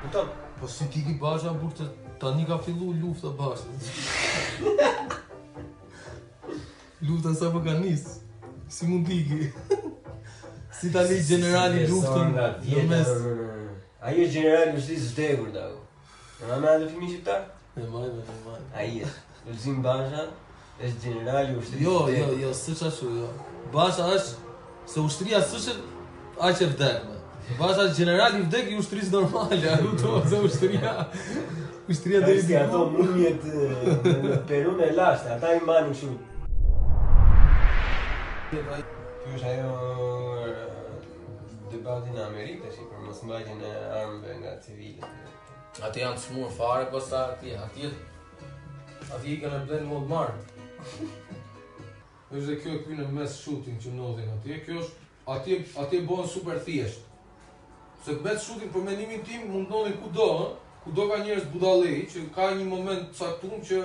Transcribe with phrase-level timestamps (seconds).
[0.02, 0.24] Kuto,
[0.58, 1.90] po si ti ki bashkë të
[2.20, 3.76] tani ka fillu lufta bashkë.
[7.08, 8.16] lufta sa po ka njësë,
[8.70, 9.52] Si mund ti ki?
[10.78, 12.32] si tani generali luftën.
[12.34, 13.16] në mesë.
[13.16, 13.57] si,
[14.00, 15.78] Ai është gjenerali i Lulzimit vdekur tako.
[16.38, 17.40] Në më ndalë fimi i shqiptar?
[17.74, 18.58] Në më ndalë fimi.
[18.70, 20.26] Ai është Lulzim Basha
[20.86, 21.82] është gjenerali i ushtrisë.
[21.82, 23.32] Jo, jo, jo, s'është ashtu, jo.
[23.74, 24.54] Basha është
[24.94, 25.74] se ushtria s'është
[26.50, 27.18] aq e vdekur.
[27.58, 30.94] Basha është gjenerali i vdekur i ushtrisë normale, ajo to se ushtria.
[31.90, 36.26] Ushtria deri te ato në Perun e lashtë, ata i mbanin shumë
[38.50, 38.62] Ky
[39.34, 40.37] është ajo
[41.72, 45.10] debatin në Amerikë i për mos mbajtjen e armëve nga civile.
[45.84, 47.90] Ati janë smur fare po sa ati, ati.
[49.18, 50.34] Ati që na bën mund marr.
[52.30, 54.56] Është kjo këtu në mes shooting që ndodhin aty.
[54.66, 57.04] Kjo është aty aty bën super thjesht.
[58.04, 60.28] Se me shooting, për mendimin tim mund kudo,
[60.84, 63.80] kudo ka njerëz budallë që ka një moment caktuar që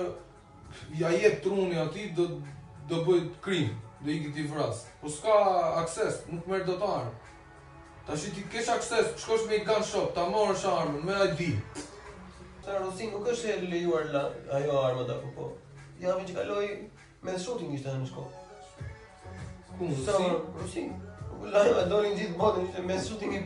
[1.00, 2.28] ja jep truni aty do
[2.88, 3.68] do bëj krim,
[4.04, 4.86] do i gjeti vras.
[5.00, 5.34] Po s'ka
[5.80, 7.12] akses, nuk merr dot armë.
[8.06, 11.46] Ta shi ti kesh akses, shkosh me i gun shop, ta morësh armën, me ID.
[12.64, 14.22] Ta rrësin, nuk është e lejuar la,
[14.58, 15.46] ajo armë të apo po.
[16.02, 16.68] Ja, me që kaloi,
[17.22, 18.24] me dhe shooting ishte në shko.
[19.78, 20.92] Ku në rrësin?
[21.30, 23.42] Po La, e doli në gjithë botën, ishte me shooting i,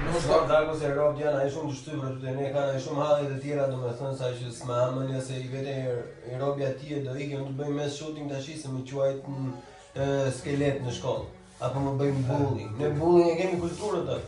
[0.00, 2.76] Nuk shumë të dalë kësë e rap djana, e shumë të shtyvrë të të nekana,
[2.76, 5.48] e shumë halë dhe tjera dhe me thënë sa që s'ma hama një se i
[5.52, 8.80] vete e robja tje dhe i kemë të bëjmë mes shooting të ashtë se me
[8.88, 11.26] quajtë në skelet në shkollë
[11.66, 14.18] Apo me bëjmë bullying, ne bullying e kemi kulturët të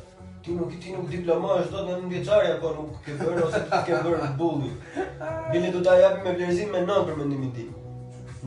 [0.43, 4.01] Ti nuk ti nuk diplomash do të ndjeçari apo nuk ke bërë ose ti ke
[4.03, 4.73] bërë në bulli.
[5.53, 7.69] Bile do ta japim me vlerësim me nën për mendimin tim.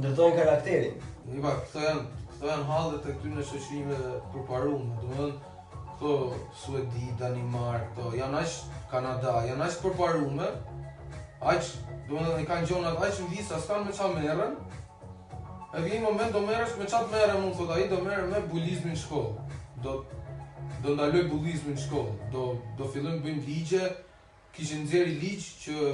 [0.02, 1.00] Ndërtojnë karakterin.
[1.30, 5.55] Po, këto janë, këto janë hallet e këtyre shoqërimeve të përparuara, domethënë
[6.00, 8.56] po Suedi, Danimar, këto janë aq
[8.92, 10.48] Kanada, janë aq përparume.
[11.46, 11.70] Aq,
[12.10, 14.56] domethënë kanë gjona aq në vista, s'kan me çfarë merren.
[15.76, 18.96] E vjen moment do merresh me çfarë merren, unë thotë ai do merr me bulizmin
[18.96, 19.64] në shkollë.
[19.86, 20.04] Do
[20.86, 22.42] do ndaloj bulizmin në shkollë, do
[22.78, 23.88] do fillojmë bëjmë ligje,
[24.54, 25.94] kishin nxjerrë ligj që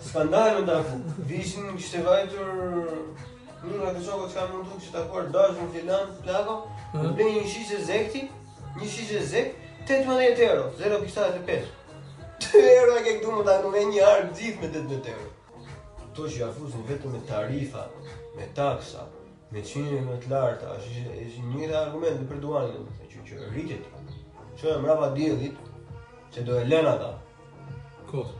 [0.00, 0.94] s'ka ndalën ta ku.
[1.28, 2.48] Vishin kishte vajtur
[3.62, 6.54] Nuk nga të shoko që ka mundu që të akuar dashë në filan, plako,
[6.96, 8.22] në blinë një shishe zekti,
[8.80, 9.58] një shishe zekt,
[9.92, 11.68] 18 euro, 0.75.
[12.46, 15.28] 2 euro a ke këtu më të anume një arë gjithë me 18 euro.
[16.16, 17.84] To që jafusin vetëm me tarifa,
[18.40, 19.04] me taksa,
[19.52, 23.80] me qinë me të larta, është një argument dhe për duani, që që
[24.64, 25.60] që e mrapa djelit,
[26.32, 27.12] që do e lena ta.
[28.08, 28.39] Kosë.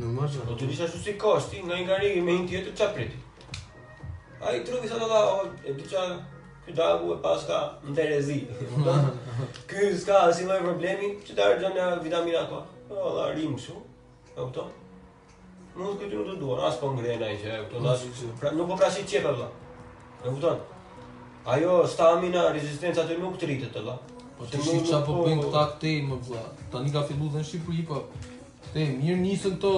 [0.00, 0.40] Në mërë që...
[0.40, 2.78] O po të disha shusë i kosti, nga i nga rigi me një tjetër të
[2.80, 3.18] qapriti.
[4.40, 6.04] A i trupi sa të da, o, e të qa...
[6.62, 8.34] Ky dagu e pas ka në të rezi.
[9.66, 12.60] Ky s'ka asin loj problemi, që të nga vitamina ka.
[12.86, 13.74] O, da, rimë shu.
[14.30, 14.68] E këto?
[15.74, 17.82] Nuk të këtë nuk të duon, asë po ngrena i që e këto.
[18.38, 19.32] Pra, nuk po prasit qepë.
[20.22, 20.54] E këto?
[21.56, 23.82] Ajo, stamina, rezistenca po të nuk të rritet,
[24.38, 26.46] Po të shifë qa po bëjnë po këta këtej, më vla.
[26.86, 28.04] një ka fillu dhe në Shqipëri, po...
[28.72, 29.70] Te mirë nisën këto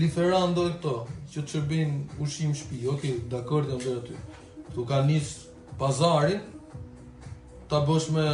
[0.00, 0.92] liferando këto
[1.32, 2.78] që të shërbejnë ushim shtëpi.
[2.88, 4.14] Okej, okay, dakor jam deri aty.
[4.72, 5.34] Tu ka nis
[5.82, 6.38] pazarin
[7.68, 8.24] ta bësh me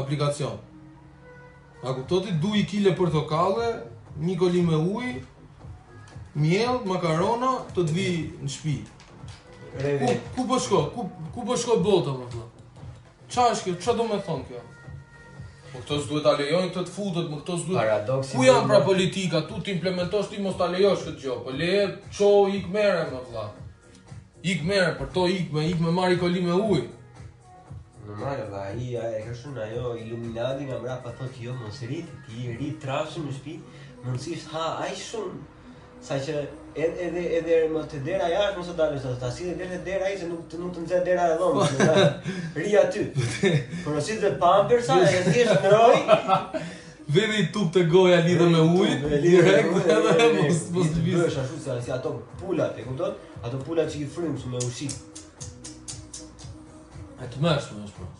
[0.00, 0.56] aplikacion.
[1.84, 3.68] A kupton ti 2 kg portokalle,
[4.22, 5.12] një goli me ujë,
[6.44, 8.08] miell, makarona, të të vi
[8.40, 8.94] në shtëpi.
[10.06, 10.80] Ku, ku po shko?
[10.96, 11.04] Ku
[11.36, 12.50] ku po shko bota më thon?
[13.28, 13.78] Çfarë është kjo?
[13.84, 14.64] Çfarë do të thon kjo?
[15.72, 17.78] Po këtos duhet ta lejojnë këtë të futet, më këto duhet.
[17.78, 18.36] Paradoksi.
[18.38, 19.40] Ku janë pra politika?
[19.48, 21.34] Tu ti implementosh ti mos ta lejosh këtë gjë.
[21.46, 21.72] Po le
[22.20, 22.28] ço
[22.58, 23.46] ik merre më vëlla.
[24.54, 26.86] Ik merre për to ik me ik me marr ikoli me ujë.
[28.06, 31.82] Normal, marrë dhe aji e ka shumë ajo iluminati nga mra pa thot jo mos
[31.84, 33.56] rrit, ti rrit trashë në shtëpi,
[34.06, 35.42] mund si ha aji shumë,
[36.08, 36.36] sa që
[36.78, 39.18] edhe edhe edhe më të dera jashtë mos e dalësh atë.
[39.22, 41.76] Ta sillë vetë dera ai se nuk të nuk të nxjerr dera e dhomës.
[42.58, 43.04] Ri aty.
[43.84, 45.96] Por si të pampersa e thjesht ndroj.
[47.14, 51.60] Vini i tup të goja lidhe me ujë, direkt edhe mos mos të bësh ashtu
[51.64, 52.10] se si ato
[52.40, 53.14] pulat, e kupton?
[53.40, 54.90] Ato pulat që i frymsh me ushi.
[57.16, 58.10] A të mësh më është po.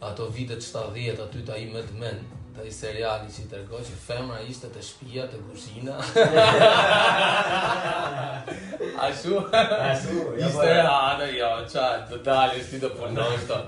[0.00, 2.18] ato vitet 70 aty ta i më dëmen
[2.54, 5.96] të i seriali që i tërgoj që femra ishte të shpia të kushina
[8.98, 9.40] A shu?
[9.54, 10.14] A shu?
[10.14, 13.60] Po, ishte e anë, jo, qa, të dalje si të përnojsh të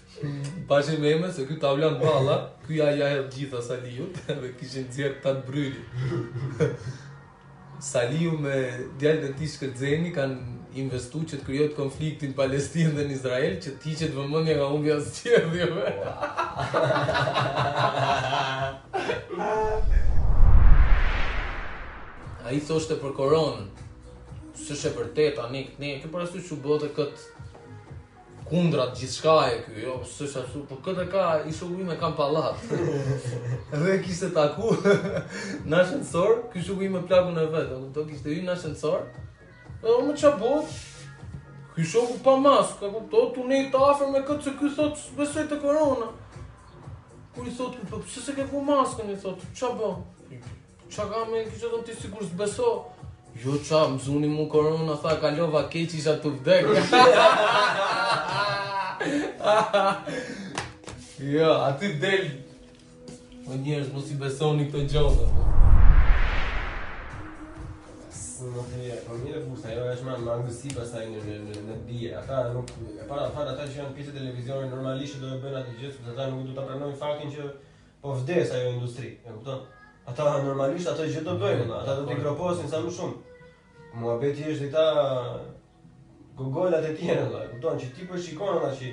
[0.66, 4.06] Pashe me eme se kjo tavlan bala, kjo ja ja e gjitha Saliju,
[4.40, 5.82] dhe kishin zjerë të të bryli.
[7.90, 8.54] Saliju me
[8.98, 10.38] djallë në tishtë këtë zeni kanë
[10.80, 14.70] investu që të kryojtë konfliktin Palestinë dhe në Izrael, që ti që të vëmënja nga
[14.78, 15.92] unë vjazë tjerë dhe me.
[22.46, 23.68] A i thoshte për koronën,
[24.64, 27.35] së shë vërtet, a ne këtë ne, këtë për asu që bëdhe këtë
[28.50, 31.52] kundra të gjithë shka e kjo, jo, së shë asu, për po këtë ka, i
[31.54, 32.60] shoku ime kam palat.
[33.72, 34.72] dhe kishte taku,
[35.68, 39.08] në ashenësor, kjo shoku ime plaku në vetë, do kishte ju në ashenësor,
[39.82, 40.76] dhe o më qa bot,
[41.74, 45.16] kjo shoku pa masë, ka kupto, të ne i tafër me këtë, se kjo thotë
[45.18, 46.12] besoj të korona.
[47.36, 49.90] Kur i thotë, për po pëse se ke ku maskën, i thotë qa bë,
[50.86, 52.70] qa ka me, kishe dhe në ti sigur zbeso,
[53.44, 56.70] Jo qa, më zuni mu korona, tha kalova keq isha të vdekë
[61.34, 62.32] Jo, aty del O
[63.50, 65.32] po njerës, mos i besoni këto gjonda po
[68.40, 68.52] jo, Në të një,
[69.04, 72.90] për mirë të busta, jo është marë më angësi pasaj në dje Ata nuk, e
[73.08, 76.42] para, para, ata që janë pjesë televizionin normalisht do e bëna të gjithë Ata nuk
[76.48, 77.44] du të prenojnë faktin që
[78.00, 79.60] po vdes ajo industri, e kupton?
[80.06, 83.40] Ata normalisht ato që do bëjmë, ata do të kroposin sa më shumë.
[83.98, 84.84] Muhabeti është i ta
[86.38, 88.92] gogolat e tjera, do të thonë që ti po shikon ata që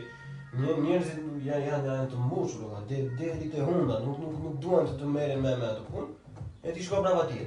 [0.64, 1.12] një njerëz
[1.50, 4.58] janë janë janë të mbushur, do të thonë deri te të hunda, nuk nuk nuk
[4.66, 6.44] duan të të merren me me ato punë.
[6.64, 7.46] E ti shko brava ti.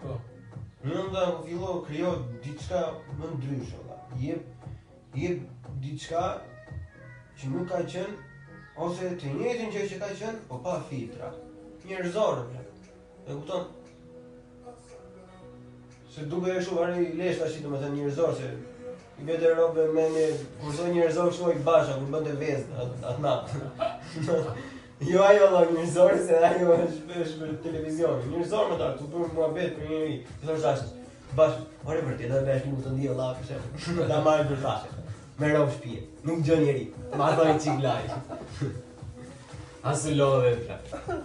[0.00, 0.16] Po.
[0.88, 2.14] Nuk do të vilo krijo
[2.46, 2.80] diçka
[3.20, 3.84] më ndryshe.
[4.22, 6.24] Jep jep diçka
[7.36, 8.20] që nuk ka qenë
[8.86, 11.34] ose të njëjtin gjë që ka qenë, po pa filtra
[11.88, 12.42] njerëzore
[13.28, 13.64] E kupton?
[16.14, 18.50] Se duke e shuar i lesh tash domethënë njerëzor se
[19.20, 20.26] i bëte robë me një
[20.60, 23.60] kurzon njerëzor kështu i basha, u bënte vezë at natë.
[25.02, 28.20] Jo ajo la njerëzor se ajo është vesh për televizion.
[28.30, 30.32] Njerëzor më tak, u mua vetë për një njerëz.
[30.40, 30.84] Ti thosh tash
[31.32, 34.44] Bash, ore për ti, dhe bash mund të ndihë Allah për shemë Shumë da marrë
[34.50, 35.00] për fashë
[35.38, 36.82] Me rovë shpje, nuk gjë njeri
[37.16, 38.18] Ma të dojë cik lajë
[39.94, 41.22] Asë lodhe për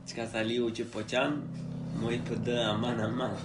[0.07, 1.65] Qka tha liu që po qanë,
[1.99, 3.35] mu i për dë aman aman.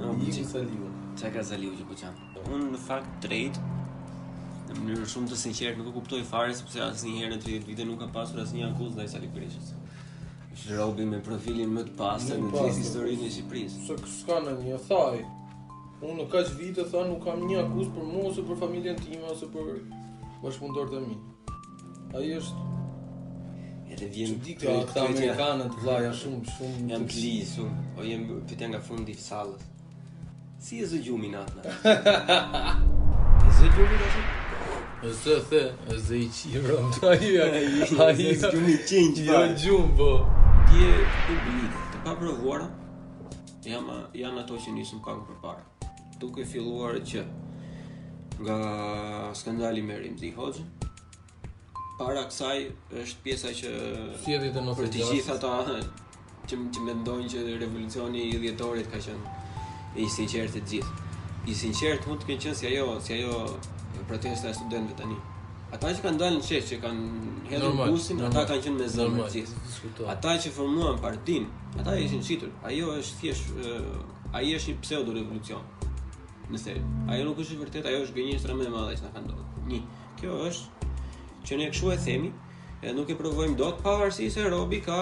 [0.00, 0.88] no, I që tha liu.
[1.20, 2.30] Qa ka tha liu që po qanë?
[2.50, 3.60] Unë në fakt trejt,
[4.70, 7.70] në mënyrë shumë të sinqerë, nuk e kuptoj fare, sepse asë një herë në 30
[7.72, 9.70] vite nuk ka pasur asë një akuz dhe i sali kërishës.
[10.70, 13.82] Robi me profilin më të pastër në gjithë historinë e Shqipërisë.
[13.86, 15.20] Sa s'ka në një thaj.
[16.00, 19.30] Unë në kaq vite tha nuk kam një akuz për mua ose për familjen time
[19.30, 19.68] ose për
[20.42, 21.18] bashkundorët e mi.
[22.18, 22.66] Ai është
[23.94, 27.32] Edhe vjen dikë ato këtë amerikanë të vllaja ja shumë shumë jam bli
[27.64, 29.64] O po jam pyetja nga fundi i sallës.
[30.60, 31.66] Si e zgjumi natën?
[33.46, 34.30] e zgjumi natën?
[35.00, 35.58] Zë është
[35.96, 36.74] zë i qiro
[37.08, 40.08] A i zë gjumë i qenjë Jo gjumë, po
[40.68, 40.90] Gje
[41.24, 42.66] publik, të pa provuara
[43.64, 43.88] jam,
[44.20, 47.24] jam ato që njësëm kakë për para Duke filluar që
[48.44, 48.58] Nga
[49.36, 50.62] skandali me Rimzi Hoxha.
[51.96, 52.60] Para kësaj
[53.00, 53.72] është pjesa që
[54.24, 55.78] Sjetit e Për të gjitha ata
[56.44, 59.36] Që, që me ndojnë që revolucioni i djetorit ka qenë
[60.04, 63.44] I sinqertë të gjithë I sinqertë mund të kënë qënë si ajo, si ajo
[64.10, 65.16] protesta e studentëve tani.
[65.70, 68.40] Ata që kanë dalë në qeshë që kanë hedhur busin, normal.
[68.40, 70.08] ata kanë qenë me zëmë të gjithë.
[70.16, 71.44] Ata që formuan partin,
[71.78, 72.50] ata ishin shitur.
[72.66, 73.54] Ajo është thjesht
[74.34, 75.62] ai është një pseudo revolucion.
[76.50, 76.74] Nëse
[77.12, 79.68] ajo nuk është vërtet, ajo është gënjeshtra më e madhe që na kanë dhënë.
[79.70, 79.80] Një,
[80.18, 80.90] kjo është
[81.46, 82.32] që ne kshu e themi
[82.82, 84.98] edhe nuk e provojmë dot pavarësisht se Robi ka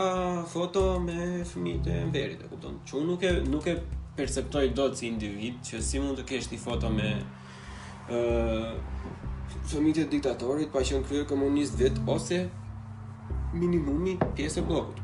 [0.55, 2.77] foto me fëmijët e Emberit, e kupton.
[2.87, 3.77] Që unë nuk e nuk e
[4.19, 7.09] perceptoj dot si individ që si mund të kesh ti foto me
[8.09, 12.39] fëmijët e diktatorit pa qenë krye komunist vet ose
[13.53, 15.03] minimumi pjesë e bllokut.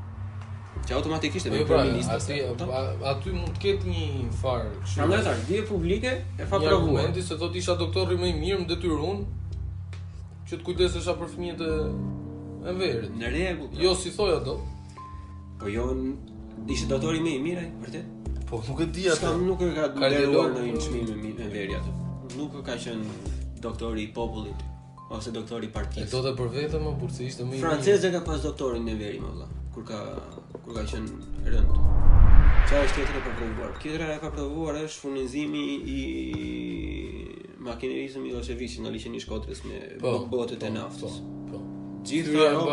[0.84, 4.66] Që automatikisht e bën po jo, pra, Aty, aty mund të ketë një far.
[4.96, 6.98] Prandaj ta vije publike e fa provu.
[7.22, 9.24] se thotë isha doktorri më i mirë, më detyruan
[10.48, 11.72] që të kujdesesha për fëmijët e
[12.64, 13.70] e Në rregull.
[13.76, 14.60] Jo si thoi ato.
[15.60, 15.84] Po jo
[16.68, 18.48] ishe doktorri më i mirë, vërtet?
[18.48, 22.03] Po nuk e di ato nuk e ka dëgjuar në çmim më i verit atë
[22.36, 23.04] nuk ka qen
[23.60, 24.58] doktor i popullit
[25.10, 26.10] ose doktor i partisë.
[26.10, 28.94] Do të për vetëm më po, burse ishte më i francezë ka pas doktorin në
[28.98, 30.00] veri më valla kur ka
[30.64, 31.06] kur ka qen
[31.44, 31.70] rënd.
[32.64, 33.72] Çfarë është tjetër për provuar?
[33.82, 36.02] Këtëra ka provuar është furnizimi i
[37.68, 41.18] makinerisë ose servicin në liçeni Shkodrës me po, botët po, e naftës.
[41.52, 41.60] Po.
[42.08, 42.64] Gjithë ato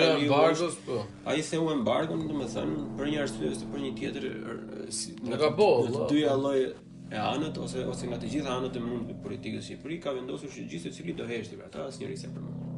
[0.00, 0.98] janë bargu, po.
[1.26, 6.06] Ai se u embargo, domethënë për një arsye ose për një tjetër si ka bota,
[6.12, 6.68] dyja lloje
[7.10, 10.52] e anët ose ose nga të gjitha anët e mund politikës së Shqipërisë ka vendosur
[10.54, 12.68] që gjithë secili do hesht për ata asnjë rrisë për mua.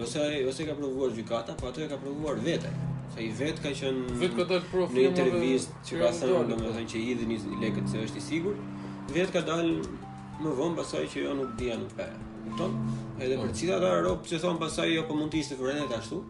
[0.01, 2.73] ose ose ka provuar gjykata, po ato e ka provuar vetë.
[3.15, 6.85] Se i vet ka qenë vet ka dal profi në intervistë që ka thënë domethënë
[6.85, 6.93] po.
[6.93, 8.63] që i dhënë lekët se është i sigurt.
[9.13, 9.67] Vet ka dal
[10.43, 12.07] më vonë pasaj që jo nuk di anë pa.
[12.47, 12.79] Kupton?
[13.21, 13.57] Edhe për po.
[13.59, 16.23] cilat ata rop që thon pasaj jo po mund të ishte vërtet ashtu.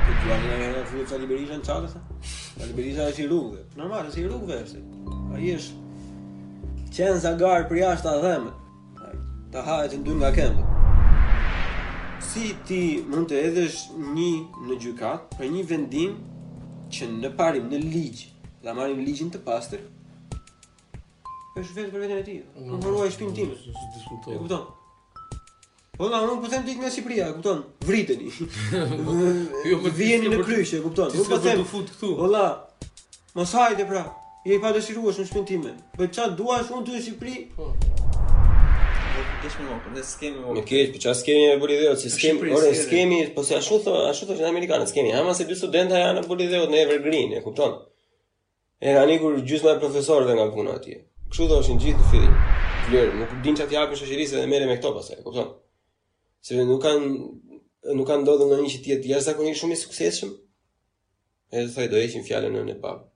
[0.09, 1.99] Po ti ajë ajë ajë fuqi Sali Berisha në çatë sa?
[2.57, 3.65] Sali Berisha është i rrugëve.
[3.77, 8.53] Normal, është i rrugëve Ai është za gar për jashtë ta dhëmë.
[9.53, 12.23] Ta hahet në dy nga këmbët.
[12.29, 13.83] Si ti mund të edhesh
[14.17, 14.31] një
[14.69, 16.17] në gjykat për një vendim
[16.93, 18.25] që në parim në ligj,
[18.65, 19.85] la marim ligjin të pastër,
[21.57, 22.39] është vetë për vetën e ti.
[22.65, 23.55] Unë mm, shpinën i shpim tim.
[23.59, 24.67] E kupton?
[25.99, 27.57] Po na nuk po them ditë në Shqipëri, e kupton?
[27.83, 28.29] Vriteni.
[29.67, 31.11] Jo më po vjen në kryqë, e kupton?
[31.11, 31.59] Nuk po them.
[31.59, 32.11] Do të fut këtu.
[32.21, 32.43] Valla.
[33.35, 34.03] Mos hajde pra.
[34.47, 35.73] Je pa dëshiruar në shpinë time.
[35.99, 37.33] Po ça duash unë ty në Shqipëri?
[37.59, 37.73] Po.
[39.41, 42.49] Kesh me mokë, në skemi mokë Në kesh, për po skemi e bëri dheot skemi,
[42.57, 45.35] orë skemi Po se a shu thë, a thë që në Amerikanë në skemi Hama
[45.37, 47.77] se dy studenta janë në bëri në Evergreen, e kupton
[48.83, 49.15] E ranë
[49.47, 50.97] gjysma e nga profesorëve nga puna atje
[51.31, 52.35] Kështu dhe është në gjithë fillim.
[52.91, 55.51] fjithin Nuk din që atje apën shëshirise dhe mere me këto pas e, kupton
[56.41, 57.10] se nuk kanë
[57.96, 60.31] nuk kanë ndodhur ndonjë që ti jetë një shumë i suksesshëm.
[61.53, 63.08] Edhe thoj do heqim fjalën nën e pap.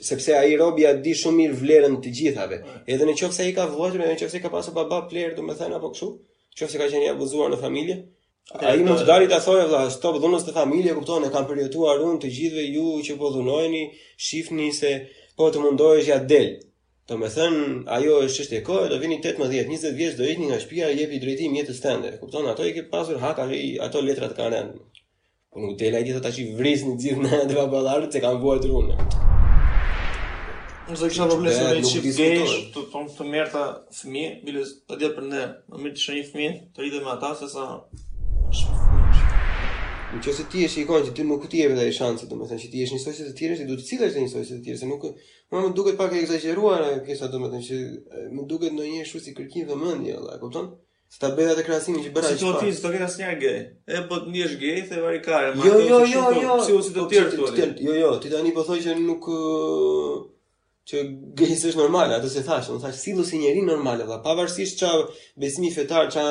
[0.00, 2.60] Sepse ai robi ja di shumë mirë vlerën të gjithave.
[2.86, 5.34] Edhe në qoftë se ai ka vëllezër, edhe në qoftë se ka pasur baba player,
[5.36, 6.10] domethënë apo kështu,
[6.56, 7.98] qoftë se ka qenë i abuzuar në familje,
[8.52, 9.62] A i mund të dalit a thoi,
[9.94, 13.82] stop, dhunës të familje, ne kam përjetuar unë të gjithve ju që po dhunojni,
[14.26, 14.90] shifni se
[15.36, 16.56] po të mundohesh ja delë.
[17.10, 17.62] Do me thënë,
[17.94, 21.18] ajo është qështë e kohë, do vini 18-20 vjeç, do ikni nga shpia, i jepi
[21.18, 22.12] drejtim jetës të ndër.
[22.20, 24.60] Kupton, ato i ke pasur hat, ali, ato letrat ka në
[25.50, 28.06] Po nuk në tele, i ditë të që i vrisë në gjithë në dhe babalarë,
[28.14, 28.94] që kanë buaj të runë.
[30.92, 32.80] Në zë kësha problemës, në e qipë gejsh, të
[33.32, 33.62] mërë të
[33.98, 34.26] fëmi,
[35.74, 35.78] të
[36.86, 37.64] rritë me ata, sesa
[40.10, 42.36] Në që se ti e shikon që ti nuk ti e vëdhe e shansë, do
[42.38, 44.22] me thënë që ti e shë njësoj si të tjere, si du të cilë është
[44.24, 45.04] njësoj si të tjere, se nuk...
[45.50, 47.78] Ma më duket pak e exageruar kësa, do me thënë që
[48.38, 50.72] më duket në një shu si kërkim dhe mëndi, Allah, kupton?
[51.10, 52.42] Se ta bëjda të krasimi që bëra që pak.
[52.42, 55.52] Si të ofis, të kena s'nja E, po të njësh gej, the vari kare.
[55.58, 56.58] Jo, jo, jo, jo.
[56.58, 57.74] Po, tjerë të tjerë.
[57.88, 59.30] Jo, jo, ti tani po thoi që nuk...
[60.90, 61.04] Që
[61.38, 64.88] gejës është normal, atë se thashtë, në thashtë, silu si njeri normal, pavarësisht që
[65.38, 66.24] besimi fetar, që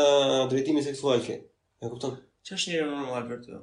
[0.52, 1.38] drejtimi seksual ke.
[1.80, 2.18] E kupton?
[2.50, 3.58] Që është njëri normal për të?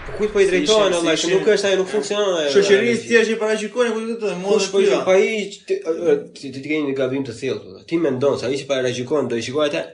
[0.06, 2.48] Po kujt po i drejtohen ai, që nuk është ai, nuk funksionon ai.
[2.54, 5.30] Shoqërisë ti është i paraqitur ku do të mos po ai pa i
[6.40, 7.82] ti të keni gabim të thellë.
[7.88, 9.84] Ti mendon se ai që paraqiton do i shikojë atë?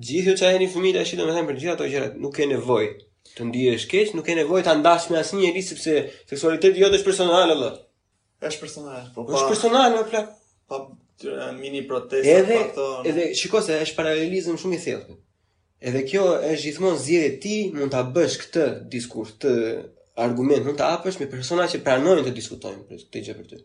[0.09, 2.90] gjithë që ajeni fëmijë tash domethënë për gjithë ato gjërat nuk ke nevojë
[3.37, 5.95] Të ndihesh keq, nuk ke nevojë ta ndash me asnjë njerëz sepse
[6.31, 7.71] seksualiteti jote është personal vëllai.
[8.51, 9.07] Është personal.
[9.17, 9.33] Po pa.
[9.39, 10.23] Është personale, vëllai.
[10.69, 12.87] Pa mini protesta për këtë.
[12.95, 15.17] Edhe edhe shikoj se është paralelizëm shumë i thellë.
[15.89, 19.55] Edhe kjo është gjithmonë zgjidhje ti, mund ta bësh këtë diskurs, këtë
[20.25, 23.61] argument, mund ta hapësh me persona që pranojnë të diskutojnë për këtë gjë për ty.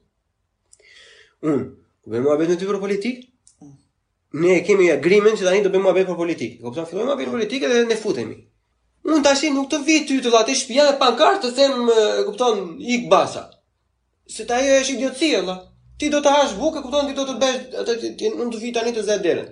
[1.46, 3.22] Unë do bëjmë abet në ty për politik.
[3.62, 3.78] Mm.
[4.46, 6.58] Ne kemi një agreement që tani do bëjmë abet për politik.
[6.66, 8.40] Kupton, fillojmë abet për politik dhe ne futemi.
[9.08, 11.88] Unë tashi nuk të vi ty të latë shpia dhe pankartë të them,
[12.28, 12.60] kupton,
[12.96, 13.46] ik basa.
[14.36, 15.62] Se ta jo është idiotësia, Allah.
[16.00, 18.62] Ti do të hash bukë, kupton, ti do të besh, të, ti, ti, unë të
[18.66, 19.50] vi tani të zetë derën.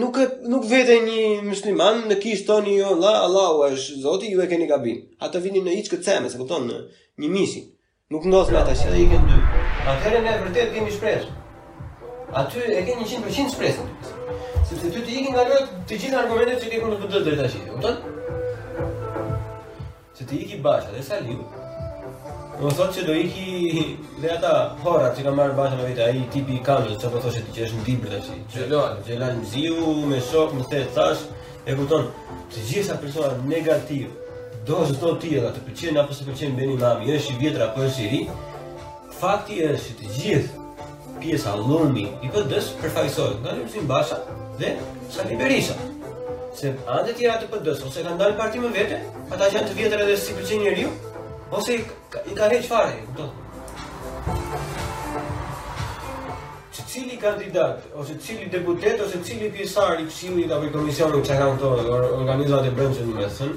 [0.00, 0.16] Nuk,
[0.50, 4.48] nuk vete një musliman në kishë toni jo, la, Allah, u është zoti, ju e
[4.50, 4.98] keni gabin.
[5.24, 6.82] A të vini në iqë këtë seme, se kupton, në
[7.24, 7.68] një misi,
[8.12, 9.38] Nuk ndosë me ata që dhe i kënë dy.
[9.90, 11.30] A herën e vërtet kemi shpresë.
[12.36, 13.88] A ty e kemi një 100% shpresën.
[14.68, 17.38] Sepse ty të ikin nga lëtë të gjithë argumentet që ti kënë në të dërë
[17.40, 17.64] të ashtë.
[17.72, 17.96] Kupton?
[20.18, 21.44] që të iki bashkë, dhe sa liu.
[22.60, 23.46] Më thonë që do iki
[24.22, 24.50] dhe ata
[24.84, 27.54] horat që ka marrë bashkë në vitë, aji tipi i kamës, që po thoshe ti
[27.56, 28.36] që është në bibrë dhe që...
[28.54, 29.00] Gjelan.
[29.08, 29.78] Gjelan më ziu,
[30.12, 31.24] me shok, më thetë, thash,
[31.66, 32.06] e tonë,
[32.54, 34.10] të gjithë sa persona negativë,
[34.68, 37.68] do është do t'i edhe të përqenë, apo se përqenë beni mami, është i vjetra,
[37.72, 38.20] apo është i ri,
[39.18, 44.18] fakti është të gjithë pjesa lumi i PD-s përfaqësohet nga Lulzim Basha
[44.60, 44.74] dhe
[45.14, 45.74] Sali Berisha.
[46.54, 48.98] Se anë të tjera të përdës, ose ka ndalë parti më vete,
[49.34, 50.90] ata që janë të vjetër edhe si përqenjë një riu,
[51.58, 51.80] ose i
[52.14, 53.30] ka, i ka heqë fare,
[56.74, 61.24] Që cili kandidat, ose cili deputet, ose cili pjesar i këshimi i ka për komisionu
[61.26, 61.74] që ka në të
[62.22, 63.52] organizat e brendë që një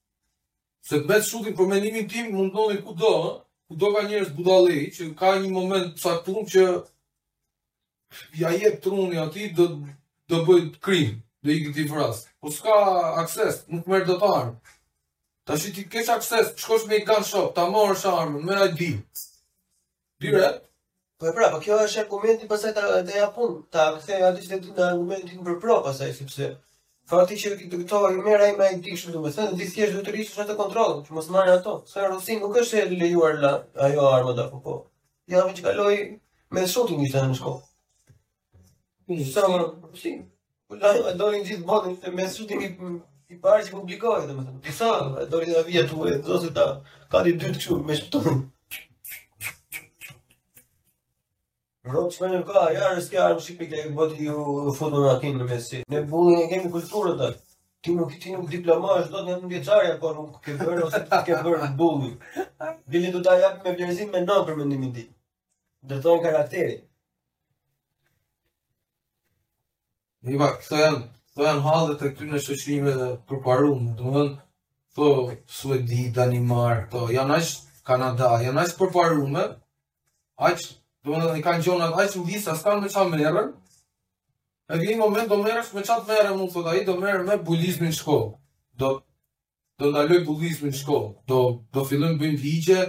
[0.85, 3.11] Se të betë shutin për menimin tim, mund ku do, kudo,
[3.71, 6.65] kudo ka njërës budalej që ka një moment sa tun që
[8.41, 9.65] ja jetë truni ati, dhe
[10.29, 12.21] dhe bëjt krim, dhe i këti vras.
[12.41, 12.75] Po s'ka
[13.23, 14.53] akses, nuk merë dëtarë.
[15.49, 18.53] Ta shi ti kesh akses, shkosh me i gun shop, ta morë shë armën, me
[18.65, 18.91] a di.
[20.21, 20.63] Direkt.
[21.17, 23.31] Po e pra, po kjo është argumentin pasaj të dheja
[23.73, 26.53] ta këthej ati që të argumentin për pro pasaj, sepse...
[26.53, 26.53] Si
[27.05, 30.39] Fati që ti do të merrej me ai dish, domethënë ti thjesht do të rishësh
[30.43, 31.73] atë kontroll, që mos marrë ato.
[31.91, 33.51] Sa rosin nuk është e lejuar la
[33.87, 34.73] ajo armë do apo po.
[35.33, 35.99] Ja vetë po kaloi
[36.57, 37.69] me shoti një tani në shkollë.
[39.21, 39.27] Si.
[39.35, 40.15] sa më rusi.
[40.67, 42.71] Po la do një ditë botën se me shoti i
[43.29, 44.63] i parë që publikohet domethënë.
[44.65, 44.89] Ti sa
[45.35, 46.67] do të vija tuaj, do të ta
[47.13, 48.37] kadi di dytë këtu me shtunë.
[51.85, 54.43] Rok që në ka, ja në s'kja në Shqipi ke e bëti ju
[54.77, 55.81] fotonë në mesi.
[55.93, 57.41] Ne bullin e kemi kulturë të të.
[57.85, 61.01] Ti nuk këti nuk diplomat, shdo të një të ndjeqarja, po nuk ke bërë ose
[61.11, 62.15] ti ke bërë në bullin.
[62.89, 65.03] Vili do ta japë me vjerëzim me në për mëndimin ti.
[65.91, 66.77] Dhe tojnë karakteri.
[70.25, 71.01] Në këto janë,
[71.35, 73.93] këto janë halë dhe të këtyrë në shëshrime dhe përparumë.
[73.99, 74.39] Dhe mëndë,
[74.89, 75.11] këto
[75.59, 76.83] Suedi, Danimar,
[77.19, 79.45] janë ashtë Kanada, janë ashtë përparumë.
[80.49, 80.65] Aqë
[81.05, 83.51] Do më dhe një kanë gjonat, atë aqë që më s'ka me qa merën
[84.73, 87.35] E vini moment do merës me qatë merën më të da i do merë me
[87.49, 88.15] bulizmin shko
[88.81, 88.89] Do,
[89.79, 90.97] do ndaloj bulizmin shko,
[91.29, 91.39] do,
[91.73, 92.79] do fillën bëjmë vijqe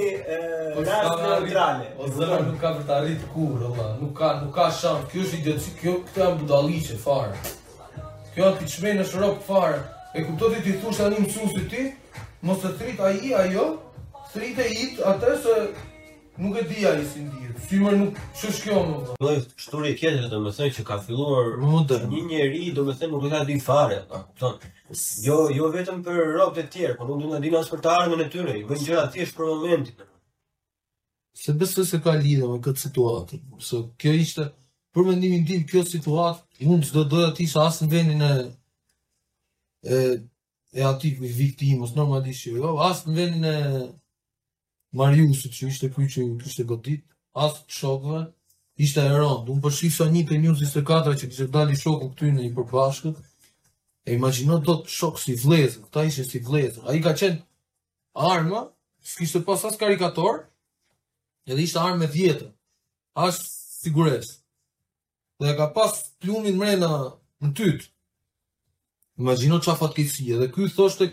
[0.85, 1.89] das po neutrale.
[1.97, 3.97] O zëra nuk ka për të arritur kurrë, valla.
[4.03, 5.09] Nuk ka, nuk ka shans.
[5.09, 7.33] Kjo është idiotë, kjo këto janë budalliqe fare.
[8.37, 9.81] Kjo është pishmen në shrop fare.
[10.15, 11.81] E kuptoti ti thua tani mësuesi ti,
[12.47, 13.65] mos të thrit ai i ajo,
[14.35, 15.55] e i atë se
[16.43, 17.57] nuk e di ai si ndihet.
[17.67, 18.95] Sigur nuk ç'është kjo më.
[19.19, 23.27] Vëllai, shturi e kjetër do të që ka filluar Një njeri do të thonë nuk
[23.27, 24.21] e ta di fare ata.
[24.31, 24.55] Kupton?
[25.27, 27.93] Jo, jo vetëm për rrobat e tjera, por nuk do të ndihna as për të
[27.99, 28.55] ardhmen e tyre.
[28.71, 30.07] Bën gjëra thjesht për momentin.
[31.43, 34.45] Se besoj se ka lidhe me këtë situatë Se kjo ishte
[34.95, 38.31] Për mendimin tim kjo situatë Unë së doja dojë ati sa asë në vendin e
[40.73, 43.85] e aty i viktimës, normalisht jo, asë në vendin e
[44.95, 47.01] Mariusit që ishte kuj që ishte godit,
[47.43, 48.21] asë të shokve,
[48.81, 52.45] ishte e rëndë, unë sa një për të 24 që kështë dali shoku këty në
[52.47, 53.17] i përbashkët,
[54.07, 57.41] e imagino do të shokë si vlezë, këta ishe si vlezë, a i ka qenë
[58.31, 58.63] arma,
[59.11, 60.45] s'kishtë pas asë karikator,
[61.45, 62.47] edhe ishte arme me vjetë,
[63.27, 63.43] asë
[63.83, 64.39] siguresë,
[65.43, 66.93] dhe ka pas plunin mrena
[67.43, 67.91] në tytë,
[69.15, 71.05] Imagino qa fatkeqësi, edhe kuj thoshte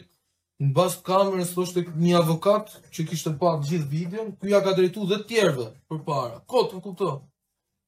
[0.63, 5.07] në bas kamerës thoshte një avokat që kishte patë gjithë videon, kuj ja ka drejtu
[5.11, 6.41] dhe tjerve për para.
[6.51, 7.13] Kotë, kuptë,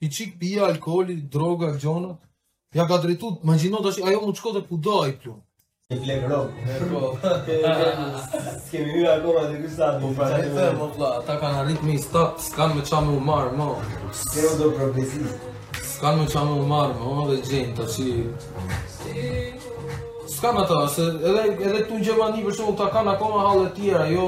[0.07, 2.21] i qik pija, alkoholi, droga, gjonët,
[2.79, 5.17] ja ka drejtu, ma gjino të ashtë, ajo më të dhe ku do a i
[5.25, 5.43] plumë.
[5.93, 6.61] E vlerëm.
[8.71, 9.91] Kemi hyrë akoma te ky sa.
[10.01, 13.13] Po pra, të pra, them o vlla, ata kanë arrit i statë, s'kan me çamë
[13.13, 13.69] u marr më.
[14.31, 15.51] Kjo do progresist.
[15.91, 18.01] S'kan me çamë u marr më, dhe gjën tash.
[19.03, 19.61] Si...
[20.45, 23.71] Ska me se edhe, edhe këtu në Gjermani për shumë ta kanë akoma halë e
[23.79, 24.25] tjera, jo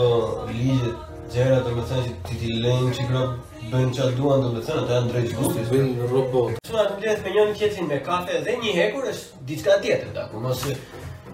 [0.48, 1.02] ligjet,
[1.34, 3.24] gjera të me që ti ti lejnë që kërë
[3.72, 5.82] bëjnë duan të me ata janë drejtë që kusë.
[5.98, 6.54] në robot.
[6.62, 10.14] Qësë nga të mdjet me njën kjecin me kafe dhe një hekur është diçka tjetër,
[10.16, 10.78] dhe akum, ose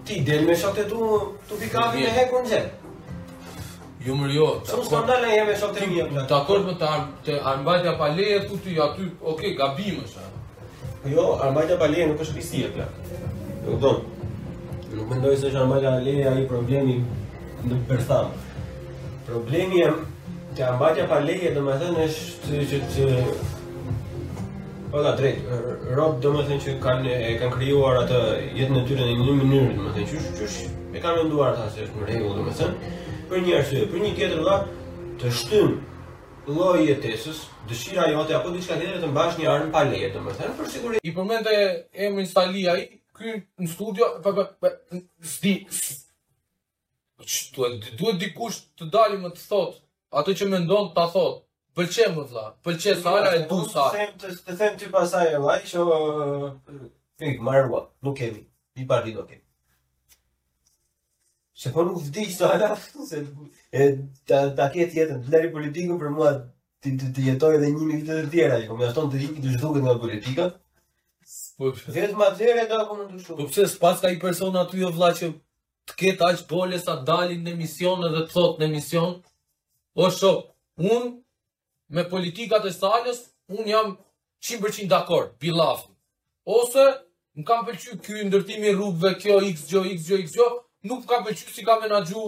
[0.08, 1.12] ti del me shokte tu,
[1.48, 2.74] tu pi kafe me hekur në gjerë.
[4.08, 4.50] Jo më rjo.
[4.88, 10.26] Të akord me të arëmbajtja pa leje, ku ty aty, okay, gabim është.
[11.06, 12.70] Jo, armaja balie nuk është fisi e
[13.68, 14.00] Nuk do.
[14.94, 16.96] Nuk mendoj se është armaja balie ai problemi
[17.62, 18.32] të Bertham.
[19.28, 19.94] Problemi të
[20.58, 23.06] që armaja balie do të thënë është që të...
[24.90, 25.44] Po la drejt,
[25.94, 28.18] rob do të thënë që kanë e kanë krijuar atë
[28.58, 30.58] jetën e tyre në një mënyrë, do të thënë qysh qysh
[30.98, 32.96] e kanë menduar ata se është në rregull, do të thënë.
[33.30, 34.58] Për një arsye, për një tjetër valla
[35.22, 35.76] të shtym
[36.48, 40.70] lloj tesës, dëshira jote apo diçka tjetër të mbash një armë pa leje, domethënë për
[40.72, 41.00] siguri.
[41.06, 41.54] I përmendë
[42.06, 42.84] emrin Stali ai
[43.18, 44.70] këy në studio, pa pa pa
[45.28, 45.54] sti.
[47.28, 49.80] Çto duhet dikush të dalë më të thot
[50.22, 51.44] atë që mendon ta thot.
[51.78, 53.88] Pëlqe më dha, pëlqe sa e du sa.
[53.92, 55.84] Të them ti pasaj e që...
[57.18, 58.42] Fink, marrua, nuk kemi,
[58.78, 59.42] një partit do kemi.
[61.58, 62.76] Se po nuk vdi sa ala,
[63.08, 63.24] se
[63.72, 63.94] e
[64.28, 66.30] ta ta ke tjetër, të politikën për mua
[66.82, 69.82] ti të, jetoj edhe 1000 vite të tjera, jo më jashton të ikit të zhduket
[69.86, 70.46] nga politika.
[71.58, 71.92] Po, po.
[71.96, 73.38] vetë më atëherë do apo mund të shoh.
[73.40, 75.32] Po pse s'pas ka i person aty jo vëlla që
[75.90, 79.18] të ketë aq bolë sa dalin në mision edhe të thot në mision.
[79.98, 80.32] O sho,
[80.94, 81.10] un
[81.94, 83.24] me politikat e Salës,
[83.56, 83.92] un jam
[84.52, 85.90] 100% dakord, bilaft.
[86.46, 86.86] Ose
[87.34, 90.38] më kam pëlqyer ky ndërtimi rrugëve, kjo X gjo X X
[90.86, 92.22] nuk ka për si ka menagju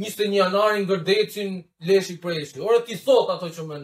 [0.00, 2.60] 21 janarin gërdecin lesh i preshi.
[2.60, 3.80] Ora t'i thot ato që me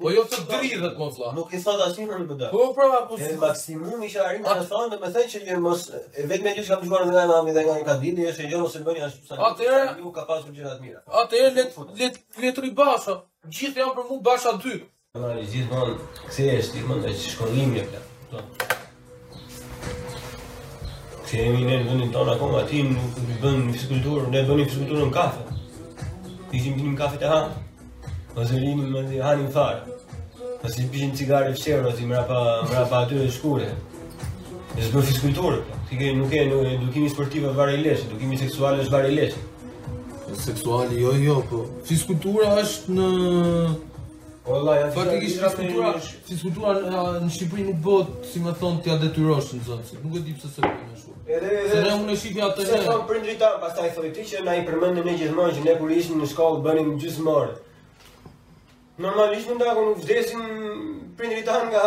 [0.00, 1.30] Po jo të dridhet më zla.
[1.34, 2.48] Nuk i thot asin për në dhe.
[2.52, 3.30] Po prava, po shumë.
[3.32, 5.86] E maksimum isha arim e në thonë dhe me thej që një mos...
[5.88, 8.28] E vetëm me që ka përshkuar në nga e mami dhe nga një kadini, dhiti,
[8.28, 11.02] e shë e gjo bërë një ashtu sa një mu ka pasur gjithë mira.
[11.24, 11.90] Ate e le të
[12.42, 14.76] vetër i Gjithë janë për mua basha dhë.
[15.16, 15.44] Në në në
[16.46, 17.94] në më të në
[18.32, 18.74] në
[21.28, 25.56] Themi në vendin tonë akoma ti nuk i bën fizikulturë, ne bëni fizikulturë në kafe.
[26.48, 27.40] Ti jemi në kafe të ha.
[28.32, 29.90] Po zërinë më të hanë në fat.
[30.62, 32.38] Po si bëjmë cigare fshero ti mbrapa
[32.70, 33.68] mbrapa aty në shkurë.
[34.78, 35.60] Ne bëjmë fizikulturë.
[35.68, 35.76] Po.
[35.90, 39.36] Ti ke nuk ke nuk edukimi sportiv e varë lesh, edukimi seksual është varë lesh.
[40.46, 43.10] Seksuali jo jo, po fizikultura është në
[44.48, 45.88] Po valla, ja faktikisht fiskultura,
[46.24, 46.70] fiskultura
[47.20, 49.98] në Shqipëri nuk bëhet, si më thon, t'ia detyrosh në zonë.
[50.04, 51.12] Nuk e di pse s'e bën ashtu.
[51.28, 52.64] Edhe edhe se unë shihja atë.
[52.70, 55.74] Se kam prindrit tan, pastaj thoi ti që na i përmendën ne gjithmonë që ne
[55.82, 57.58] kur ishim në shkollë bënim gjysmore.
[59.06, 60.46] Normalisht mund ta nuk vdesim
[61.20, 61.82] prindrit tan nga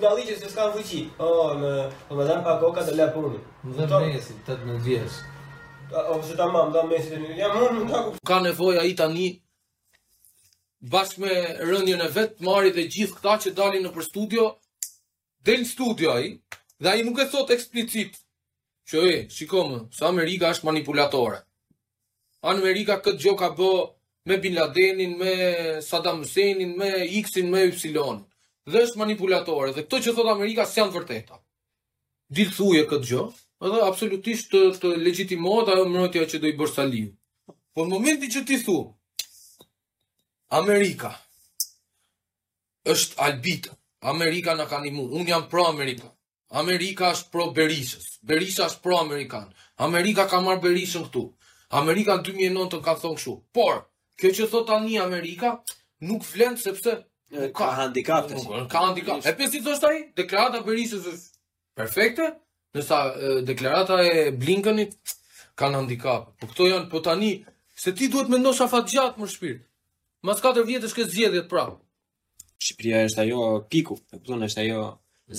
[0.00, 1.02] nga ligje se s'kan fuqi.
[1.20, 1.28] Po
[1.60, 1.74] në
[2.14, 3.36] Ramadan pa kokë të la punën.
[3.74, 5.20] Në vendesin 18 vjeç.
[6.16, 8.16] Ose ta mam, ta mesit e një, jam unë nuk ku...
[8.28, 9.28] Ka nevojë ai tani
[10.80, 11.32] bashkë me
[11.66, 14.44] rëndjën e vetë, marit dhe gjithë këta që dalin në për studio,
[15.44, 16.36] delin studio aji,
[16.80, 18.18] dhe aji nuk e thot eksplicit,
[18.88, 21.40] që e, shikomë, së Amerika është manipulatore.
[22.52, 23.70] Amerika këtë gjo ka bë
[24.28, 25.32] me Bin Ladenin, me
[25.82, 26.92] Saddam Husseinin, me
[27.24, 28.22] X-in, me Y-in,
[28.70, 31.40] dhe është manipulatore, dhe këto që thot Amerika së janë vërteta.
[32.38, 33.24] Dilë thuje këtë gjo,
[33.66, 37.08] edhe absolutisht të, të ajo mërëtja që do i bërë
[37.78, 38.80] Po në momenti që ti thuë,
[40.50, 41.12] Amerika
[42.88, 43.72] është Albita.
[44.00, 45.10] Amerika në kanë imun.
[45.20, 46.08] Unë jam pro Amerika.
[46.56, 48.18] Amerika është pro Berisës.
[48.24, 49.50] Berisa është pro Amerikan.
[49.84, 51.26] Amerika ka marrë Berisën këtu.
[51.76, 53.34] Amerika në 2009 ka thonë këshu.
[53.52, 53.82] Por,
[54.18, 55.50] kjo që thot tani Amerika
[56.08, 56.94] nuk vlen sepse
[57.34, 58.32] ka, ka
[58.72, 59.28] ka handikapte.
[59.28, 62.30] E pesi thosht ai, deklarata Berisës është perfekte,
[62.72, 63.02] ndërsa
[63.50, 64.96] deklarata e Blinkenit
[65.58, 66.32] kanë handikap.
[66.40, 67.32] Po këto janë po tani
[67.78, 69.64] se ti duhet mendosh afat gjatë më shpirt.
[70.26, 71.66] Mas 4 vjetë është këtë zgjedhjet pra.
[72.58, 74.80] Shqipëria është ajo piku, e është ajo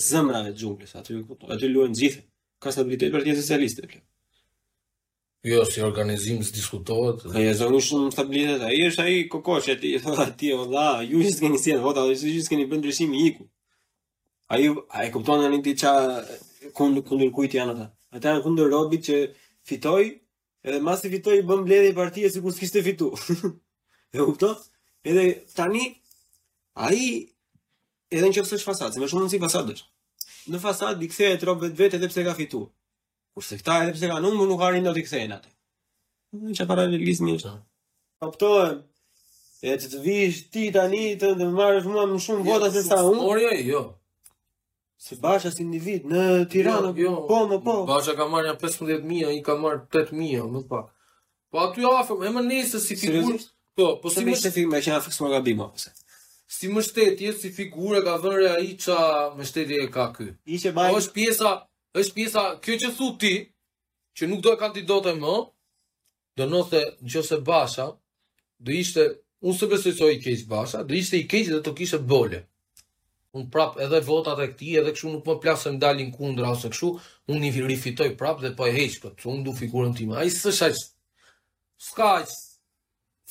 [0.04, 1.18] zëmra e gjunglës, aty,
[1.56, 2.22] aty luen gjithë,
[2.63, 3.89] ka stabilitet për tje socialiste.
[5.48, 7.26] Jo, si organizim së diskutohet.
[7.32, 11.26] Ka e zonu shumë stabilitet, a është a i e ti, thot, a ti, ju
[11.28, 13.50] që s'keni si e të vota, ju që s'keni bëndë rëshimi i ku.
[14.48, 15.94] A i, a e një ti qa
[16.76, 17.89] kund, kundur kujti janë ata.
[18.15, 19.24] A ta janë kundur robit që
[19.70, 20.06] fitoj,
[20.63, 23.12] edhe mas të fitoj i bëm bledhe i partije si s'kishte fitu.
[24.13, 24.56] E kupto?
[25.04, 25.26] Edhe
[25.58, 25.84] tani
[26.88, 27.02] ai
[28.15, 29.76] edhe në çështë fasadë, më shumë nëse fasadë.
[30.54, 32.63] Në fasadë dikse e trop vetë edhe pse ka fitu.
[33.36, 35.52] Kurse këta edhe pse kanë numër nuk harin dot i kthejnë atë.
[36.39, 37.54] Në çfarë paralelizmi është?
[38.26, 38.82] Kuptoem.
[39.69, 42.84] E të të vijsh ti tani të të më marrësh mua më shumë vota se
[42.88, 43.22] sa unë.
[43.28, 43.84] Por jo, jo.
[45.00, 47.13] Se bashas individ në Tiranë, jo, jo.
[47.30, 47.76] po më po.
[47.91, 50.89] Bashas ka marrë 15000, ai ka marrë 8000, më pak.
[51.52, 53.38] Po aty afër, më nisë si figurë.
[53.77, 55.91] Po, po si më shtet me që na fiksuar gabim apo se.
[56.49, 56.82] Si më
[57.38, 60.32] si figurë ka vënë ai ça më shteti e ka ky.
[60.45, 60.91] Ishte baj.
[60.91, 61.51] Po, është pjesa,
[62.01, 63.34] është pjesa kjo që thu ti
[64.17, 65.36] që nuk do e kanë kandidote më,
[66.38, 67.89] do nëse nëse Basha
[68.60, 69.05] do ishte
[69.41, 72.41] unë së besoj se i keq Basha, do ishte i keq dhe do kishte bole.
[73.38, 76.89] Unë prap edhe votat e kti, edhe kështu nuk më plasën dalin kundra ose kështu,
[77.29, 80.23] unë i rifitoj prap dhe po e heq këtë, po unë du figurën tim, a
[80.25, 80.82] i së shaqë,
[81.77, 82.10] s'ka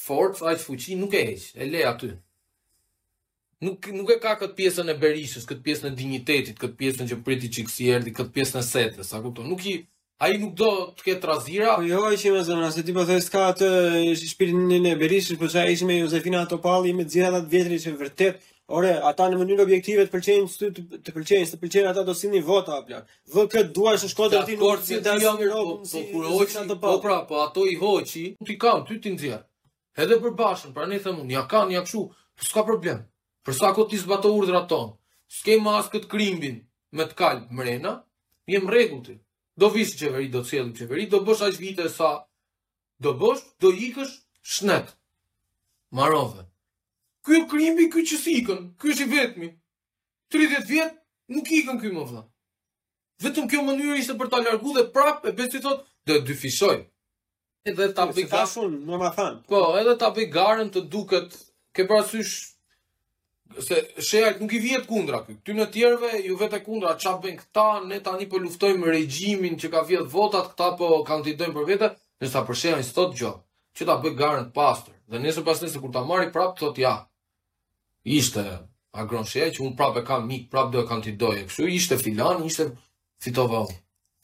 [0.07, 2.11] forcë, aq fuqi nuk e heq, e le aty.
[3.67, 7.19] Nuk nuk e ka këtë pjesën e Berishës, këtë pjesën e dinjitetit, këtë pjesën që
[7.27, 9.49] priti çik si erdhi, këtë pjesën e setës, sa kupton?
[9.51, 9.73] Nuk i
[10.23, 11.73] ai nuk do të ketë trazira.
[11.81, 13.73] Po jo, që më zonë, se ti po thosh ka atë
[14.21, 17.97] shpirtin e Berishës, por çaj ishim me Josefina Topalli me gjithë ata të vjetrit që
[18.05, 18.39] vërtet
[18.77, 22.43] Ore, ata në mënyrë objektive të pëlqejnë ty të pëlqejnë, të pëlqejnë ata do sillni
[22.45, 23.07] vota apo plan.
[23.33, 26.93] Vë kë duaj të shkojë aty në Shqipëri, do të jam Po kur hoçi, po
[27.01, 29.48] pra, po ato i hoçi, ti kam ty ti nxjerr
[30.03, 32.05] edhe për bashën, pra ne i themun, ja kanë, ja këshu,
[32.39, 33.01] për po s'ka problem,
[33.47, 34.93] për sa ko t'i zbato urdra tonë,
[35.39, 36.61] s'ke ma këtë krimbin
[36.97, 37.95] me t'kallë mrena,
[38.49, 39.17] jem regull ti,
[39.59, 42.13] do visë qeveri, do cjellim qeveri, do bësh aq vite sa,
[43.03, 44.95] do bësh, do ikësh, shnet,
[45.91, 46.47] marove.
[47.27, 49.49] Ky krimbi, ky që s'ikën, ky është i vetmi,
[50.33, 50.99] 30 vjetë,
[51.35, 52.23] nuk ikën ky më vla.
[53.19, 56.79] Vetëm kjo mënyrë ishte për ta largu dhe prapë e besi thotë, dhe dyfishoj
[57.67, 58.27] edhe ta bëj
[58.87, 59.43] më ma than.
[59.49, 61.31] Po, edhe ta garën të duket,
[61.75, 62.35] ke parasysh
[63.65, 65.41] se sheh nuk i vjet kundra këtu.
[65.45, 68.87] Ty në të tjerëve ju vjet e kundra, qa bën këta, ne tani po luftojmë
[68.93, 71.91] regjimin që ka vjet votat, këta po kandidojnë për vete,
[72.21, 73.33] nësa për shehën sot gjë,
[73.79, 74.95] që ta bëj garën të pastër.
[75.09, 76.95] Dhe nesër pas nesër kur ta marri i prap thot ja.
[78.05, 81.39] Ishte agron agronshe që un prapë kam mik, prapë do të kandidoj.
[81.49, 82.69] Kështu ishte filan, ishte
[83.25, 83.65] fitova.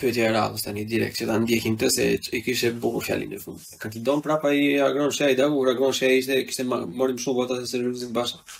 [0.02, 2.04] Pëtje e radhës të një direkt që të ndjekim të se
[2.34, 3.68] i kështë e bukur fjallin në fundë.
[3.78, 6.80] Ka t'i don prapa i agronë shëja i dagur, agronë shëja i shëte, kështë e
[7.02, 8.56] marim shumë vota se servizit bashkë.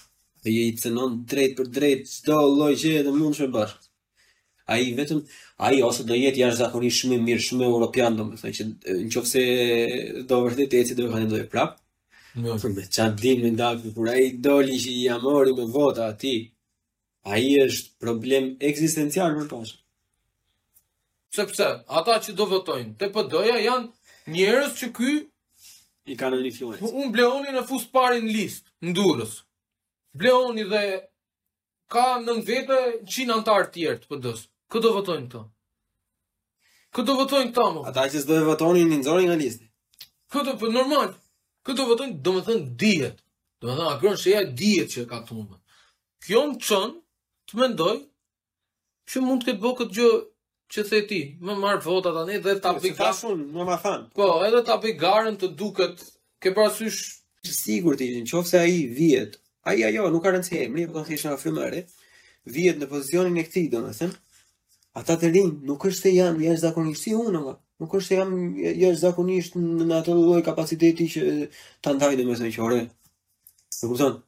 [0.47, 0.93] Dhe i të
[1.35, 3.83] drejt për drejt, çdo loj që e dhe mund shme bashkë.
[4.71, 5.25] A i vetëm,
[5.67, 8.69] a i ose do jetë jashtë shumë shme mirë, shumë europian, domethënë që
[9.03, 9.45] në qofë
[10.31, 11.81] do vërdet të cë do e kanë ndoje prapë.
[12.35, 16.37] Me qatë me kur ai doli që i amori me vota ati,
[17.25, 19.79] Ai është problem eksistencial për poshë
[21.35, 21.67] sepse
[21.99, 23.09] ata që do votojnë të
[23.49, 25.11] ja janë njerëz që ky
[26.13, 26.83] i ka në një fillet.
[26.85, 29.35] Unë bleoni në fusë parin listë, në durës.
[30.15, 30.83] Bleoni dhe
[31.91, 32.79] ka në në vete
[33.11, 34.41] qinë të tjertë të pëdës.
[34.73, 35.43] Këtë do votojnë të?
[36.95, 37.83] Këtë do votojnë të më?
[37.91, 39.67] Ata që s'do po, do votojnë një njënzori nga listë.
[40.35, 41.15] Këtë për normal.
[41.65, 43.25] Këtë do votojnë, do me thënë djetë.
[43.61, 45.59] Do me thënë akronë që e djetë që ka të mundë.
[46.27, 46.93] Kjo në qënë
[47.49, 47.97] të mendoj,
[49.11, 50.13] që mund të këtë bëhë këtë gjë
[50.75, 54.09] që the ti, më marr vota tani dhe ta pikashun, më ma than.
[54.17, 56.03] Po, edhe ta garën të duket
[56.43, 57.21] ke parasysh
[57.55, 59.39] sigurt ti, nëse ai vihet.
[59.67, 61.85] Ai ajo nuk ka rëndësi emri, po thjesht na fymëre.
[62.55, 64.19] Vihet në pozicionin e këtij, domethënë.
[65.01, 67.45] Ata të rinj, nuk është se janë jashtëzakonisht si unë,
[67.83, 68.29] Nuk është se jam
[68.63, 71.23] jashtëzakonisht në atë lloj kapaciteti që
[71.83, 72.85] ta ndaj domethënë që ore.
[73.83, 74.21] E kupton?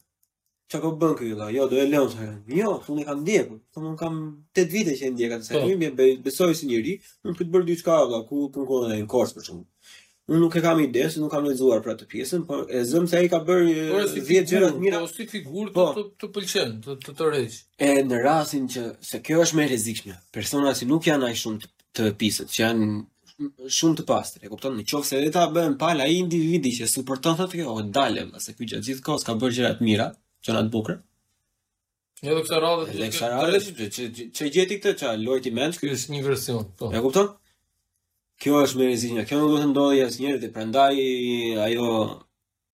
[0.69, 1.53] Çka po bën këtu valla?
[1.55, 2.25] Jo, do e lëm sa.
[2.51, 3.55] Jo, thonë kam ndjeku.
[3.75, 4.15] Thonë po, kam
[4.59, 5.61] 8 vite që e ndjek atë.
[5.63, 5.93] Unë po.
[5.99, 6.95] më besoj si njëri,
[7.27, 9.63] më pyet bër diçka valla, ku ku kohën e kors për shkak.
[10.33, 13.07] Unë nuk e kam ide, se nuk kam lexuar për atë pjesën, por e zëm
[13.07, 15.85] se ai ka bërë 10 po, gjëra të mira, ose figurë të
[16.19, 16.73] të pëlqen,
[17.07, 17.61] të të rreq.
[17.87, 20.19] E në rastin që se kjo është më e rrezikshme.
[20.35, 22.91] Persona që nuk janë ai shumë të pisët, që janë
[23.79, 24.75] shumë të pastër, e kupton?
[24.83, 28.67] Nëse edhe ta bën pal ai individi që suporton atë, o jo, dalem, pse ky
[28.73, 30.11] gjatë gjithkohës ka bërë gjëra të mira
[30.45, 30.99] gjëna të bukur.
[32.25, 32.97] Jo do kësaj radhe.
[32.99, 33.89] Le kësaj radhe.
[34.35, 35.77] Çe gjeti këtë ç'a lojti mend?
[35.81, 36.65] Ky është një version.
[36.79, 36.91] Po.
[36.97, 37.31] E kupton?
[38.43, 39.27] Kjo është merrezinja.
[39.29, 40.97] Kjo nuk do të ndodhi asnjëherë ti prandaj
[41.67, 41.87] ajo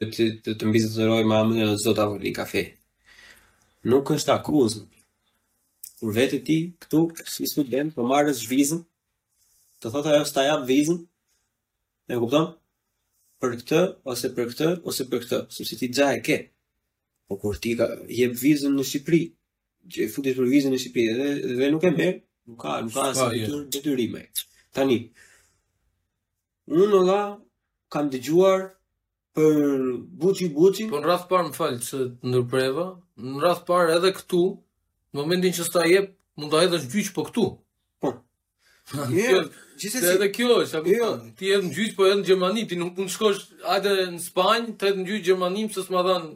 [0.02, 2.64] të të të, të mbizë të rojë mamën e zotë kafe.
[3.90, 4.80] Nuk është akuzë.
[6.02, 8.80] Kur vetë ti, këtu, si student, për po marrës shvizën,
[9.80, 10.98] të thotë ajo s'ta jam vizën,
[12.10, 12.48] e kupton?
[13.42, 16.51] Për këtë, ose për këtë, ose për këtë, sepse ti gjaj e ketë.
[17.29, 17.87] Po kur ti ka
[18.20, 19.23] jep vizën në Shqipëri,
[19.93, 22.18] që futesh për vizën në Shqipëri dhe, dhe nuk e merr,
[22.51, 23.59] nuk ka, nuk ka asnjë yeah.
[23.77, 24.16] detyrim.
[24.75, 24.99] Tani
[26.83, 27.20] unë nga
[27.93, 28.66] kam dëgjuar
[29.37, 29.57] për
[30.23, 30.87] buçi buçi.
[30.91, 32.01] Po në radh të parë më fal se
[32.31, 32.87] ndërpreva,
[33.23, 34.43] në radh të parë edhe këtu,
[35.12, 37.47] në momentin që s'ta jep, mund ta hedhësh gjyq po këtu.
[38.03, 38.14] Po.
[38.93, 39.43] Jo,
[39.81, 40.99] gjithsesi, yeah, edhe kjo është, apo jo.
[41.07, 41.20] yeah.
[41.39, 43.45] ti je në gjyq po edhe në Gjermani, ti nuk mund të shkosh
[43.77, 46.27] atë në Spanjë, të në gjyq Gjermani, pse s'ma dhan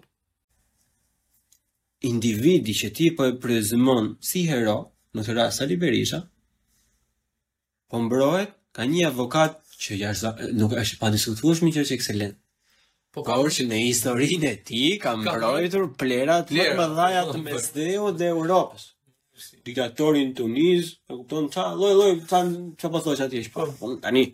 [2.10, 4.76] individi që ti po e prezimon si hero,
[5.16, 6.22] në të rrasa Liberisha,
[7.90, 12.36] po mbrohet, ka një avokat që jashtë, nuk është pa diskutuashmi që është ekselent.
[13.14, 17.40] Po ka urë që në historinë e ti ka mbrojtur plerat për më dhaja të
[17.46, 18.90] mesdeu dhe Europës.
[19.66, 22.42] Diktatorin Tunis, e kupton, qa loj loj, qa,
[22.82, 23.66] po pasoj që ati po- është, po.
[23.80, 24.26] po, tani,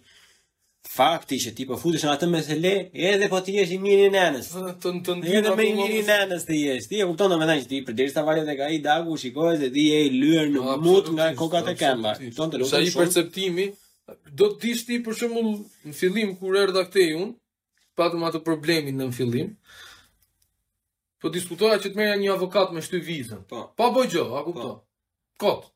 [0.97, 2.73] fakti që ti po futesh atë me se le,
[3.09, 4.49] edhe po ti je i mirë i nenës.
[4.53, 5.31] Të të ndihmë.
[5.39, 6.75] Edhe me i po mirë i nenës ti je.
[6.89, 9.87] Ti e kupton domethënë që ti përderisa valjet e ka i dagu, shikohet se ti
[9.89, 12.13] je i lyer në mut nga kokat e këmbë.
[12.27, 12.73] Kupton të lutem.
[12.75, 13.69] Sa i perceptimi
[14.37, 15.53] do të dish ti për shembull
[15.89, 17.31] në fillim kur erdha këtej un,
[17.99, 19.55] patëm atë problemin në fillim.
[21.23, 23.45] Po diskutova që të merja një avokat me shty vizën.
[23.49, 23.71] Po.
[23.79, 24.53] Pa bëj gjë, a po.
[24.53, 24.77] kupton?
[25.41, 25.71] Kot.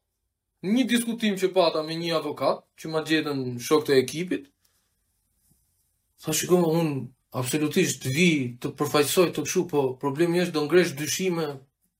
[0.66, 4.48] Një diskutim që pata me një avokat, që ma gjetën shok të ekipit,
[6.24, 7.06] Tha shiko, unë
[7.40, 8.28] absolutisht vi,
[8.62, 11.46] të përfajsoj, të këshu, po problemi është do ngresh dyshime,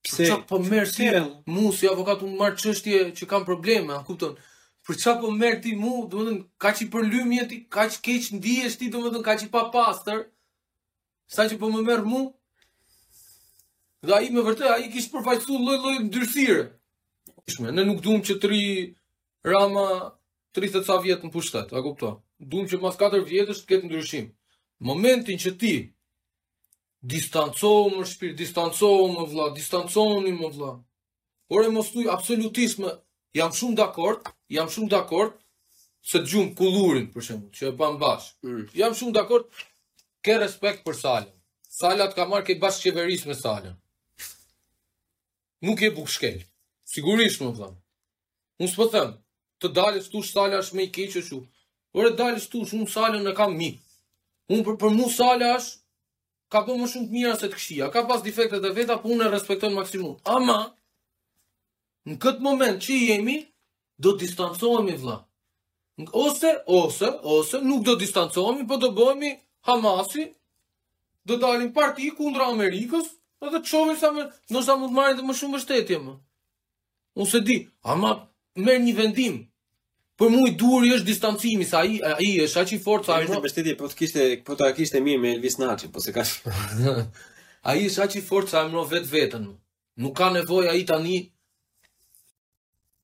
[0.07, 1.07] Pse, për po merr ti
[1.51, 4.37] mu, si avokat, unë marë qështje që kam probleme, a kupton,
[4.87, 8.01] për çka po merr ti mu, do më dhënë, ka që i ti, ka që
[8.07, 10.21] keq ndihesh ti, do më dhënë, ka që i papastër,
[11.35, 12.21] sa që po më merr mu,
[14.07, 16.63] dhe a i me vërte, a i kishë përfajsu loj loj në dyrësire,
[17.75, 18.63] ne nuk dum që tri
[19.45, 19.89] rama
[20.55, 24.27] 30 ca vjetë në pushtet, a kupton, dum që mas 4 vjetës të ketë ndryshim.
[24.85, 25.73] Momentin që ti
[27.01, 30.73] distancohu më shpirë, distancohu më vla, distancohu një më vla.
[31.49, 32.91] Por e mos tuj absolutisme,
[33.37, 35.39] jam shumë dakord, jam shumë dakord,
[36.07, 38.37] se të gjumë kulurin, për shumë, që e pa më bashkë.
[38.47, 38.67] Mm.
[38.83, 39.47] Jam shumë dakord,
[40.25, 41.33] ke respekt për salën.
[41.77, 43.75] Salat ka marrë ke bashkë qeveris me salën.
[45.65, 46.43] Nuk je buk shkel,
[46.87, 47.67] Sigurisht më vla.
[48.63, 49.09] Unë së pëthëm,
[49.61, 51.41] të dalës tush salë është me i keqë që, që
[51.97, 53.71] Ore dalë shtu që salën në kam mi.
[54.53, 55.79] Unë për, për mu salë është,
[56.53, 57.87] ka po më shumë të mira se të këshia.
[57.95, 60.17] ka pas defektet e veta, po unë e respekton maksimum.
[60.37, 60.59] Ama,
[62.07, 63.39] në këtë moment që jemi,
[64.05, 65.17] do të distancohemi vla.
[66.25, 69.31] Ose, ose, ose, nuk do të distancohemi, po do bëhemi
[69.69, 70.27] Hamasi,
[71.27, 73.09] do dalim parti kundra Amerikës,
[73.41, 76.15] edhe të qovi sa me, nështë da mund marrin dhe më shumë mbështetje më.
[77.17, 77.57] Unë se di,
[77.93, 78.13] ama,
[78.61, 79.41] merë një vendim,
[80.21, 83.27] Për mua i duri është distancimi sa ai ai është aq i fortë sa ai.
[83.29, 86.23] Po vetë po të kishte po ta kishte mirë me Elvis Naçi, po se ka.
[87.69, 89.49] Ai është aq i fortë sa mëro vet veten.
[90.05, 91.17] Nuk ka nevojë ai tani.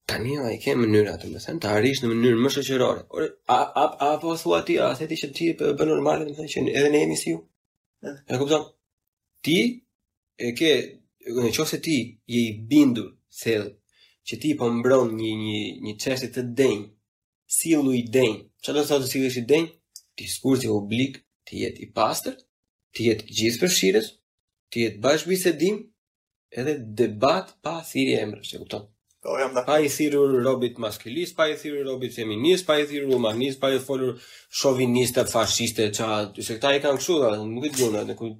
[0.09, 3.03] Tani ai ka mënyrë atë, më thënë, të arrish në mënyrë më shoqërore.
[3.19, 6.29] Ore, a a a po thua ti, a se ti që ti e bën normale,
[6.31, 7.41] më thënë që edhe ne jemi si ju.
[8.07, 8.65] Ja kupton.
[9.45, 9.59] Ti
[10.47, 10.73] e ke
[11.43, 11.99] në çose ti
[12.37, 13.09] je i bindur
[13.43, 13.55] se
[14.31, 16.91] që ti po mbron një një një çështë të denjë
[17.53, 18.39] si lu i denjë.
[18.65, 19.77] Që do të të si lu i denjë?
[20.21, 21.15] diskursi oblik
[21.49, 22.35] të e jetë i pastër,
[22.93, 24.03] të jetë gjithë për
[24.73, 25.75] të jetë bashkë bisedim,
[26.57, 28.25] edhe debat pa thiri e
[29.23, 29.67] Po jam dakord.
[29.69, 33.69] Pa i thirur robit maskilis, pa i thirur robit feminist, pa i thirur humanist, pa
[33.71, 34.17] i thirur
[34.61, 38.33] shovinistët, fashistët, që a se këta i kanë këshu dhe, në më këtë gjuna,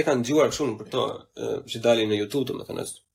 [0.00, 3.05] i kanë gjuar këshu në për që dalin në Youtube të më të nështë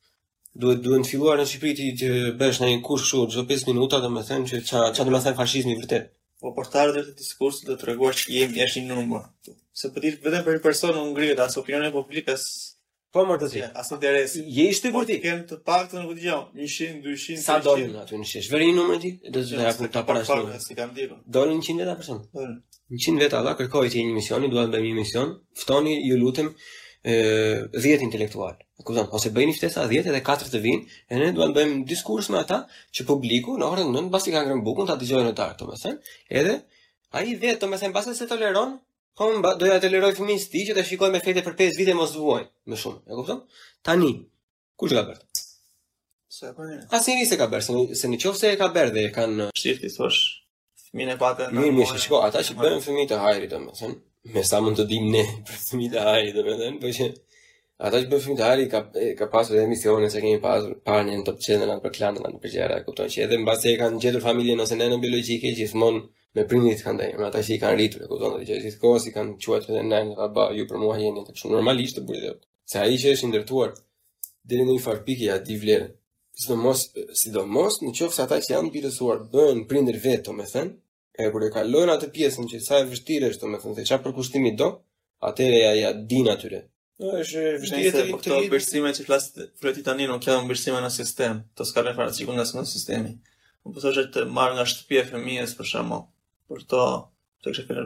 [0.56, 4.00] duhet të filluar në Shqipëri ti të bësh në një kurs kështu çdo 5 minuta,
[4.04, 6.10] domethënë që ça ça do të thënë fashizmi vërtet.
[6.42, 9.24] Po për të ardhur te diskursi do të treguar që jemi jashtë një numri.
[9.72, 12.44] Se po dish vetëm për personin e ngrihet as opinione publike publikës
[13.14, 13.76] po më të thjesht.
[13.80, 14.36] As nuk deres.
[14.36, 15.18] Je i sigurt ti?
[15.22, 17.40] Po, kem të paktën në vitin 100, 200, 300.
[17.46, 18.52] Sa dolën aty në shesh?
[18.52, 19.14] Veri numrin ti?
[19.30, 20.60] Do të thëja ku ta parashikoj.
[20.64, 21.22] Si kam ditën?
[21.38, 22.22] Dolën 100 vetë person.
[22.36, 22.60] Dolën.
[22.92, 25.32] 100 vetë alla kërkohet një emision, duan të bëjmë një emision.
[25.62, 26.52] Ftoni, ju lutem,
[27.06, 27.14] e,
[27.74, 28.54] 10 intelektual.
[28.86, 32.30] Kuptoj, Ose bëjnë ftesa 10 edhe 4 të vinë, e ne duam të bëjmë diskurs
[32.34, 32.62] me ata
[32.96, 36.56] që publiku në orën 9 pasi kanë ngrënë bukën ta dëgjojnë ata, domethënë, edhe
[37.18, 38.76] ai vetë domethënë pasi se toleron,
[39.18, 39.30] po
[39.62, 42.46] doja të toleroj fëmijës ti që të shikoj me fete për 5 vite mos vuaj,
[42.70, 43.42] më shumë, e kupton?
[43.86, 44.12] Tani,
[44.80, 45.42] kush ka bërë?
[46.32, 46.64] Se po.
[46.64, 49.10] A Pas nisi se ka bërë, se, se në qofë se e ka bërë dhe
[49.14, 49.50] kanë...
[49.62, 50.22] Shqirti, thosh,
[50.88, 51.68] fëmine patë në mojë.
[51.68, 53.94] Mirë, mirë, shiko, ata që bërën fëmijë të hajri, të më,
[54.30, 57.06] me sa mund të dim ne për fëmijët e ai, domethënë, po që
[57.86, 58.80] ata që bëjnë fëmijët e ai ka
[59.20, 62.78] ka pasur dhe misione se kanë pasur parë në top çelë në Anglinë, në Perëra,
[62.84, 65.98] ku kupton që edhe mbase e kanë gjetur familjen ose nenën biologjike që thon
[66.36, 69.16] me prindit kanë dhënë, me ata që i kanë rritur, ku tonë që gjithkohë si
[69.16, 72.36] kanë quajtur edhe nenën apo babën, ju për mua jeni të shumë normalisht të bëjë.
[72.72, 73.74] Se ai që është ndërtuar
[74.48, 75.90] deri në një far pikë ja di vlerë.
[76.42, 76.86] Sidomos,
[77.20, 80.78] sidomos, në qofë se ata që janë pirësuar, bëhen prinder vetë, të me thënë,
[81.20, 84.04] E kur e kalojnë atë pjesën që sa e vështirë është, më thënë se çfarë
[84.06, 84.68] përkushtimi do,
[85.30, 86.62] atëherë ja ja di natyrë.
[87.08, 89.26] është vështirë po të këto përsime që flas
[89.64, 92.72] fruti tani nuk kanë përsime në sistem, të skalojnë para sikur nga sistemi.
[92.76, 93.12] sistemi.
[93.64, 96.08] Po po thoshë të marr nga shtëpia e fëmijës për shkak
[96.48, 96.86] për to
[97.44, 97.84] të kishë për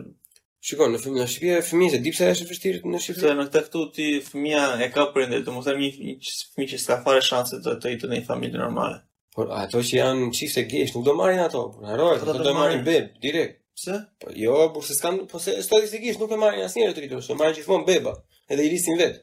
[0.66, 3.60] Shikon në fund na shpia e fëmijës e dipse është vështirë në shifrë në këtë
[3.66, 6.16] këtu ti fëmia e ka prindë domosdoshmë një
[6.54, 9.02] fëmijë që ka fare shanse të të jetë në një familje normale.
[9.36, 11.64] Por ato që janë çifte gjesh, nuk do marrin ato.
[11.84, 13.60] Harohet, ato do marrin beb direkt.
[13.76, 13.98] Pse?
[14.22, 17.36] Po jo, por se s'kan, po se statistikisht nuk e marrin asnjëri të rritur, se
[17.36, 18.14] marrin gjithmonë beba,
[18.48, 19.18] edhe i risin vet.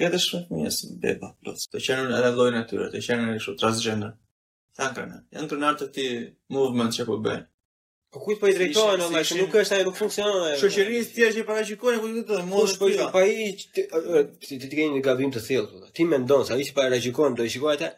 [0.00, 1.68] Këtë është fëmijës beba plus.
[1.68, 4.14] Të qenë edhe lloj natyrë, të qenë kështu transgender.
[4.78, 6.06] Thakrana, janë trunar të ti
[6.58, 7.44] movement që po bëjnë.
[8.14, 10.56] Po kujt po i drejtohen ama se nuk është ai nuk funksionon ai.
[10.60, 14.86] Shoqërisë ti që paraqikojnë ku po do të mos po po ai ti ti ke
[14.94, 15.88] një gabim të thellë.
[15.96, 17.88] Ti mendon se ai që paraqikon do i shikojë atë?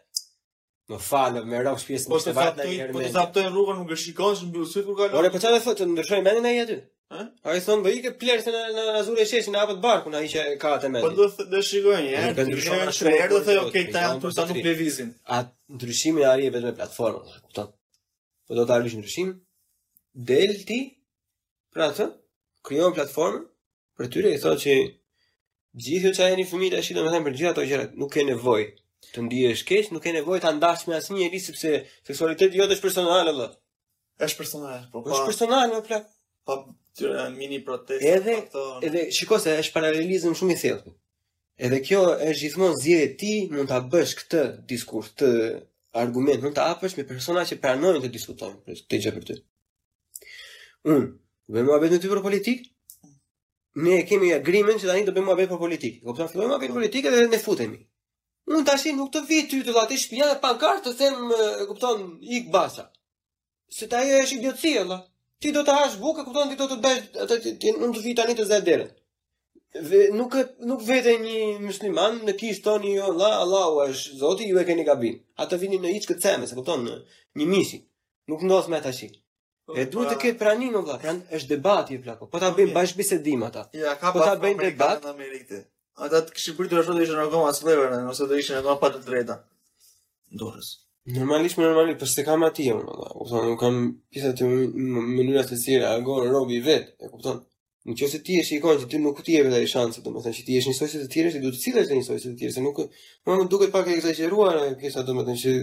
[0.86, 2.94] Më falë, më rrok shpjesë në shtëvat në njërë mendë.
[2.96, 5.16] Po të zaptojnë po rrugën, më gëshikon shë në bilësit kur kalon?
[5.18, 6.76] Ore, po që dhe thotë, të ndërshojnë mendë në i aty?
[7.16, 7.24] Ha?
[7.50, 10.30] A i thonë, bëjike plerë se në, azur e sheshi në apët barku në i
[10.30, 11.02] që ka atë mendë.
[11.02, 12.22] Po të dhe, dhe shikojnë, e?
[12.38, 13.14] Në ndryshojnë në shumë.
[13.16, 15.10] Erë dhe thë, po, okej, po, ta jam për sa nuk plevizin.
[15.38, 15.42] A
[15.74, 17.72] ndryshimin a rije vetë me platformën, kuptan.
[18.46, 19.34] Po do të arrish ndryshim,
[20.30, 20.80] del ti,
[21.74, 22.08] pra të,
[22.70, 23.42] kryon platformën,
[23.98, 24.78] për tyre i thotë që
[25.86, 27.96] gjithë që a e një fëmijë të ashtë dhe me thëmë për gjithë ato gjërat,
[28.00, 28.68] nuk e nevojë
[29.14, 31.72] Të ndihesh keq nuk ke nevojë ta ndash me asnjë njerëz sepse
[32.10, 33.48] seksualiteti jote është personale, vëllai.
[34.28, 34.80] Është personale.
[34.94, 35.12] Po pa...
[35.16, 36.00] është personale, më pla.
[36.48, 37.26] Po pa...
[37.36, 38.04] mini protest.
[38.12, 38.64] Edhe to...
[38.88, 40.94] edhe shikoj se është paralelizëm shumë i thellë.
[41.68, 44.42] Edhe kjo është gjithmonë zgjidhja e ti, mund ta bësh këtë
[44.72, 45.30] diskurs, këtë
[46.02, 49.38] argument, mund ta hapësh me persona që pranojnë të diskutojnë për këtë gjë për ty.
[50.92, 51.04] Un,
[51.56, 52.72] ve më ti për politikë?
[53.86, 55.98] Ne kemi agreement që tani do bëjmë më vepër politikë.
[56.08, 56.28] Kupton?
[56.32, 57.80] Fillojmë me politikë dhe ne futemi.
[58.52, 61.16] Nuk të ashtë nuk të vit të ytë latë i shpia e pankartë të sem,
[61.70, 62.02] kupton,
[62.34, 62.84] i basa.
[63.78, 65.00] Se ta jo e shqip djotësi
[65.44, 68.36] Ti do të hashtë buka, kupton, ti do të të ti nuk të vit të
[68.38, 70.14] të zetë dherën.
[70.68, 74.64] Nuk vete një musliman në kishë toni jo, la, la, u është zoti, ju e
[74.70, 75.18] keni gabin.
[75.36, 76.96] A të vini në iqë këtë seme, se kupton, në
[77.42, 77.82] një misi.
[78.32, 79.20] Nuk në me të ashtë.
[79.74, 82.30] E po, duhet të pra- ketë praninë, u pran, është debat, plako.
[82.32, 83.66] Po ta po, bëjnë bashkë bisedim, ata.
[83.68, 85.12] Po ta bëjnë debat,
[86.04, 87.62] Ata të kishin pritur ashtu të ishin akoma as
[88.12, 89.36] ose do ishin edhe pa të drejta.
[90.36, 90.66] Ndorës.
[91.16, 92.86] Normalisht normalisht përse kam atje unë,
[93.30, 93.76] do të kam
[94.12, 97.40] pjesa të mënyra të cilë agon robi vet, e kupton?
[97.86, 100.58] Në që se ti je shikon se ti nuk ti je vetë ai se ti
[100.58, 102.80] je një sojse të tjere, ti duhet të cilësh një sojse të tjere, se nuk
[103.26, 105.54] më duket pak e eksagjeruar kësa domethënë se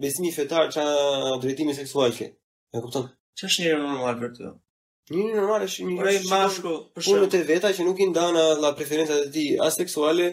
[0.00, 0.84] besimi fetar, ç'a
[1.42, 2.28] drejtimi seksual që.
[2.76, 3.08] E kupton?
[3.40, 4.52] Ç'është është njëri normal për ty?
[5.16, 8.70] Njëri normal është një grej mashkull, për shkak të veta që nuk i ndan la
[8.78, 10.28] preferencat e tij as seksuale,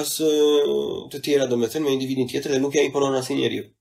[0.00, 0.16] as
[1.12, 3.62] të tjera, domethënë me individin tjetër dhe nuk ja imponon asnjë njeriu.
[3.68, 3.74] Mm.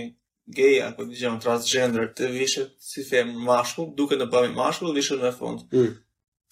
[0.60, 5.34] gay apo dëgjon transgender të vishet si fem mashkull, duket në pamje mashkull, vishet në
[5.36, 5.66] fund.
[5.76, 5.90] Mm.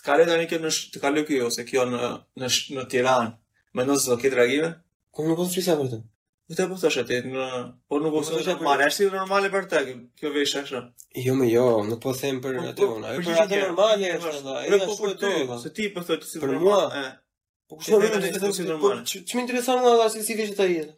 [0.02, 2.02] Të kalë tani këtu në të kalë këtu ose kjo në
[2.44, 3.32] në në Tiranë.
[3.80, 4.74] Mendon se do ketë reagime?
[5.16, 6.02] Ku po nuk do të flisë për të?
[6.52, 7.46] Po të bësh thosh atë në
[7.94, 9.86] po nuk ose të marrë si normale për të
[10.20, 10.84] kjo veshë kështu.
[11.24, 13.18] Jo më jo, nuk po them për atë unë.
[13.30, 14.16] po është normale
[14.84, 16.84] është Po për ty, se ti po thotë si Për mua,
[17.74, 19.00] Po kushtoj vetëm të thosë si normal.
[19.10, 20.94] Ç'më intereson nga ata si si vjen ata jetë?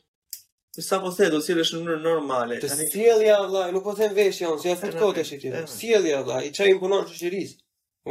[0.76, 2.57] Po sa po the të sjellësh në mënyrë normale.
[2.59, 5.45] Të sjellja valla, nuk po them veshja on, si afut kotë shit.
[5.78, 7.53] Sjellja valla, i çaj imponon shoqëris.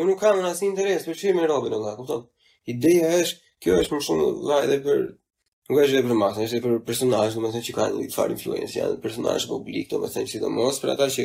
[0.01, 2.25] Unë nuk kam asnjë interes për çimin e robën valla, kupton?
[2.75, 5.05] Ideja është, kjo është më shumë valla edhe për
[5.65, 8.75] Nuk është edhe për masën, është edhe për personazhe, domethënë që kanë një farë influencë,
[8.77, 11.25] janë personazhe publik, domethënë sidomos për ata që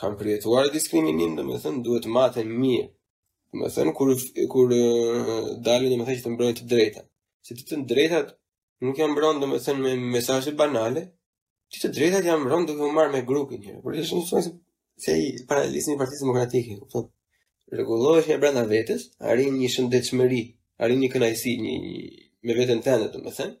[0.00, 2.88] kanë përjetuar diskriminim, domethënë duhet të maten mirë
[3.52, 4.10] Do thënë kur
[4.52, 4.70] kur
[5.66, 7.06] dalin do më thënë që të mbrojnë të drejtat.
[7.44, 8.30] Si të të drejtat
[8.86, 11.02] nuk janë mbrojnë dhe më thënë me mesazhe banale,
[11.68, 13.82] ti të drejtat janë mbrojnë duke u marrë me grupin e tyre.
[13.84, 14.54] Por është një çështje
[15.04, 16.86] se i paralizën një partijë demokratike, u
[18.24, 20.40] të brenda vetes, arrin një shëndetshmëri,
[20.84, 21.96] arrin një kënaqësi një, një,
[22.48, 23.56] me veten tënde do të thënë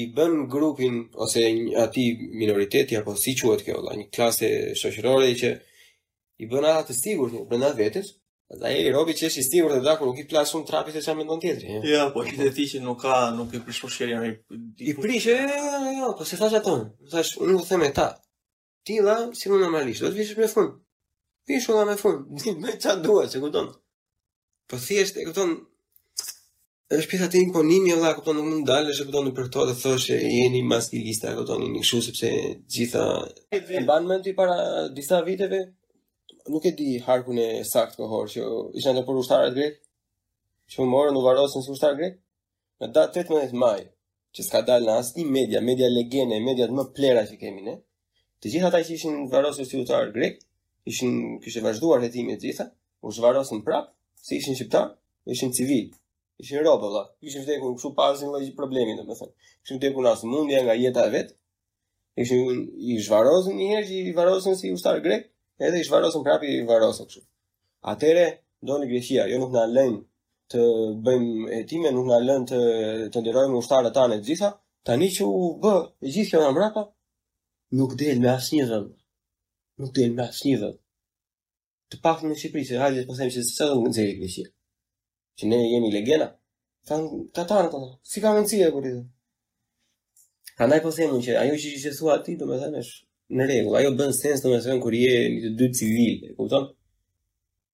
[0.00, 2.04] i bën grupin ose një aty
[2.40, 4.48] minoriteti apo si quhet kjo valla një klasë
[4.80, 5.52] shoqërore që
[6.42, 8.16] i bën ata të sigurt në brenda vetes
[8.54, 11.00] Dhe e robi që është i stingur dhe dakur, nuk i plasë shumë trapi se
[11.02, 11.78] që a mendon tjetëri.
[11.90, 14.34] Ja, po, i dhe ti që nuk ka, nuk i prishur shirja në i...
[14.92, 17.64] I prish, e, e, e, e, e, po, se thash atëm, më thash, unë u
[17.66, 18.04] theme ta,
[18.86, 20.76] ti la, si më normalisht, do të vishë me fund,
[21.50, 23.74] vishë u la me fund, një me qa dua, që këtonë.
[24.70, 25.56] Po, si është, e këtonë,
[27.00, 30.20] është pjesa të imponimi valla, kupton nuk mund dalë, është kupton për to të thoshë
[30.22, 32.30] jeni maskilista, kupton jeni kështu sepse
[32.76, 33.08] gjitha
[33.58, 34.62] e bën mend ti para
[34.94, 35.64] disa viteve,
[36.48, 38.40] nuk e di harkun e sakt kohor që
[38.78, 39.78] ishin ato për ushtarët grek.
[40.70, 42.16] Që më morën u varrosën së ushtar grek
[42.82, 43.78] në datë 18 maj,
[44.34, 47.76] që s'ka dal në asnjë media, media legjene, mediat më plera që kemi ne.
[48.42, 50.42] Të gjitha ta që ishin varrosur si ushtar grek,
[50.92, 52.66] ishin kishte vazhduar hetimin e gjitha,
[53.02, 53.88] u zhvarosën prapë,
[54.26, 54.90] se ishin shqiptar,
[55.34, 55.88] ishin civil.
[56.42, 59.32] Ishin rob dhe, ishin vdekur kështu pa asnjë dhe problemi domethënë.
[59.64, 61.30] Ishin vdekur në asmundje nga jeta e vet.
[62.26, 65.30] Ishin i zhvarosën një herë që i varrosën si ushtar grek,
[65.64, 67.22] edhe ish varosën prapi i varosë kështu.
[67.92, 68.24] Atere,
[68.66, 70.00] në Greqia, jo nuk në lënë
[70.52, 70.62] të
[71.06, 72.58] bëjmë hetime, nuk në lënë të,
[73.12, 74.50] të ndirojmë ushtarët ta në gjitha,
[74.86, 75.72] tani që u bë,
[76.06, 76.82] e gjithë kjo në mrapa,
[77.80, 78.80] nuk del me asë një dhe.
[79.80, 80.70] Nuk del me asë një dhe.
[81.92, 84.48] Të pak në Shqipëri, se hajtë të përthejmë që se dhe në zeri grefia,
[85.38, 86.30] që ne jemi legena,
[86.90, 89.04] thanë, ta ta në tonë, si ka mëndësia e kërë i dhe.
[90.64, 92.80] Andaj përthejmë po që ajo që që thua ti, do me është
[93.34, 96.68] në rregull, ajo bën sens domethënë kur je një të dy civil, e kupton?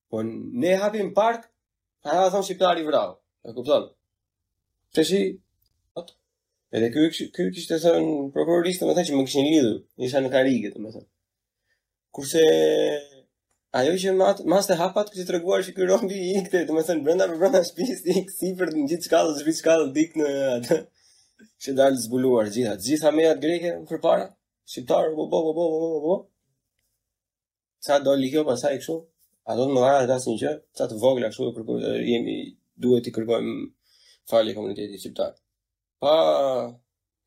[0.09, 1.45] Po ne hapim park,
[2.05, 3.13] a ha thon shqiptari i vrau,
[3.45, 3.85] e kupton?
[4.93, 5.19] Tashi
[5.99, 6.17] atë
[6.77, 9.77] edhe ky ky kishte thënë prokurorisë domethënë që më kishin lidhur,
[10.07, 11.07] isha në karige domethënë.
[12.13, 12.43] Kurse
[13.79, 14.15] ajo që
[14.53, 18.03] mas të hapat kishte treguar se ky rombi i ikte domethënë brenda për brenda shtëpis
[18.15, 20.29] i sipër në gjithë skallë, në gjithë skallë dik në
[20.59, 20.81] atë
[21.63, 24.27] që dalë zbuluar gjitha, gjitha mejat greke përpara,
[24.65, 26.15] shqiptar, bo, bo, bo, bo, bo, bo, bo,
[27.83, 28.95] sa do li kjo pasaj kështu,
[29.49, 31.73] a do të më dhara të asin që, sa të vogla kështu e kërku,
[32.09, 32.35] jemi,
[32.83, 33.49] duhet të kërkojm
[34.31, 35.33] falë komunitetit shqiptar.
[36.03, 36.13] Pa,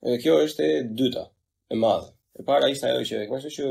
[0.02, 1.26] e kjo është e dyta,
[1.72, 2.08] e madhe.
[2.36, 3.66] E para ishte ajo që, kështu që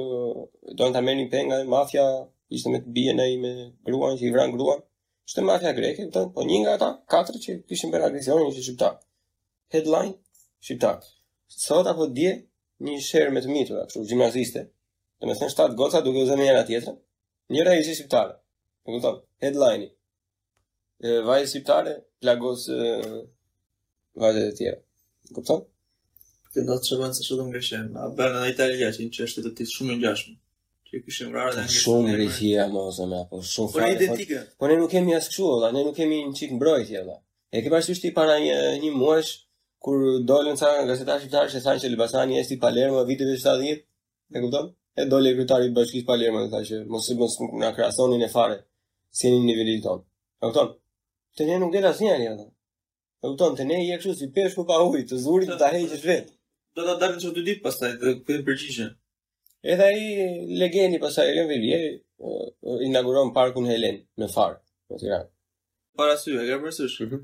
[0.77, 2.05] do në të meni penga, mafja,
[2.53, 3.53] ishte me të në ai me
[3.87, 4.85] gruan, që i vran gruan,
[5.25, 8.99] ishte mafja greke, të, po një nga ata, katër që kishin për agresionin ishte shqiptar.
[9.73, 10.13] Headline,
[10.61, 11.01] shqiptar.
[11.47, 12.39] Sot apo dje,
[12.83, 14.63] një sherë me të mitura, kështu gjimnaziste.
[15.23, 16.97] Do të thënë shtat goca duke u zënë njëra tjetrën.
[17.55, 18.33] Njëra ishte shqiptare.
[18.83, 19.11] Po kupto,
[19.43, 19.87] Headline.
[20.99, 22.95] E vajzë shqiptare plagos e,
[24.21, 24.79] vajzë të tjera.
[25.31, 25.35] Kupto?
[25.39, 25.63] kupton?
[26.55, 29.51] Kjo do të shkojmë se çdo ngjeshëm, a bën në Itali që një çështë të
[29.59, 30.35] tij shumë ngjashme.
[30.89, 31.83] Që kishim rarë dhe ngjeshëm.
[31.85, 33.87] Shumë rigjia mos e më apo shumë fare.
[33.87, 34.39] Po identike.
[34.59, 37.17] Po ne nuk kemi as kështu, ne nuk kemi një çik mbrojtje valla.
[37.55, 39.33] E ke parasysh i para një një muajsh,
[39.85, 43.83] kur dolën sa gazetarë shqiptarë se thanë që Elbasani është i Palermo viteve 70,
[44.33, 44.71] e kupton?
[44.97, 48.29] E doli kryetari i bashkisë Palermës dhe tha që mos i mos na krahasonin e
[48.35, 48.55] fare
[49.19, 50.01] si në nivelin ton.
[50.41, 50.71] E kupton?
[51.37, 52.47] Te ne nuk del asnjëri atë.
[53.23, 53.57] E kupton?
[53.59, 56.33] Te ne je kështu si peshku pa ujë, të zurit ta heqësh vet.
[56.75, 58.91] Do ta dalë çdo ditë pastaj të përgjishën përgjigjen.
[59.73, 60.31] Edhe ai
[60.61, 61.85] legeni pastaj Elion Vivier
[62.89, 64.57] inauguron parkun Helen në Far,
[64.89, 65.29] në Tiranë.
[65.99, 66.97] Para sy, e ke parasysh?
[67.05, 67.21] Mhm.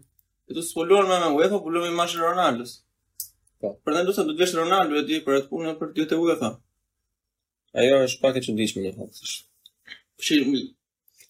[0.51, 2.71] Ti do të sfoluar me mua, apo bulo me mash Ronaldos?
[3.63, 3.69] Po.
[3.85, 6.35] Prandaj do të thotë vetë e di për atë punë për ditë u e
[7.81, 9.19] Ajo është pak e çuditshme në fakt.
[10.19, 10.59] Fshi mi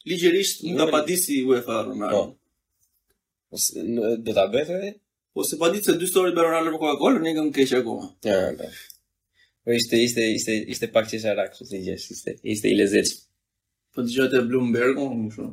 [0.09, 2.21] ligjërisht nuk ka padisi UEFA e Po.
[3.53, 3.83] Ose
[4.25, 4.89] do ta bëj atë?
[5.37, 7.73] Ose po ditë se dy stori me Ronaldo për po Coca-Cola, një gjë më keq
[7.77, 7.97] ajo.
[8.25, 8.53] Ja, ja.
[8.57, 9.45] Po.
[9.65, 13.13] po ishte ishte ishte ishte pak çesë rakë kështu si jesh, ishte ishte i lezet.
[13.93, 15.51] Po dëgjoj te Bloomberg, më shumë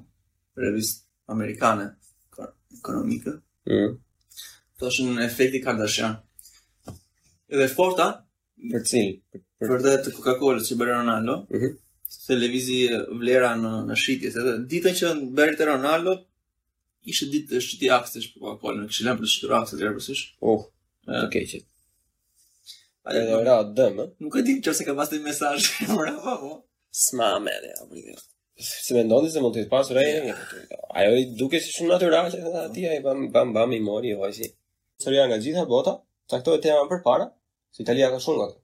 [0.64, 1.04] revist
[1.36, 1.90] amerikane
[2.78, 3.36] ekonomike.
[3.68, 3.98] Mm.
[4.80, 6.14] Thoshin në efekti Kardashian.
[7.48, 8.08] Edhe forta,
[8.72, 9.12] për cilë?
[9.60, 9.86] Për, për...
[10.06, 11.78] të Coca-Cola që bëri Ronaldo, mm -hmm.
[12.28, 12.78] televizi
[13.20, 16.14] vlera në, në shqitjes, edhe ditën që bëri të Ronaldo,
[17.12, 20.64] ishte ditë të shqiti aksës për Coca-Cola, në këshë për oh, të shqitur aksës, Oh,
[21.08, 21.28] të yeah.
[21.34, 21.66] keqit.
[23.08, 24.04] Okay, edhe ora dëmë.
[24.22, 25.56] Nuk e di që ka pasur të mesaj,
[25.88, 26.52] më rafa, po.
[27.04, 27.34] Sma
[28.58, 30.34] Se me ndonë dhe se mund të të pasur e
[31.00, 34.10] Ajo i duke si shumë natural që ati Ajo i bam bam bam i mori
[34.10, 34.48] jo, si.
[35.04, 35.92] Sërja nga gjitha bota
[36.28, 37.28] Ta këto e tema për para
[37.76, 38.58] Se Italia ka shumë nga të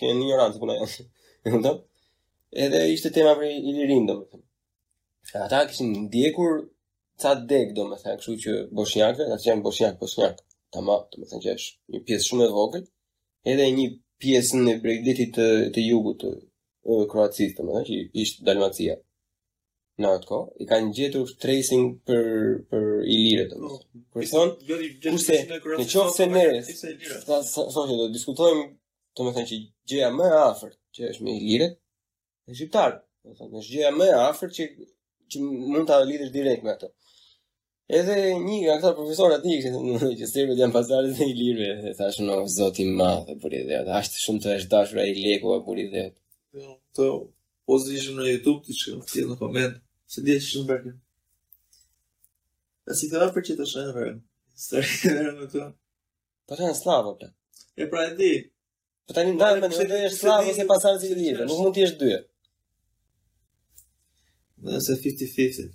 [0.00, 1.76] Kënë një një rrënë të puna janë
[2.64, 6.58] Edhe ishte tema për i lirin do me të Ata këshin ndjekur
[7.22, 10.42] Ca deg do me të këshu që Bosniakve, ata që janë Bosniak, Bosniak
[10.74, 11.44] Ta ma do me të
[11.94, 12.90] një pjesë shumë e vogël
[13.54, 13.86] Edhe një
[14.22, 16.26] pjesë në bregdetit të, të jugut
[16.86, 18.94] Kroacisë, më që ishtë Dalmatia.
[20.04, 22.26] Në atë kohë, i kanë gjetur tracing për,
[22.68, 24.24] për i lirë thënë, më.
[24.26, 26.66] i thonë, nëse jo, jo, jo, në qofë se po nërës,
[27.24, 28.66] sa, sa, do diskutojmë,
[29.16, 31.78] të me thënë që gjëja më afer, që është me iliret,
[32.52, 34.66] lirë, e Do të thënë, është gjëja më afer që,
[35.32, 36.92] që mund të lidhë direkt me atë.
[37.96, 39.72] Edhe një nga këta profesorë ati, që
[40.20, 43.64] që sërbet janë pasarë dhe i e thashë, no, zoti ma për i
[44.20, 45.90] shumë të eshtashra i leku e për i
[46.54, 47.06] të
[47.70, 49.80] pozë në YouTube të shkëm të tjetë në komendë,
[50.12, 50.98] se dhja që shumë bërgjën.
[52.86, 54.20] A si të për që të shënë vërën,
[54.54, 54.84] së të
[55.16, 55.66] rinë në të.
[56.46, 57.30] Pa të janë slavë, për.
[57.30, 57.62] Po.
[57.82, 58.30] E pra e di.
[59.06, 61.74] Po të një dalë, për një dhe është slavë, se pasarë të i nuk mund
[61.76, 62.20] t'jesh dhjë.
[64.66, 65.74] Dhe se 50-50.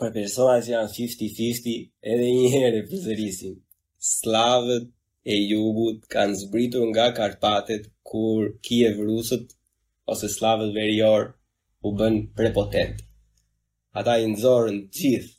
[0.00, 3.56] Për personat që janë 50-50, edhe një herë e përzërisim.
[4.04, 4.90] Slavët
[5.24, 9.46] e jugut kanë zbritur nga Karpatet kur Kiev rusët
[10.12, 11.22] ose slavët verior
[11.86, 12.96] u bën prepotent.
[13.98, 15.30] Ata i nëzorën gjithë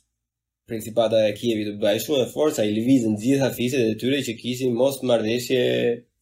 [0.70, 4.32] principata e Kievit të bëjë shumë dhe forca i livizën gjithë afiset e tyre që
[4.40, 5.60] kishin mos mardeshje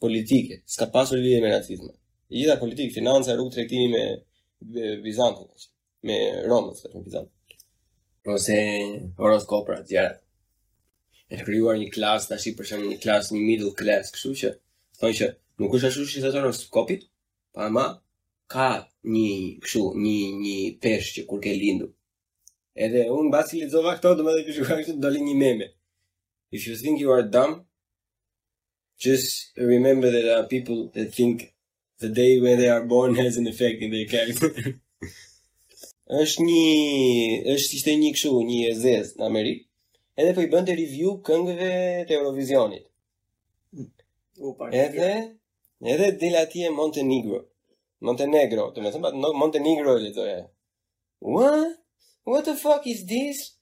[0.04, 1.94] politike, s'ka pasur lidhje me nazizmin.
[2.32, 4.04] I gjitha politikë, financa, rrugë të rektimi me
[5.04, 5.48] Bizantin,
[6.08, 6.16] me
[6.50, 7.64] Romës, me Bizantin.
[8.28, 8.58] Rose,
[9.20, 10.12] horoskopra, tjera
[11.32, 14.48] e krijuar një klas tash për shembull një klas një middle class, kështu që
[15.00, 15.28] thonë që
[15.62, 17.06] nuk është ashtu si të në kopit
[17.56, 17.86] pa ma,
[18.52, 18.68] ka
[19.14, 19.30] një
[19.64, 21.90] kështu një një pesh që kur ke lindur.
[22.84, 25.66] Edhe un mbasi lexova këto, domethënë kështu ka kështu doli një meme.
[26.56, 27.62] If you think you are dumb,
[28.98, 31.52] just remember that there are people that think
[31.98, 34.50] the day when they are born has an effect in their character.
[36.14, 36.64] është një
[37.54, 39.64] është ishte një kështu një ezez në Amerikë
[40.16, 41.70] edhe po i bënte review këngëve
[42.08, 42.84] të Eurovisionit.
[44.42, 44.52] U
[44.82, 45.10] Edhe
[45.94, 46.10] edhe
[46.52, 47.40] ti e Montenegro.
[48.06, 48.92] Montenegro, të më
[49.22, 50.38] no, Montenegro e lidoje.
[51.24, 51.78] What?
[52.28, 53.52] What the fuck is this?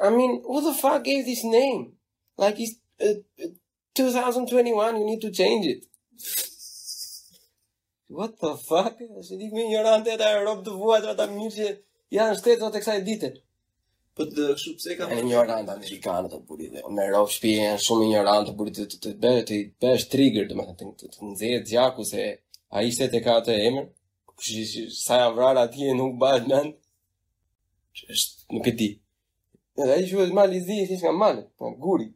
[0.00, 1.92] I mean, who the fuck gave this name?
[2.36, 3.48] Like, it's uh,
[3.94, 5.84] 2021, uh, you need to change it.
[8.08, 8.96] What the fuck?
[9.20, 11.68] Ase dikë me një rante ata e robë të vuajtë, ata mirë që
[12.18, 13.32] janë shtetë të kësaj ditë.
[14.16, 16.80] Po të kështu pse ka një ignorant amerikan të buritë.
[16.96, 20.96] në rrof shtëpi janë shumë ignorant të buritë të të bëre të bësh trigger domethënë
[21.02, 22.26] të të nxjerrë gjaku se
[22.76, 23.86] ai se te ka atë emër.
[24.98, 26.76] sa janë vrarë atje nuk bëhet mend.
[28.12, 28.90] Është nuk e di.
[29.80, 32.08] Edhe ai thua mali zi ti s'ka mal, po guri.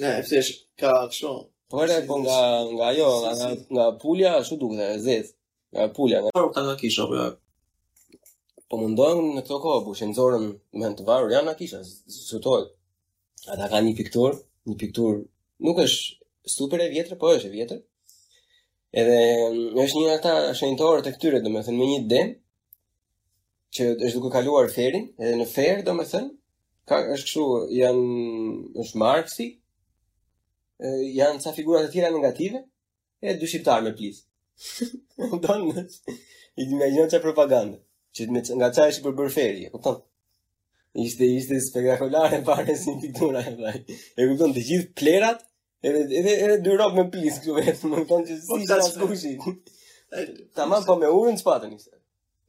[0.00, 0.50] Ne e thësh
[0.80, 1.30] ka kështu.
[1.72, 2.38] Po edhe po nga
[2.76, 3.32] nga ajo nga
[3.74, 5.26] nga pulja ashtu duket e zez.
[5.72, 6.18] Nga pulja.
[6.36, 7.16] Po ka kish apo
[8.72, 10.44] po mundohen në këto kohë bushenzorën
[10.80, 11.82] me të varur janë na kisha
[12.14, 12.70] sotohet
[13.54, 14.38] ata kanë një piktur
[14.70, 15.18] një piktur
[15.66, 17.82] nuk është super e vjetër po është e vjetër
[19.02, 22.32] edhe mm, është një ata shenjtorë të këtyre domethënë me një dem
[23.76, 26.32] që është duke kaluar ferin edhe në fer domethënë
[26.88, 27.46] ka është kështu
[27.76, 29.50] janë është marksi
[31.20, 32.64] janë ca figura të tjera negative
[33.20, 34.24] e dy shqiptar me plis.
[35.44, 35.68] Don.
[36.64, 37.78] Imagjinoja propagandën
[38.16, 40.00] që me nga çaj është për bërferi, e kupton?
[41.04, 43.78] Ishte ishte spektakolare para si pikturë e vaj.
[44.20, 45.44] E kupton të gjithë plerat
[45.90, 48.80] edhe edhe edhe dy rrobë me pis këtu vetëm, më kupton që po, si ta
[48.88, 49.54] skuqi.
[50.58, 51.96] Tamam po me urin spatën ishte.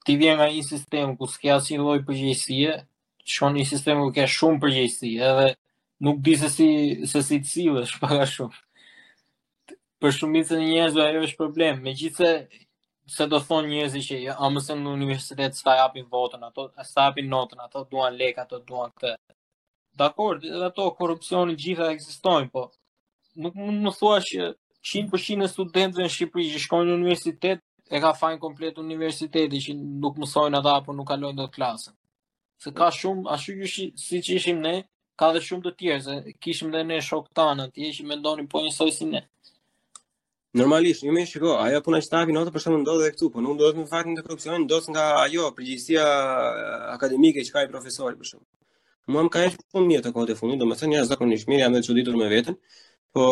[0.07, 2.77] Ti vjen nga i sistem ku s'ke asin loj përgjësie,
[3.35, 5.49] shon një sistem ku ke shumë përgjësie, edhe
[6.07, 6.69] nuk di se si,
[7.11, 8.55] se si të silë, shpaka shumë.
[10.01, 12.31] Për shumicën e njerëzve ajo është problem, me gjithë
[13.17, 17.11] se do thonë njerëzi që ja, a mëse në universitet s'ka japin votën, ato s'ka
[17.11, 19.15] japin notën, ato duan lek, ato duan këtë.
[20.05, 20.41] Dakor,
[20.71, 22.69] ato korupcioni gjitha eksistojnë, po
[23.45, 27.61] nuk mund thua që 100% e studentëve në Shqipëri që shkojnë në universitet
[27.91, 29.75] e ka fajnë komplet universiteti që
[30.05, 31.97] nuk mësojnë ata apo nuk kalojnë të klasën.
[32.65, 33.69] Se ka shumë, a që
[34.05, 34.75] si që ishim ne,
[35.21, 38.49] ka dhe shumë të tjerë, se kishim dhe ne shok tanë, e jeshim me ndonim
[38.53, 39.23] po njësoj si ne.
[40.61, 43.45] Normalisht, ju me shiko, ajo puna që tapin ato për shumë ndodhe dhe këtu, po
[43.45, 46.05] nuk ndodhë me faktin të korupcionin, ndodhë nga ajo, përgjistia
[46.97, 48.47] akademike që ka i profesori për shumë.
[49.15, 51.79] Mua më ka e shumë mirë të kote fundit, do më një zakonisht mirë, jam
[51.79, 52.59] dhe që ditur me vetën,
[53.17, 53.23] Po,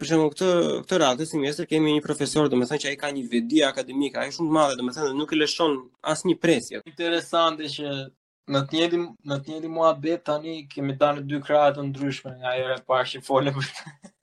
[0.00, 0.46] për shemb këtë
[0.86, 4.30] këtë radhë si mëster kemi një profesor, domethënë që ai ka një vedi akademike, ai
[4.30, 5.74] është shumë i madh, domethënë nuk e lëshon
[6.12, 6.80] asnjë presje.
[6.92, 7.90] Interesante që
[8.54, 12.54] në të njëjtin në të njëjtin muhabet tani kemi dalë dy krahë të ndryshme nga
[12.62, 13.60] era e parë që folëm.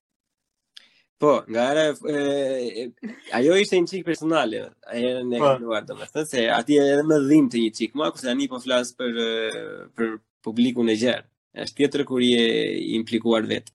[1.21, 1.83] Po, nga era
[2.15, 4.63] e, e ajo ishte një çik personale,
[4.95, 5.51] ajo ne e po.
[5.53, 8.91] kuptova domethënë se aty edhe më dhim të një çik, më aq tani po flas
[8.97, 9.21] për
[9.95, 11.23] për publikun e gjerë.
[11.67, 12.45] Është tjetër kur je
[12.97, 13.71] implikuar vetë.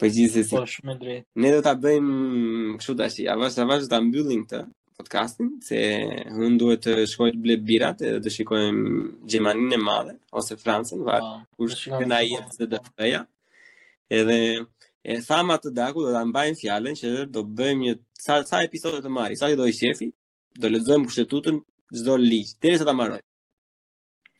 [0.00, 0.54] Po gjithë si.
[0.56, 1.24] Po shumë drejt.
[1.40, 2.16] Ne do ta bëjmë
[2.80, 4.60] kështu tash, a vash avash ta mbyllim këtë
[4.96, 5.78] podcastin se
[6.36, 8.92] hun duhet të shkoj të blej birat edhe të shikojmë
[9.32, 11.18] Gjermaninë e Madhe ose Francën, va.
[11.20, 13.22] Po, kush që na jep se të bëja.
[14.20, 14.38] Edhe
[15.04, 19.02] e thamë atë daku do ta mbajmë fjalën që do bëjmë një sa sa episode
[19.04, 20.10] të marrë, sa do i shefi,
[20.60, 21.60] do lexojmë kushtetutën
[21.96, 23.20] çdo ligj, derisa ta marroj?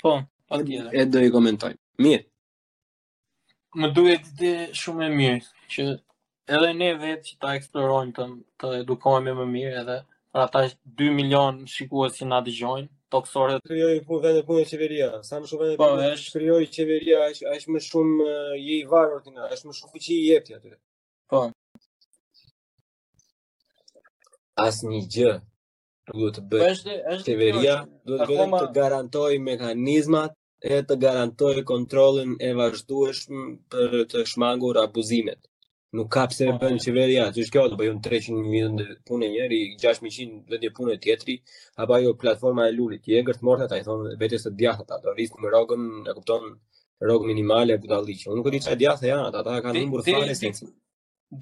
[0.03, 0.17] Po,
[0.51, 0.93] patjetër.
[1.01, 2.25] E do i komentojmë, Mirë
[3.81, 4.51] më duhet ide
[4.81, 5.85] shumë e mirë që
[6.57, 8.27] edhe ne vetë që ta eksplorojmë të,
[8.61, 9.97] të edukohemi më mirë edhe
[10.35, 10.63] pra ta
[11.01, 15.69] 2 milion shikuar që na dëgjojnë toksore të krijoj punë vetë qeveria sa më shumë
[15.83, 18.31] po është qeveria është është më shumë
[18.63, 20.75] je i varur ti na është më shumë fuqi i jetë ti aty
[21.33, 21.43] po
[24.67, 25.35] asnjë gjë
[26.15, 33.41] duhet të bëj qeveria duhet të garantoj mekanizmat e të garantojë kontrollin e vazhdueshëm
[33.73, 35.41] për të shmangur abuzimet.
[35.97, 36.67] Nuk ka pse të po.
[36.67, 41.35] bën qeveria, ti shkjo të jo, bëjun 300 milionë punë njëri, 600 vetë punë tjetri,
[41.81, 44.83] apo ajo platforma e Lulit, ti e ngërt morta ata i thonë vetë se djathta
[44.85, 46.45] ata, do rrisku me rrogën, e kupton,
[47.05, 47.79] rrog minimale e
[48.21, 50.67] që Unë nuk e di çfarë djathta janë, ata ata kanë humbur fare sinqë.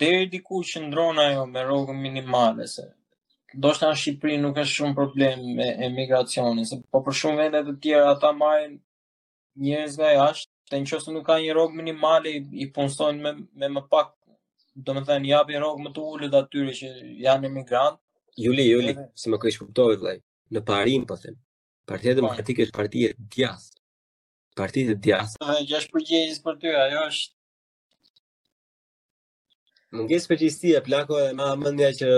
[0.00, 2.86] Deri diku që ndron ajo me rrogën minimale se
[3.62, 7.74] do shtanë Shqipërinë nuk është shumë problem me emigracionin, se po për shumë vendet të
[7.84, 8.74] tjera ata marrin
[9.62, 12.32] njerëzve nga jashtë, të në qësë nuk ka një rogë minimali,
[12.64, 14.10] i punësojnë me, me më pak,
[14.74, 16.90] do më thënë, japin rogë më të ullë dhe atyre që
[17.26, 18.00] janë emigrantë.
[18.44, 20.16] Juli, Juli, si më kërish kuptohet, lej,
[20.56, 21.38] në parim, po thëmë,
[21.90, 23.78] partia demokratike është partijet djast,
[24.58, 25.38] partia dhe djast.
[25.44, 27.32] Dhe gjash përgjegjës për ty, ajo është.
[29.94, 32.10] Më për përgjistia, plako e ma mëndja që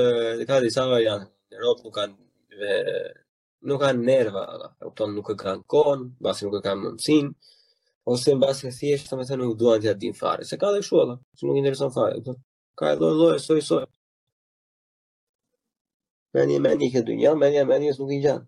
[0.49, 3.25] ka disa variantë, në rogë nuk kanë,
[3.67, 4.69] nuk kanë nerva, ata.
[4.81, 7.31] e kupton, nuk e kanë konë, basi nuk e kanë mundësin,
[8.13, 11.01] ose në basi e thjeshtë, me nuk duan të din fare, se ka dhe shu,
[11.03, 12.21] ala, që nuk intereson fare,
[12.79, 13.87] ka e lojë, loj, soi soj.
[16.37, 18.47] Meni e meni i këtë dunja, meni e meni e s'nuk i gjanë.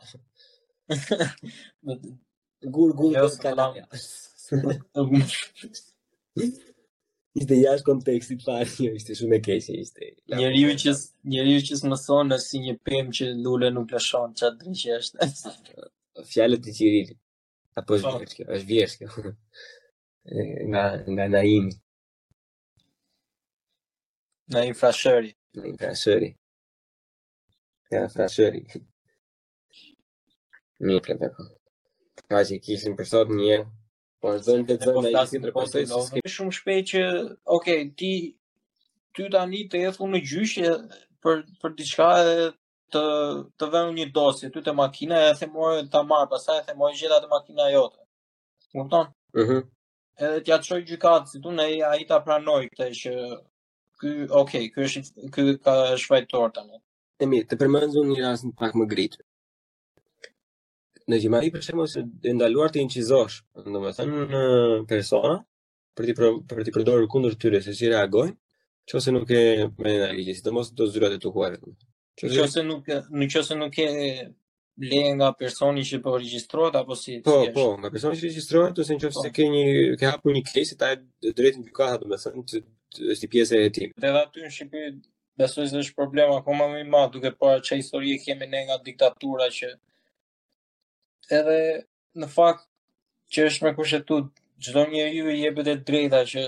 [1.83, 6.63] Gur, gur, gurë, jo, gurë,
[7.35, 10.11] ishte jashtë kontekstit parë, jo, ishte shumë e keq, ishte.
[10.37, 10.93] Njeriu që
[11.33, 15.31] njeriu që më thon si një pemë që lule nuk lëshon çat drejtë është.
[16.31, 17.17] Fjalët e qirili.
[17.81, 18.21] Apo është po.
[18.21, 19.33] vjeshtë, është vjeshtë.
[20.71, 21.75] nga nga Naimi.
[24.55, 25.33] Na frashëri.
[25.59, 26.31] Na frashëri.
[27.91, 28.63] Ja, frashëri.
[30.87, 31.49] Mi e po.
[32.29, 33.67] Ka që i kishin për njërë.
[34.25, 35.03] Po vazhdojnë të zënë po
[35.61, 37.05] ai si po të Shumë shpejt që,
[38.01, 38.11] ti
[39.15, 40.71] ty tani të jetë në gjyshje
[41.25, 42.07] për për diçka
[42.95, 43.03] të
[43.61, 46.73] të vënë një dosje, ty të makina e the morë ta marr, pastaj e the
[46.83, 48.01] morë gjeta të makina jote.
[48.73, 49.07] Kupton?
[49.37, 49.43] Mhm.
[49.43, 49.63] Uh -huh.
[50.25, 53.13] Edhe t'ja çoj gjykat, si tonë ai ai ta pranoi këtë që
[54.01, 54.09] ky,
[54.41, 56.77] ok, ky është ky ka shfaqtor tani.
[57.19, 59.21] Themi, të përmendzu një rast pak më gritë
[61.11, 61.85] në gjimari për shemë
[62.25, 63.39] e ndaluar të inqizosh,
[63.75, 64.43] në më thënë në
[64.93, 65.35] persona,
[65.99, 68.37] për ti, pro, për ti përdorë kundër tyre, se që reagojnë,
[68.89, 69.43] që ose nuk e
[69.85, 71.65] me në ligje, si të mos të zyrat e të huarit.
[71.65, 72.89] nuk, nuk,
[73.65, 73.91] nuk e
[74.75, 78.93] le nga personi që po regjistrohet apo si po po nga personi që regjistrohet ose
[78.95, 79.23] nëse po.
[79.37, 79.65] ke një
[80.01, 80.89] ke hapur një case ta
[81.39, 84.91] drejtin gjykata domethënë të, të, të, është pjesë e Dhe dhe aty në Shqipëri
[85.39, 88.77] besoj se është problem akoma më i madh duke parë çfarë histori kemi ne nga
[88.89, 89.67] diktatura që
[91.33, 91.59] edhe
[92.21, 92.67] në fakt
[93.35, 94.31] që është me kushtetut,
[94.65, 96.43] çdo njeriu i jepet e drejta që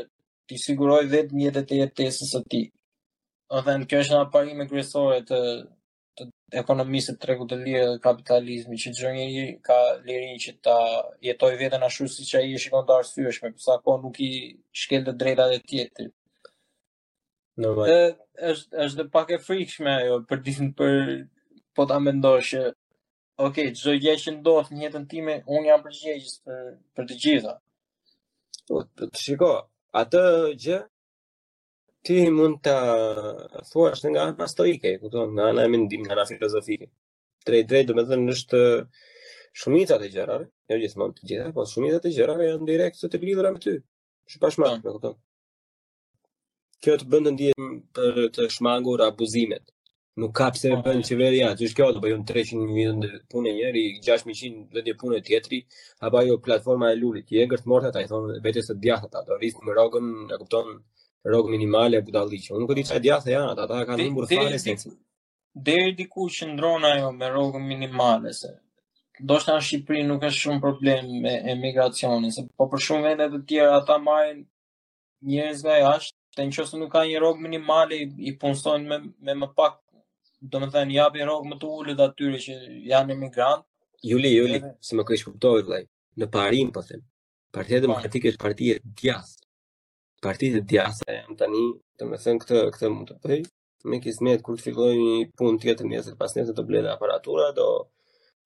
[0.48, 2.66] ti siguroj vetë një jetë të jetesës së tij.
[3.58, 5.40] Edhe në kjo është një parim kryesor të
[6.16, 6.24] të
[6.58, 9.74] ekonomisë të tregut të lirë dhe kapitalizmi që çdo njeriu ka
[10.06, 10.76] lirinë që ta
[11.26, 14.30] jetoj veten ashtu siç ai e shikon të arsyeshme, pse kohë nuk i
[14.80, 16.14] shkel të drejtat e tjetrit.
[17.60, 17.92] Normal.
[17.92, 20.96] Ë është është pak e frikshme ajo për disin për
[21.76, 22.62] po ta mendosh që
[23.44, 26.60] Ok, çdo gjë që ndodh në jetën time, un jam përgjegjës për
[26.96, 27.50] për të gjitha.
[28.68, 29.50] Po, po të shiko,
[30.02, 30.22] atë
[30.62, 30.78] gjë
[32.08, 32.76] ti mund ta
[33.72, 36.88] thuash nga ana stoike, kupton, nga ana e mendimit, nga ana filozofike.
[37.50, 38.62] Drejt drejt, domethënë është
[39.62, 43.52] shumica e gjërave, jo gjithmonë të gjitha, po shumica e gjërave janë direkt të lidhura
[43.56, 43.76] me ty.
[44.32, 44.96] Si pash më, po.
[44.96, 45.20] kupton.
[46.80, 47.68] Kjo të bën të ndihem
[48.00, 49.68] për të shmangur abuzimet.
[50.16, 53.50] Nuk ka pse e bën qeveri janë, që kjo të bëjën 300 vjetën dhe punë
[53.76, 55.58] i 600 dhe punë tjetëri,
[56.08, 59.10] apo jo platforma e lullit, i e gërtë morta ta i thonë vete se djathë
[59.12, 60.70] ta, do rrisë më rogën, e kupton,
[61.36, 62.54] rogë minimale, buda liqë.
[62.56, 64.74] Unë këti qaj djathë janë, ata ka në mburë fare
[65.68, 68.54] Dere diku që ndrona jo me rogën minimale, se
[69.24, 73.32] do shtë në Shqipëri nuk është shumë problem me emigracionin, se po për shumë vendet
[73.36, 74.42] të tjera ata marin
[75.24, 79.34] njërës nga jashtë, të në nuk ka një rogë minimale i, i punsojnë me, me
[79.40, 79.78] më pak
[80.40, 82.54] do me thënë japin rogë më të ullit atyre që
[82.90, 83.64] janë emigrant.
[84.06, 85.78] Juli, Juli, se më kërish kuptojë, dhe,
[86.20, 87.04] në parim, po thëmë,
[87.56, 89.36] partijet demokratike është partijet djasë.
[90.24, 91.64] Partijet e djasë, e më tani,
[91.98, 93.40] të me thënë këtë, këtë mund të pëj,
[93.90, 97.66] me kismet, kur të filloj një pun tjetër njësër, pas njësër të bledhe aparatura, do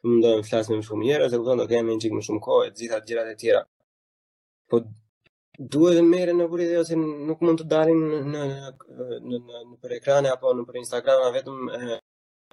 [0.07, 2.67] më ndojmë flasme më shumë njërë, dhe këtë do kemi një qikë më shumë kohë,
[2.71, 3.63] e gjithat gjirat e tjera.
[4.71, 4.85] Po
[5.61, 9.93] duhet të merren në vurit ose nuk mund të dalin në në në në për
[9.99, 11.59] ekrane apo në për Instagram vetëm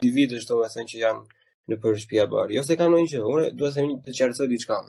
[0.01, 1.23] ti vitesh do të thënë që janë
[1.71, 2.51] në për shtëpi e bar.
[2.57, 4.81] Jo se kanë ndonjë gjë, unë dua të them të qartësoj diçka.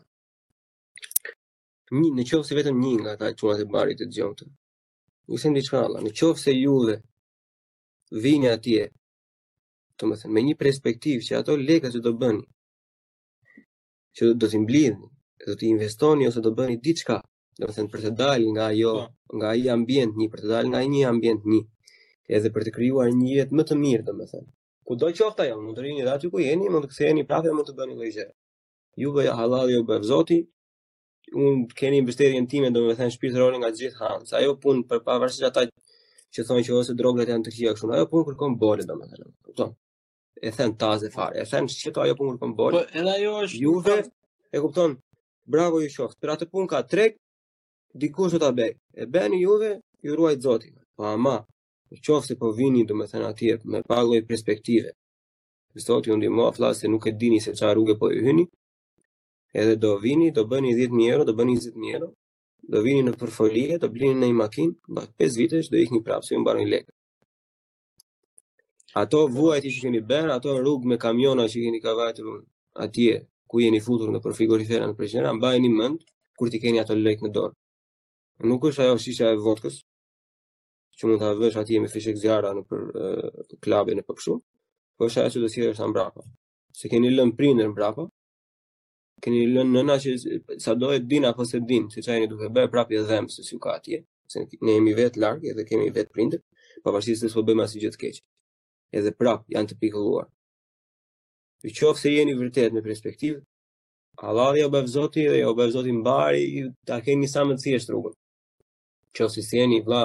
[1.95, 4.51] Një në se vetëm një nga ata që janë të barit të djontë.
[5.31, 6.11] Ju sen diçka alla, në
[6.43, 6.97] se ju dhe
[8.25, 8.83] vini atje.
[9.99, 12.45] të më thënë, me një perspektivë që ato lekë që do bëni
[14.17, 15.09] që do t'im mblidhni,
[15.47, 17.17] do t'i investoni ose do bëni diçka
[17.61, 19.39] do të thënë për të dalë nga ajo, po.
[19.39, 21.61] nga ai ambient një për të dalë nga një ambient një,
[22.37, 24.47] edhe për të krijuar një jetë më të mirë, do të thënë.
[24.89, 27.75] Kudo qoftë ajo, mund të rini aty ku jeni, mund të ktheheni prapë mund të
[27.81, 28.29] bëni një gjë.
[29.03, 30.39] Ju vë halal ju bëv Zoti.
[31.43, 34.25] Un keni mbështetjen time, do të thënë shpirtëror nga gjithë han.
[34.29, 35.67] Sa ajo pun për pavarësisht ata
[36.35, 39.11] që thonë që ose drogat janë të këqija kështu, ajo punë kërkon bolë, do të
[39.19, 39.31] thënë.
[39.49, 39.75] Kupton?
[40.47, 41.43] E thën taze fare.
[41.43, 42.81] E thën se ajo pun kërkon bolë.
[42.81, 43.99] Po edhe ajo është Juve,
[44.49, 44.97] e kupton?
[45.45, 46.17] Bravo ju shoft.
[46.23, 47.21] Për atë punë ka treg,
[47.95, 48.73] dikush do ta bëj.
[49.03, 49.71] E bëni juve,
[50.05, 50.71] ju ruaj Zoti.
[50.97, 51.37] Po ama,
[51.91, 54.91] në se po vini domethënë atje me pa lloj perspektive.
[55.87, 58.45] Zoti ju ndihmoa flasë nuk e dini se çfarë rrugë po ju hyni.
[59.55, 62.09] Edhe do vini, do bëni 10000 euro, do bëni 20000 euro,
[62.71, 66.27] do vini në portfolio, do blini në një makinë, mbas 5 vitesh do ikni prapë
[66.27, 66.91] se u mbanin lekë.
[69.01, 72.43] Ato vuajt që keni bërë, ato rrugë me kamiona që keni kavajtur
[72.85, 76.03] atje, ku jeni futur në përfigurifera në Prishtinë, mbajeni mend
[76.39, 77.55] kur ti keni ato lekë në dorë
[78.47, 79.81] nuk është ajo shisha e vodkës
[80.99, 82.85] që mund ta vësh atje me fishek zjarra në për
[83.63, 84.39] klubin në Pakshu,
[84.97, 86.23] po është ajo që do të thjesht ta mbrapa.
[86.79, 88.09] Se keni lënë prindër mbrapa.
[89.23, 90.13] Keni lënë nëna që
[90.63, 93.59] sado e din apo se din, siç ajeni duke bërë prapë e dhëm se si
[93.63, 96.43] ka atje, se ne jemi vetë larg edhe kemi vetë prindër,
[96.85, 98.21] pavarësisht se s'u bëjmë as gjithë të keq.
[98.95, 100.29] Edhe prap janë të pikëlluar.
[101.65, 103.43] Në qofë se jeni vërtet në perspektivë,
[104.23, 106.45] Allahu ja Zoti dhe ja bëv Zoti mbari
[106.87, 108.18] ta keni sa më të thjeshtë rrugën
[109.15, 110.03] që ose si jeni vla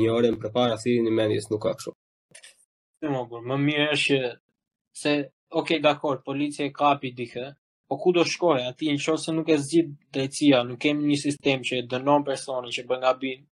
[0.00, 1.92] një orën për para si një mendjes nuk ka kështu.
[3.02, 4.20] Në më burë, më mirë është
[5.02, 7.50] se, oke, okay, dakor, policia e kapi dike,
[7.88, 11.18] po ku do shkore ati në që ose nuk e zgjit drejtësia, nuk kemi një
[11.20, 13.44] sistem që dënon personin që bën nga binë,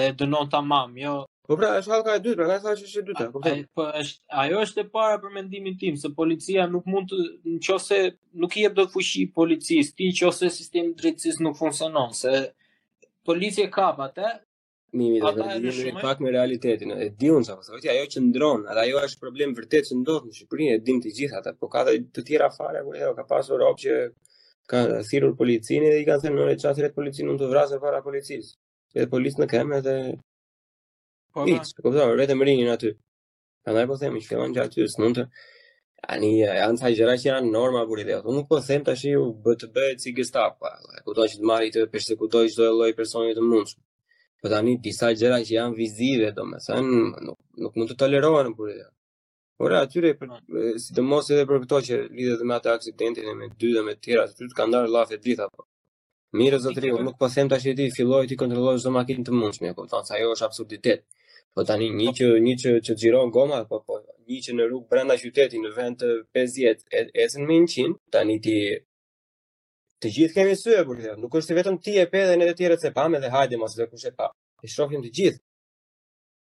[0.00, 1.14] edhe dënon ta mamë, jo...
[1.44, 4.18] Po pra, është halka e dytë, pra nga sa që është e dytë, po është,
[4.42, 7.18] ajo është e para për mendimin tim, se policia nuk mund të,
[7.52, 7.98] në që
[8.42, 11.12] nuk i e dot fushi policisë, ti në që ose sistemi
[11.46, 12.32] nuk funksionon, se
[13.26, 14.28] policia ka atë.
[14.94, 16.02] Mimi do të vjen shumë...
[16.06, 16.92] pak me realitetin.
[17.02, 20.28] E di unë çfarë thotë, ajo që ndron, atë ajo është problem vërtet që ndodh
[20.28, 23.00] në Shqipëri, e dim të gjithë atë, po ka dhe të tjera fare, kur po
[23.00, 23.96] jo, ka pasur rob që
[24.70, 28.54] ka thirrur policinë dhe i kanë thënë në çastet policinë nuk të vrasë para policisë.
[28.94, 29.96] Edhe policë në kemë edhe
[31.34, 31.42] Po,
[31.82, 32.92] po, po, vetëm rinin aty.
[33.66, 35.24] Prandaj po themi që fillon gjatë aty, s'mund të
[36.12, 38.92] Ani, janë të gjëra që janë norma për i dhe, të nuk po them të
[38.94, 39.12] ashtë
[39.44, 42.90] bë të bëhet si gestapo, e kuton që të marit të persekutoj qdo e loj
[42.96, 43.82] të mundshme.
[44.42, 48.52] Po tani, disa gjëra që janë vizive, do me thënë, nuk, nuk mund të tolerohen
[48.58, 48.88] për i dhe.
[49.58, 50.34] Por e atyre, për,
[50.82, 51.02] si të
[51.36, 54.36] edhe për këto që lidhet me atë aksidentin e me dy dhe me tjera, të
[54.40, 55.64] ty të kanë ndarë lafë e dritha, po.
[56.34, 58.44] Mirë, unë nuk po them të ti, filloj të kontrollosh
[58.82, 61.06] kontrolloj qdo makin të mundshme, e kuton, sa është absurditet.
[61.54, 64.88] Po tani një që një që që xhiron goma, po po, një që në rrugë
[64.90, 66.80] brenda qytetit në vend të 50,
[67.22, 67.84] ecën me 100,
[68.14, 68.54] tani ti
[70.02, 71.12] të gjithë kemi sy për këtë.
[71.22, 73.76] Nuk është vetëm ti e pe dhe ne të tjerët se pamë dhe hajde mos
[73.78, 74.32] e kushet pa.
[74.66, 75.40] E shohim të gjithë.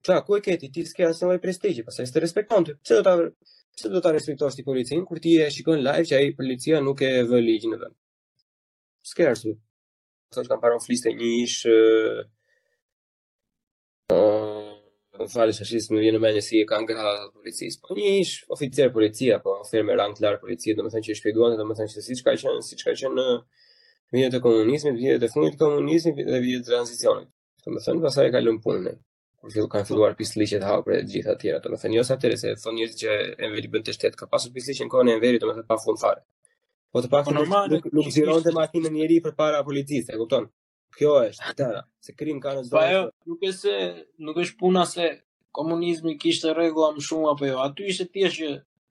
[0.10, 2.74] Ta ku e ke ti ti s'ke asnjë lloj prestigji, pse s'e respekton ti?
[2.86, 3.18] Çfarë do ta
[3.76, 7.02] Pse do ta respektosh ti policin kur ti e shikon live që ai policia nuk
[7.04, 7.96] e vë ligjin në vend?
[9.04, 9.58] S'ke arsye.
[10.32, 11.80] Sa të kam parë një ish ë
[14.16, 14.55] uh, uh,
[15.20, 17.80] Më fali se shisë më vjenë me një si e kanë gëra policisë.
[17.86, 21.06] Po një ishë oficer policia, po ofer me rangë të larë policia, do më thënë
[21.08, 22.96] që i shpjeduan dhe do më thënë që si që ka qenë, si që ka
[23.02, 23.36] qenë në
[24.20, 27.30] vjetë të komunizmit, vjetë të fundit komunizmit dhe vjetë të transicionit.
[27.64, 28.96] Do më thënë pasaj e ka lëmë punën e.
[29.40, 31.62] Kur fillu kanë filluar pisliqet hapër e gjitha tjera.
[31.64, 34.20] Do më thënë jo sa tëre se thonë njërë që e nveri bënd të shtetë.
[34.24, 36.26] Ka pasur pisliqet në e nveri, do pa fund fare.
[36.92, 40.16] Po të pak po, nuk, nuk, nuk, nuk zironë të makinë njëri për para policisë,
[40.16, 40.52] e kupton?
[40.96, 43.74] Kjo është, tëra, se krim ka në Pa jo, nuk e se,
[44.28, 45.10] nuk është puna se
[45.58, 47.58] komunizmi kishte regula më shumë apo jo.
[47.66, 48.48] Aty ishte tje që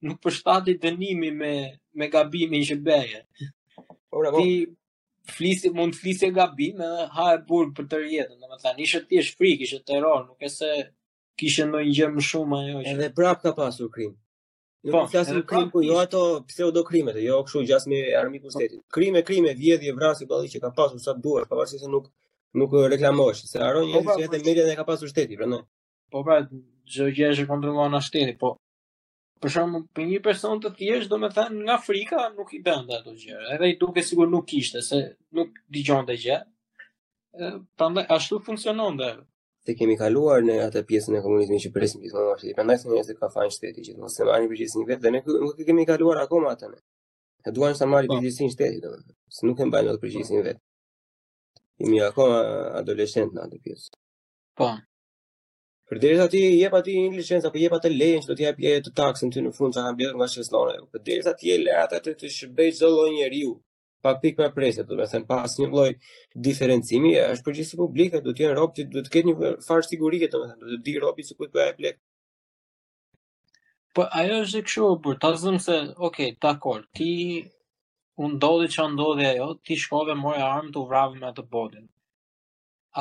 [0.08, 1.52] nuk përshtati dënimi me,
[1.98, 3.22] me gabimin që beje.
[4.18, 4.58] Ora, po, Ti
[5.32, 8.36] flisi, mund të flisi gabim edhe ha e burg për të rjetën.
[8.42, 10.72] Në më ishte tje shprik, ishte teror, nuk e se
[11.40, 12.76] kishte në një gjë më shumë ajo.
[12.76, 12.86] jo.
[12.92, 14.12] Edhe prap ka pasur krim.
[14.92, 18.82] Po, flasim krim po pra, jo ato pseudo krimet, jo kështu gjas me armikun shtetit.
[18.92, 22.10] Krime, krime, vjedhje, vrasje balli që ka pasur sa duhet, pavarësisht se nuk
[22.60, 25.38] nuk reklamosh, se haron një po, pra, se edhe po, media dhe ka pasur shteti,
[25.40, 25.62] prandaj.
[26.12, 26.36] Po pra,
[26.92, 28.52] çdo gjë është kontrolluar nga shteti, po
[29.40, 33.48] për shembull, për një person të thjesht, domethënë nga Afrika nuk i bënda ato gjëra.
[33.56, 35.00] Edhe i duke sigur nuk kishte se
[35.40, 36.40] nuk dëgjonte gjë.
[37.80, 39.14] Prandaj ashtu funksiononte
[39.64, 42.54] se kemi kaluar në atë pjesën e komunizmit që presim gjithmonë nga shteti.
[42.58, 45.86] Prandaj se se ka fajin shteti gjithmonë se marrin përgjegjësinë vetë dhe ne nuk kemi
[45.88, 46.68] kaluar akoma atë.
[47.46, 48.18] Ne duan të marrin po.
[48.20, 50.62] përgjegjësinë shteti domethënë, se nuk e mbajnë atë përgjegjësinë vetë.
[51.80, 52.42] Jemi akoma
[52.82, 53.94] adoleshent në atë pjesë.
[54.60, 54.68] Po.
[55.88, 58.44] Për deri sa ti jep aty një licencë apo jep atë lejen që do t'i
[58.50, 60.76] japë të taksën ty në fund sa mbjetur nga shëzlona.
[60.80, 63.50] Për po, deri sa ti e le atë të shbej çdo lloj njeriu,
[64.04, 65.88] pa pikë pa prese, do të pas një lloj
[66.46, 70.42] diferencimi, është përgjithësi publike, do të jenë robi, do të ketë një farë sigurie, do
[70.42, 71.96] të do të di robi se ku do ai blek.
[73.96, 77.08] Po ajo është kështu për ta zëm se, ok, dakor, ti
[78.20, 81.86] u ndodhi çan ndodhi ajo, ti shkove morë armë të vrave me atë botën.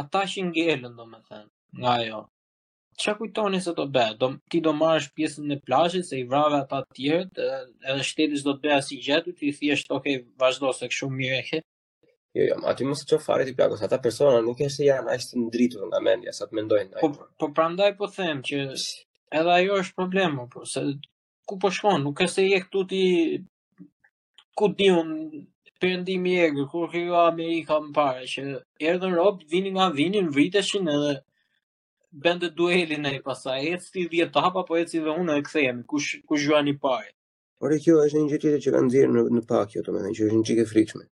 [0.03, 1.51] Ata që ngelën, do të thënë,
[1.81, 2.21] nga ajo.
[3.01, 4.27] Qa kujtoni se do bëhe?
[4.49, 7.39] ti do marrësh pjesën në plashit, se i vrave ata tjerët,
[7.89, 11.39] edhe shtetis do të bëhe si gjetu, ti thjesht, oke, okay, vazhdo se shumë mire
[11.49, 11.61] ke.
[12.37, 15.13] Jo, jo, ma ti mësë që farit i plakos, ata persona nuk e se janë
[15.15, 16.99] ashtë në dritu nga mendja, sa të mendojnë.
[17.01, 18.61] Po, po prandaj po them që
[19.39, 20.83] edhe ajo është problemo, po, se
[21.49, 23.01] ku po shkon, nuk e se je këtu ti
[24.57, 24.89] ku di
[25.81, 28.45] përëndimi e gërë, kur kërë jo Amerika më pare, që
[28.89, 31.15] erdhën robë, vini nga vini, në vriteshin edhe
[32.13, 35.37] bende dueli në i pasaj, e cëti dhjetë të hapa, po e cëti dhe unë
[35.39, 37.09] e këthejemi, kush, kush juan i pare.
[37.61, 39.95] Por e kjo është një gjithë tjetë që kanë zirë në, në pak, jo të
[39.95, 41.05] me që është një qike frikshme.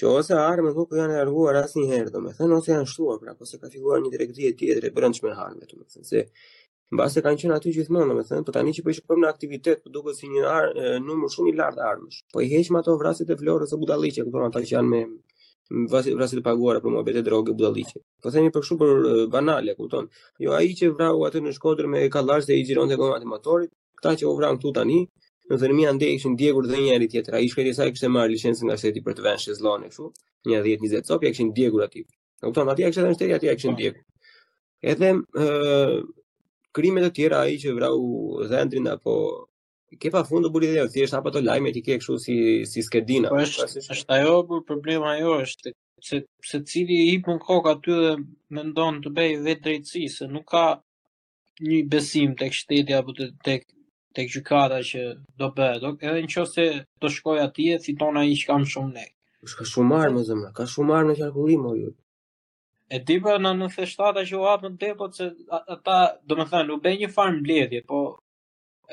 [0.00, 2.88] Që ose arme, thuk, janë e arguar asë një herë, do me thënë, ose janë
[2.90, 5.86] shtuar, pra, ose po ka figuar një direktrije tjetër e brëndshme në harme, të me
[5.92, 6.24] thënë, se
[6.92, 8.94] në base kanë qenë aty gjithmonë, do me thënë, për po tani që për po
[8.98, 12.48] shëpëm në aktivitet, po duke si një arme, numër shumë i lartë armësh, po i
[12.52, 13.76] heqëm ato vrasit e florës e
[14.18, 15.02] që këtë ata që janë me,
[15.90, 18.00] vrasit e paguara për mobilet e droge budalliqe.
[18.22, 18.92] Po themi për kështu për
[19.32, 20.08] banale, kupton.
[20.44, 23.70] Jo ai që vrau atë në Shkodër me kallash dhe i xironte goma atë motorit,
[24.00, 24.98] kta që u vran këtu tani,
[25.50, 26.10] në Zermia ande
[26.40, 27.34] djegur dhe njëri tjetër.
[27.36, 30.06] Ai shkretë sa kishte marr licencën nga shteti për të vënë shezllon kështu,
[30.48, 32.02] një 10-20 copë kishin djegur aty.
[32.42, 34.02] kupton, aty kishte dhënë shteti, aty kishin djegur.
[34.82, 36.02] Edhem ë
[36.74, 37.98] krimet e tjera ai që vrau
[38.50, 39.14] Zendrin apo
[40.00, 42.36] ke pa fundu buri dhe në thjesht, apo të lajme ti ke këshu si,
[42.70, 43.28] si skedina.
[43.32, 45.72] Po është, është pra është ajo, për problema jo është,
[46.08, 46.20] se,
[46.50, 48.12] se cili i hipën kokë aty dhe
[48.56, 50.64] me ndonë të bej vetë drejtësi, se nuk ka
[51.68, 53.66] një besim të kështetja apo të tek
[54.16, 55.02] tek gjykata që
[55.40, 55.84] do bëhet.
[55.90, 56.66] në edhe se
[57.00, 59.12] do shkoj atje, fiton ai që kam shumë nekë
[59.44, 61.92] Është ka shumë marrë më zemra, ka shumë marrë në qarkullim ju
[62.92, 65.30] E di pra në 97-a që u hapën depot se
[65.72, 65.96] ata,
[66.28, 68.02] domethënë, u bej një farm mbledhje, po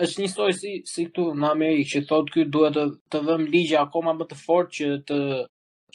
[0.05, 2.81] është njësoj si, si këtu në Amerikë që thotë këtë duhet të,
[3.13, 5.15] të vëmë ligja akoma më të fort që të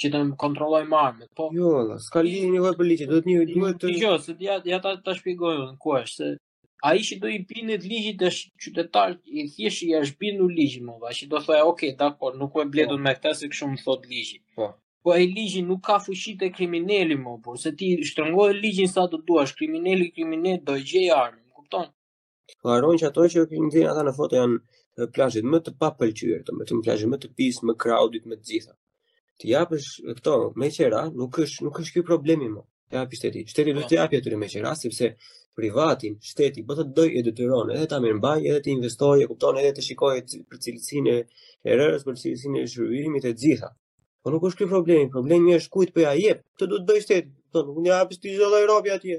[0.03, 1.45] që të kontrolloj marmet, po...
[1.57, 3.45] Jo, la, s'ka ligja një hojë për ligja, duhet një...
[3.55, 3.91] Duhet të...
[4.03, 6.39] Jo, se ja, ja ta, ta shpigoj, në ku është, se...
[6.89, 10.83] A i që do i pinit ligjit është qytetar, i thjesht i është binu ligjit
[10.89, 13.05] më, va, që do thoi, ok, dakor, nuk e bledun po.
[13.07, 14.43] me këta se më thot ligjit.
[14.59, 14.73] Po.
[15.05, 19.07] Po e ligji nuk ka fushit e kriminelli më, por se ti shtërngoj ligjin sa
[19.15, 21.89] të duash, kriminelli, kriminelli, do i gjej armë, më kupton?
[22.62, 26.43] Ka po që ato që i vinë ata në foto janë plazhit më të papëlqyer,
[26.49, 28.75] do të thotë plazhit më të pis, më crowded me të gjitha.
[29.43, 29.87] Ti japësh
[30.19, 32.62] këto me qera, nuk është nuk është ky problemi më.
[32.95, 33.47] Ja hapi shteti.
[33.53, 35.09] Shteti duhet të japë atyre me qera sepse
[35.61, 39.61] privatin, shteti po të doj e detyron, edhe ta mirë edhe të investojë, e kupton,
[39.62, 41.19] edhe të shikojë për cilësinë e
[41.75, 43.73] errës, për cilësinë e zhvillimit të gjitha.
[44.23, 46.45] Po nuk është ky problemi, problemi është kujt po ja jep.
[46.59, 47.35] Këtë duhet të bëj shteti.
[47.57, 49.19] Po nuk ja hapi shteti zonë Evropë atje.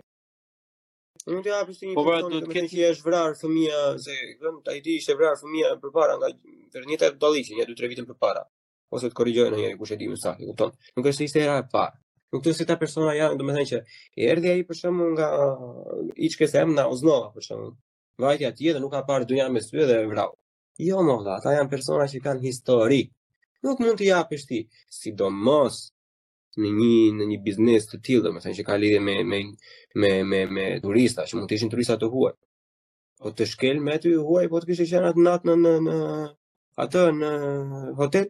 [1.26, 4.15] Nuk të hapi si një po, pra, fëmijë, do të që është vrar fëmia se
[4.45, 6.30] vëm ai ti ishte vrar fëmia përpara nga
[6.76, 8.41] Vernita do dalli që ja 2-3 vitën përpara.
[8.93, 10.73] Ose të korrigjojë ndonjëri kush e di më sa, e kupton?
[10.97, 11.95] Nuk është se ishte era e parë.
[12.35, 13.80] Nuk të sita persona ja, do me thënë që
[14.22, 17.72] i erdi aji për shumë nga uh, i qke sem në oznova për shumë.
[18.27, 20.35] Vajtja tje dhe nuk ka parë dunja me sve dhe vrau.
[20.89, 23.02] Jo, mohda, ata janë persona që kanë histori.
[23.65, 24.61] Nuk mund të japështi,
[24.99, 25.85] sidomos
[26.61, 29.40] në një në një biznes të tillë, domethënë që ka lidhje me me
[30.03, 32.32] me me me turista, që mund të ishin turista të huaj.
[33.19, 35.95] Po të shkel me ty huaj, po të kishë qenë atë natë në në në
[36.86, 37.32] atë në
[37.99, 38.27] hotel.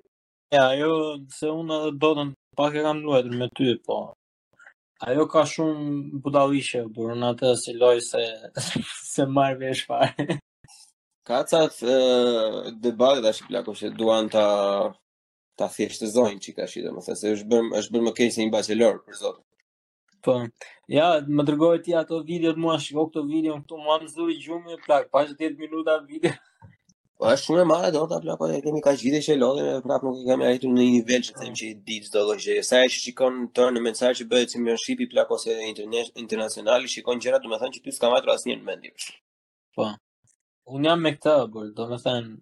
[0.54, 0.92] Ja, ajo
[1.38, 2.28] se unë do të
[2.58, 4.02] pak e kam luajtur me ty, po.
[5.10, 8.26] Ajo ka shumë budalliqe, por në atë si loj se
[9.14, 10.40] se marr vesh fare.
[11.26, 11.64] Ka ca
[12.86, 14.46] debate dashi plakosh, duan ta
[15.60, 18.98] ta thjeshtëzojnë çka është, domethënë se është bërë është bërë më keq se një bachelor
[19.08, 19.38] për zot.
[20.26, 20.36] Po.
[20.92, 21.08] Ja,
[21.38, 25.08] më dërgoi ti ato videot mua, shikoj këto video këtu mua më zuri gjumi, plak,
[25.14, 26.34] pas 10 minuta video.
[27.16, 29.70] Po është shumë e madhe dot apo apo e kemi kaq vite që e lodhim,
[29.86, 32.58] prap nuk e kemi arritur në një nivel që them që i di çdo gjë.
[32.72, 35.56] Sa është që shikon tonë në mesazh që bëhet championship i plak ose
[36.24, 38.98] international, shikon gjëra domethënë që ti s'kam atë asnjë mendim.
[39.78, 39.92] Po.
[40.76, 41.38] Unë jam me këtë,
[41.78, 42.36] domethënë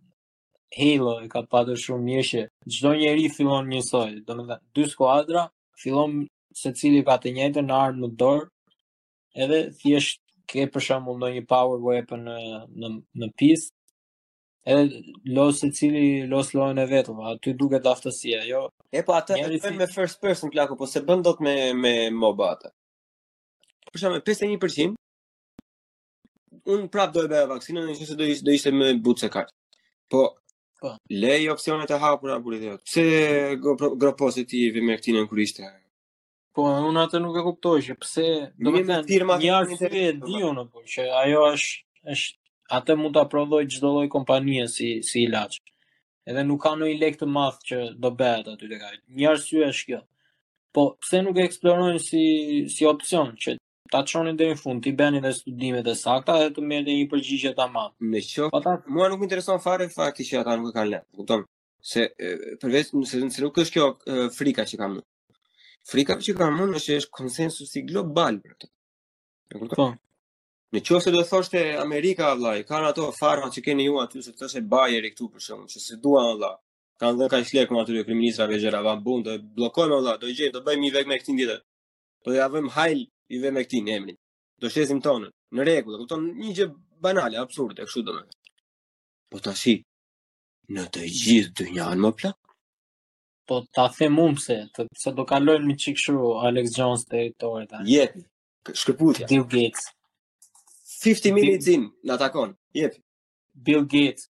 [0.75, 2.39] Halo e ka patur shumë mirë që
[2.75, 5.41] çdo njeri fillon njësoj, domethënë dy skuadra
[5.83, 6.13] fillon
[6.61, 8.47] secili ka të njëjtën në armë në dorë,
[9.45, 10.17] edhe thjesht
[10.49, 12.37] ke për shembull ndonjë power weapon në
[12.81, 12.91] në
[13.21, 13.69] në pist,
[14.65, 15.03] edhe
[15.37, 16.01] los secili
[16.33, 18.63] los lojën e vet, aty duket aftësia, jo.
[18.89, 21.93] E po atë e thënë me first person plaku, po se bën dot me me
[22.23, 22.73] MOBA atë.
[23.91, 24.97] Për shembull 51%
[26.63, 29.51] Unë prap do e bëja vaksinën, nëse do ishte do ishte më butë se kartë.
[30.13, 30.21] Po,
[30.83, 30.89] Po.
[31.09, 32.81] Lej opsionet e hapura buri thot.
[32.87, 33.03] Pse
[34.01, 35.69] gro pozitivi me këtë nën kuriste?
[36.53, 38.25] Po unë atë nuk e kuptoj që pse
[38.59, 42.39] do të thënë firma një arsye e di unë po që ajo është është
[42.79, 45.61] atë mund ta prodhoj çdo lloj kompanie si si ilaç.
[46.27, 48.99] Edhe nuk ka ndonjë lek të madh që do bëhet aty tek ajo.
[49.21, 50.03] Një arsye është kjo.
[50.75, 52.25] Po pse nuk e eksplorojnë si
[52.75, 53.55] si opsion që
[53.93, 57.09] ta çonin deri në fund, ti bëni dhe studimet e sakta dhe të merrni një
[57.11, 57.91] përgjigje tamam.
[58.01, 58.73] Me qoftë, ta...
[58.95, 61.07] mua nuk më intereson fare fakti që ata nuk e kanë lënë.
[61.19, 61.43] Kupton?
[61.93, 63.89] Se e, përveç nëse nuk është kjo
[64.37, 64.95] frika që kam.
[65.91, 68.71] Frika që kam unë është është konsensusi global për këtë.
[69.53, 69.77] E kupton?
[69.77, 69.89] Po.
[70.73, 74.63] Në qoftë do thoshte Amerika vllai, kanë ato farma që keni ju aty se thoshte
[74.73, 76.55] Bayer këtu për shkakun, që se duan valla
[77.01, 80.61] kanë dhënë kaq lekë aty kryeministra Vejera Van Bund, do bllokojmë valla, do gjejmë, do
[80.65, 81.55] bëjmë një vek me këtë ditë.
[82.25, 83.01] Do ja vëmë hajl
[83.31, 84.17] i me këtë në emrin.
[84.59, 85.31] Do shtesim tonën.
[85.53, 86.67] Në rregull, e kupton, një gjë
[87.03, 88.53] banale, absurde, kështu domethënë.
[89.31, 89.75] Po shi,
[90.75, 92.37] në të gjithë dynjan më plak.
[93.49, 97.25] Po ta them unë se të, se do kalojnë një çik kështu Alex Jones te
[97.39, 97.89] Torre tani.
[97.91, 98.13] Jep.
[98.71, 99.27] Shkëputja.
[99.27, 99.89] Bill Gates.
[101.03, 102.53] 50 minutes in, na takon.
[102.77, 102.95] Jep.
[103.53, 104.29] Bill Gates.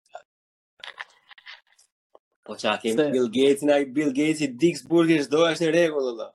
[2.44, 6.32] Po çaka Bill Gates, na Bill Gates i Dixburgis do është në rregull, Allah.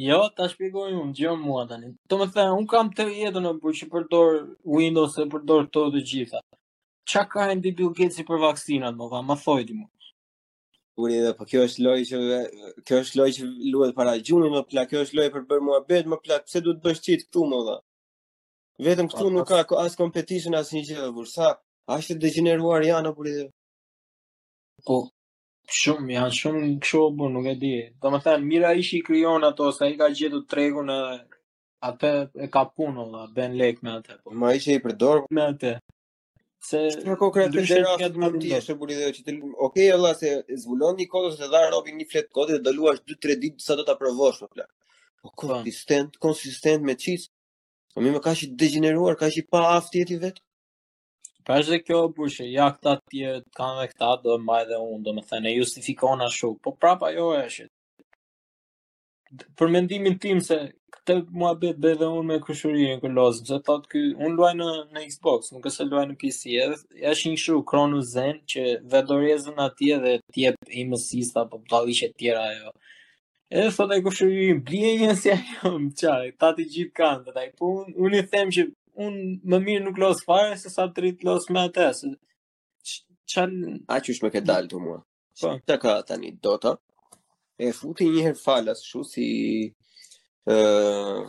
[0.00, 1.88] Jo, ta shpjegoj unë, gjëm mua tani.
[2.08, 4.38] Të më thënë, unë kam të jetën e që përdor
[4.76, 6.40] Windows e përdor të të gjitha.
[7.12, 9.84] Qa ka e ndi Bill Gates i për vaksinat, më tha, më thoj ti mu.
[11.02, 12.22] Uri edhe, po kjo është loj që,
[12.88, 15.82] kjo është lojë që luet para gjunë, më plak, kjo është loj për bërë mua
[15.90, 17.76] bedë, më plak, pse du të bësh qitë këtu, më tha.
[18.88, 21.52] Vetëm këtu nuk ka asë competition, asë një gjithë, sa?
[21.98, 23.12] ashtë të degeneruar janë,
[24.88, 24.96] Po,
[25.74, 27.68] Shumë, janë shumë kështu o po, bu, nuk e di.
[28.02, 30.96] Do më thënë, mira ishi i kryon ato, sa i ka gjithu tregu në
[31.88, 32.10] atë
[32.46, 34.16] e ka punu, la, ben lek me atë.
[34.22, 34.32] Po.
[34.42, 35.74] Ma ishi i përdor me atë.
[36.62, 39.54] Se në konkret në dera asë më ti është buri dhe që të lumë.
[39.54, 40.34] Okej, okay, Allah, se
[40.64, 43.86] zvullon një kodës dhe dha robin një fletë kodit dhe dëluash 2-3 ditë sa do
[43.88, 44.68] të aprovosh, më po, plak.
[45.22, 47.30] Po, po konsistent, konsistent me qizë.
[47.94, 50.44] Po mi më ka që degeneruar, ka që pa aftë jeti vetë.
[51.42, 54.64] Ka pra është dhe kjo për që ja këta tjetë, kanë dhe këta dhe mbaj
[54.68, 57.66] dhe unë, do me thënë e justifikona shumë, po prapa jo e është.
[59.58, 60.58] Për mendimin tim se
[60.94, 64.52] këtë mua betë be dhe unë me këshurirë në këllosë, që të thotë unë luaj
[64.60, 68.66] në, në Xbox, nuk është luaj në PC, e është një shumë, kronu zen që
[68.94, 72.74] vedorezën atje dhe tjetë imësista, mësista, po për të alishe tjera jo.
[73.52, 77.36] E dhe thotë e këshurirë, blie njësja jo, më qaj, ta të gjithë kanë, dhe
[77.40, 80.86] taj, po unë, unë i them që unë më mirë nuk los fare se sa
[80.92, 81.88] të los me atë.
[83.32, 83.52] Çan
[83.88, 84.98] a qysh me ke dalë tu mua?
[85.40, 85.56] Po.
[85.66, 86.72] Ta ka tani Dota.
[87.58, 89.26] E futi një herë falas, shu si
[90.46, 91.24] ë uh,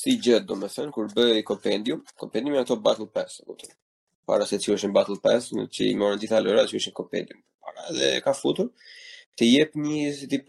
[0.00, 3.70] si gjë do thënë kur bëi kompendium, kompendiumi ato Battle Pass, kupton.
[4.26, 7.40] Para se të qeshin Battle Pass, në që i morën gjitha lëra që ishin kompendium.
[7.64, 8.70] Para dhe ka futur
[9.36, 10.46] të jep një tip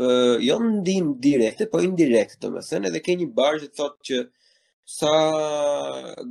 [0.48, 4.20] jo ndim direkte, po indirekte, domethën edhe ke një barë që thotë që
[4.88, 5.10] sa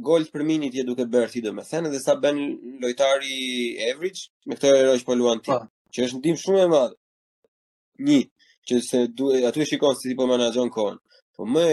[0.01, 2.39] gol për minit je duke bërë ti domethënë dhe sa bën
[2.83, 3.35] lojtari
[3.91, 5.53] average me këtë heroj po luan ti,
[5.93, 6.95] që është ndim shumë e madh.
[8.09, 8.20] Një
[8.69, 10.97] që se du, aty e shikon si po menaxhon kohën.
[11.37, 11.66] Po më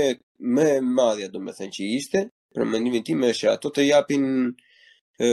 [0.56, 2.20] më e madhja domethënë që ishte
[2.54, 4.24] për mendimin tim është ato të japin
[5.20, 5.30] ë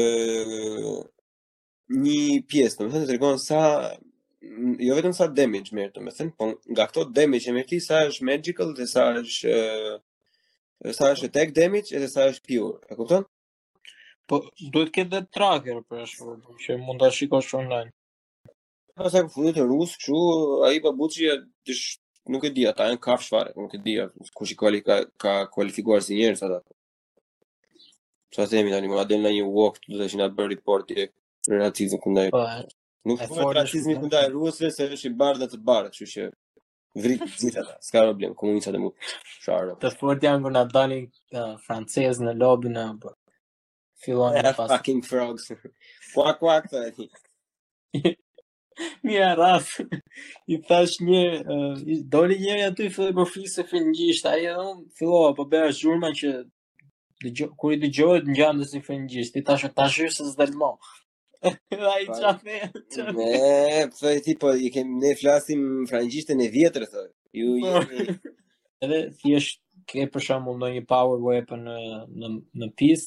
[1.90, 2.20] një
[2.51, 3.60] pjesë, domethënë tregon sa
[4.86, 8.28] jo vetëm sa damage merr domethënë, po nga këto damage që merr ti sa është
[8.28, 9.98] magical dhe sa është e,
[10.89, 13.27] sa është tag damage edhe sa është pure, e kupton?
[14.28, 14.39] Po
[14.73, 17.93] duhet të kenë tracker për ashtu që mund ta shikosh online.
[18.97, 20.16] Po sa ku futet rus, kshu
[20.69, 21.28] ai pa buçi
[21.66, 21.77] ti
[22.31, 23.94] nuk e di ata janë kaf çfarë, nuk e di
[24.36, 26.61] kush i kualifikoi ka kualifikuar si njerëz ata.
[28.35, 31.09] Sa të themi tani mua del në një walk do të shina bërë report i
[31.51, 32.31] relativ kundaj.
[32.32, 32.44] Po.
[33.09, 36.24] Nuk është racizmi kundaj rusëve, se është i bardhë të bardhë, kështu që
[36.98, 39.74] Vrit gjithë ata, s'ka problem, komunica do të shkarë.
[39.82, 41.04] Të fortë janë kur na dalin
[41.66, 42.84] francez në lobby në
[44.04, 45.46] fillon të eh, pas King Frogs.
[46.14, 46.88] Kwa kwa kwa.
[49.06, 49.76] Mira raf.
[50.48, 51.22] I tash një,
[51.94, 56.10] i doli njëri aty filloi po ofisë fëngjisht, ai edhe un fillova po bëra zhurma
[56.20, 56.32] që
[57.24, 60.72] dëgjoj kur i dëgjohet ngjanës i fëngjisht, i tash tash është zdalmo.
[61.94, 62.58] Ai çafë.
[63.16, 67.06] Ne, po ti po i kem ne flasim frangjishtën e vjetër thoj.
[67.38, 67.72] Ju po.
[68.84, 71.78] edhe thjesht ke për shembull ndonjë power weapon në
[72.20, 72.30] në
[72.62, 73.06] në pis.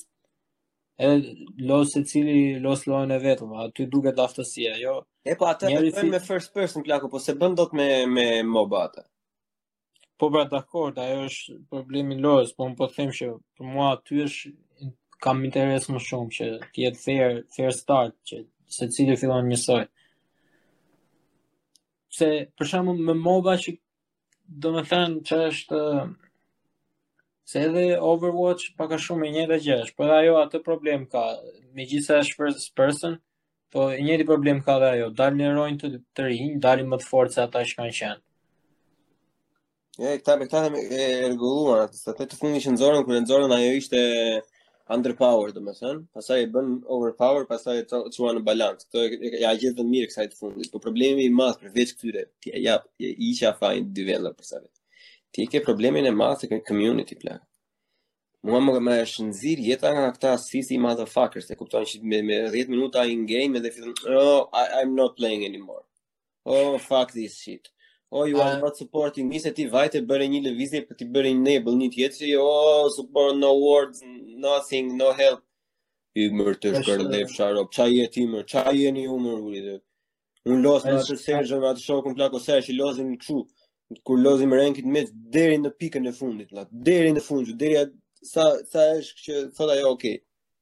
[0.97, 1.35] Edhe
[1.69, 4.99] los e cili los lojën e vetëm, aty të aftësia, jo.
[5.26, 6.03] E po atë e fit...
[6.11, 9.05] me first person plako, po se bën dot me me MOBA atë.
[10.19, 14.22] Po pra dakord, ajo është problemi lojës, po më po them që për mua aty
[14.27, 14.53] është
[15.24, 18.40] kam interes më shumë që të jetë fair, fair start që
[18.78, 19.84] se cilë fillon njësoj.
[22.18, 22.28] Se
[22.60, 23.76] për shembull me MOBA që
[24.64, 25.80] do të thënë që është
[27.54, 31.24] se edhe Overwatch pak a shumë e njëjta gjë është, por ajo atë problem ka,
[31.80, 33.16] megjithëse është first person,
[33.74, 37.10] po e njëjti problem ka dhe ajo, dalin heronjë të të rinj, dalin më të
[37.14, 38.24] fortë se ata që kanë qenë.
[40.04, 40.68] E, këta me këta
[41.00, 44.02] e rëgulluar, atë të të fundi që nëzorën, kërë nëzorën ajo ishte
[44.95, 48.88] underpower do të thënë, pastaj e bën overpower, pastaj e çuan në balancë.
[48.88, 50.72] Këto e ja dhe mirë kësaj të fundit.
[50.74, 54.32] Po problemi i madh për veç këtyre, ti e jap i isha fajin dy vende
[54.38, 54.82] për sa vetë.
[55.34, 57.41] Ti ke problemin e madh se community plan.
[58.44, 62.40] Mua më kam dashur shinzir jeta nga këta sisi motherfuckers që kuptojnë që me, me
[62.53, 64.41] 10 minuta in game edhe fitën, oh,
[64.78, 65.86] I'm not playing anymore.
[66.44, 67.70] Oh, fuck this shit
[68.14, 71.07] oh, you are uh, not supporting me, se ti vajte bërë një levizje për ti
[71.15, 74.03] bërë një nebel një tjetë, që jo, oh, support, no words,
[74.45, 75.41] nothing, no help.
[76.22, 79.40] I mërë të shkërëlef, sharop, qa i e ti mërë, qa i e një umër,
[79.49, 79.80] uri dhe.
[80.45, 83.40] Unë losë në atë atë shokën plako se, që losin në këshu,
[84.10, 87.80] kur losin më rankit me, deri në pikën e fundit, la, deri në fundit, deri
[87.81, 87.98] atë,
[88.35, 90.19] sa, sa është që, thot ajo, okay,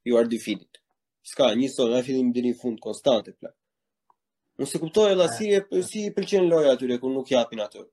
[0.07, 0.79] you are defeated.
[1.31, 3.57] Ska, një sot, në fillim dhe një fund konstante, plak.
[4.61, 6.09] Unë si kuptoj e si e eh, eh.
[6.15, 7.87] për loja atyre, ku nuk japin atyre.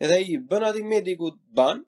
[0.01, 1.83] Edhe ai bën atë mediku ban,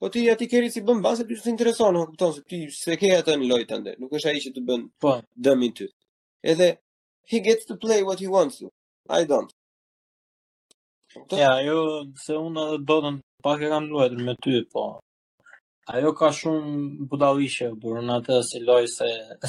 [0.00, 2.60] po ti atë keri si bën ban se ti të intereson, e kupton se ti
[2.74, 5.12] se ke atë në lojë tande, nuk është ai që të bën po.
[5.44, 5.86] dëmin ty.
[6.42, 6.68] Edhe
[7.30, 8.68] he gets to play what he wants to.
[9.08, 9.50] I don't.
[11.14, 11.78] Ja, ajo
[12.24, 14.82] se unë edhe dodën pak e kam luajtur me ty, po.
[15.94, 19.08] Ajo ka shumë budalliqe burrë në atë si loj se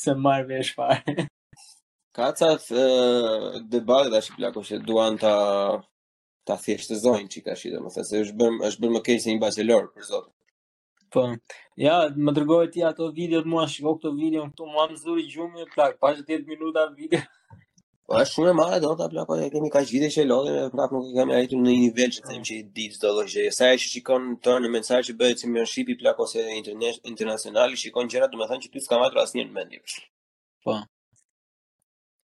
[0.00, 1.26] se marr vesh fare.
[2.16, 2.50] Ka ca
[3.70, 5.34] de bar i plako se duan ta
[6.46, 9.22] ta thjesht të zojnë që ka shqita, më thë, se është bërë bër më kejtë
[9.24, 10.30] se një bëjtë e lorë për zotë.
[11.14, 11.20] Po,
[11.86, 11.92] ja,
[12.24, 15.28] më dërgojë ti ato video të mua, shiko këto video në këtu, mua më zuri
[15.28, 17.20] gjumë, plak, pashtë 10 minuta video.
[18.12, 20.64] Po është shumë e madhe do ta plako e kemi kaq vite që lodhim e
[20.74, 22.42] prap nuk i kemi arritur në një nivel që them ah.
[22.48, 23.52] që i di çdo lloj gjëje.
[23.56, 26.44] Sa që shikon tonë në mesazh që bëhet championship i plako se
[27.06, 29.80] international shikon gjëra do të që ti s'ka marrë asnjë në mendje.
[30.64, 30.76] Po.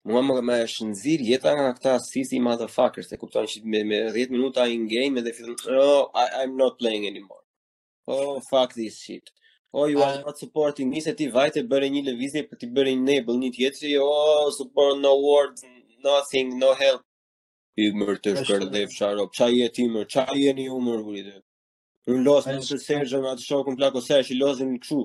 [0.10, 4.02] Mua më më është nëzir jeta nga këta sisi motherfuckers, e kupton që me, me
[4.14, 7.44] 10 minuta in game edhe fitën, oh, I, I'm not playing anymore.
[8.10, 9.30] Oh, fuck this shit.
[9.76, 12.92] Oh, you are not supporting me, se ti vajte bërë një levizje për ti bërë
[12.96, 15.66] një enable një tjetëri, oh, support no words,
[16.06, 17.02] nothing, no help.
[17.86, 21.42] Imër të shkërdev sharop, qa jetë imër, qa jeni umër, vëritë.
[22.14, 25.00] Unë losë në të sergjën atë shokën plako se është i losën në këshu,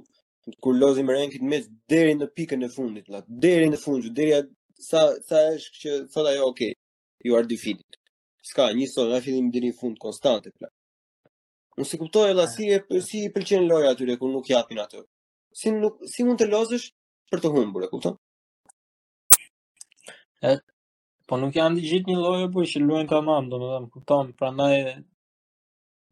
[0.64, 1.58] kur losën më renkit me
[1.90, 4.54] deri në pikën e fundit, la, deri në fundit, deri atë,
[4.90, 6.76] sa, sa është që thot ajo, okay,
[7.26, 7.98] you are defeated.
[8.50, 10.70] Ska, një sot, nga fillim dhe një fund konstante, plak.
[11.78, 15.02] Unë se kuptoj, la, si, e, si i pëlqenë lojë atyre, kur nuk japin atë.
[15.60, 16.90] Si, nuk, si mund të losësh
[17.32, 18.16] për të humbur, e kuptoj?
[21.30, 24.16] Po nuk janë të gjithë një lojë, po që luen të mamë, do më dhe
[24.26, 24.64] më pra na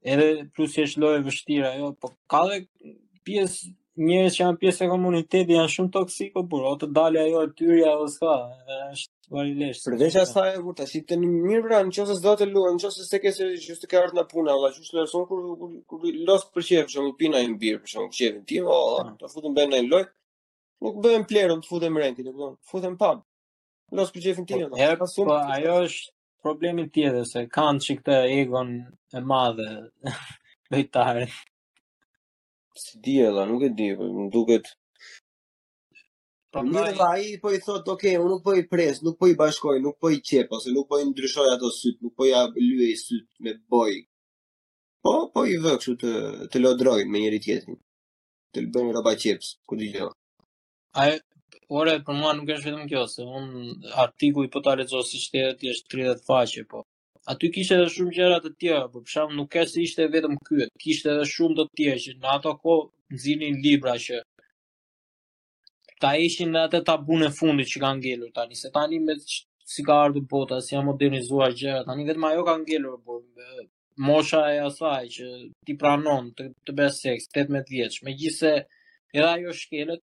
[0.08, 2.60] Edhe plus që është lojë vështira, jo, po ka dhe
[3.26, 7.42] pjesë, njerës që janë pjesë e komuniteti janë shumë toksiko, por o të dalja jo
[7.48, 8.36] e tyria o s'ka,
[8.92, 9.90] është varileshtë.
[9.96, 12.38] Përde që asta e vërta, si të një mirë bra, në qësës dhe ah.
[12.44, 15.10] të luen, në qësës të kese që të kërët në puna, o da që shlerë
[15.10, 19.58] sonë, kur lësë të përqef, që më pina i më përqef, që më përqef, që
[19.58, 23.26] më përqef, që më përqef, që më përqef, që
[23.96, 24.82] Los për gjithin tine, po, da.
[24.82, 26.10] Herë, po, ajo është
[26.46, 29.68] problemin tjetër, se kanë që këtë egon e madhe
[30.72, 31.24] dhejtare.
[32.78, 34.68] Si di e la, nuk e di, po, më duket...
[36.58, 39.26] Një po, i po i thot, oke, okay, unë nuk po i pres, nuk po
[39.28, 42.26] i bashkoj, nuk po i qep, ose nuk po i ndryshoj ato syt, nuk po
[42.28, 42.32] i
[42.68, 43.98] lyej syt me boj.
[45.04, 46.12] Po, po i vëkshu të,
[46.54, 47.78] të lodrojnë me njëri tjetin.
[48.54, 50.08] Të lë bëjnë roba qepës, ku di gjo.
[50.96, 51.10] A,
[51.68, 53.48] Ore, për mua nuk është vetëm kjo, se un
[54.04, 56.80] artikulli po ta lexoj siç të është 30 faqe, po.
[57.32, 60.38] Aty kishte edhe shumë gjëra të tjera, po për shkak nuk është se ishte vetëm
[60.48, 64.22] kjo, kishte edhe shumë të tjera që në ato kohë nëzinin libra që
[66.04, 69.18] ta ishin në atë tabun e fundit që kanë ngelur tani, se tani me
[69.74, 73.20] si ka ardhur bota, si janë modernizuar gjërat, tani vetëm ajo kanë ngelur, por
[74.08, 75.28] mosha e asaj që
[75.68, 80.04] ti pranon të, të bësh seks 18 vjeç, megjithse edhe ajo shkelet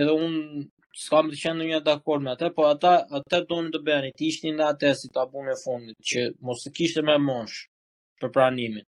[0.00, 0.64] edhe unë
[1.04, 4.28] s'kam të qenë në një dakord me atë, po ata, ata donin të bëjani, ti
[4.32, 7.62] ishtë në atë si ta bune fundit, që mos të kishtë me mosh
[8.20, 8.84] për pranimin.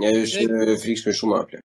[0.00, 1.62] Një është e frikës shumë aple.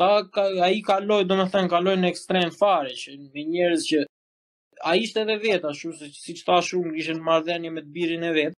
[0.00, 3.86] Ta, ka, a i kaloj, do me thënë, kaloj në ekstrem fare, që me njerëz
[3.90, 4.02] që,
[4.88, 7.96] a ishte edhe vetë, a shumë, si që ta shumë, ishe në mardhenje me të
[7.98, 8.54] birin e vetë,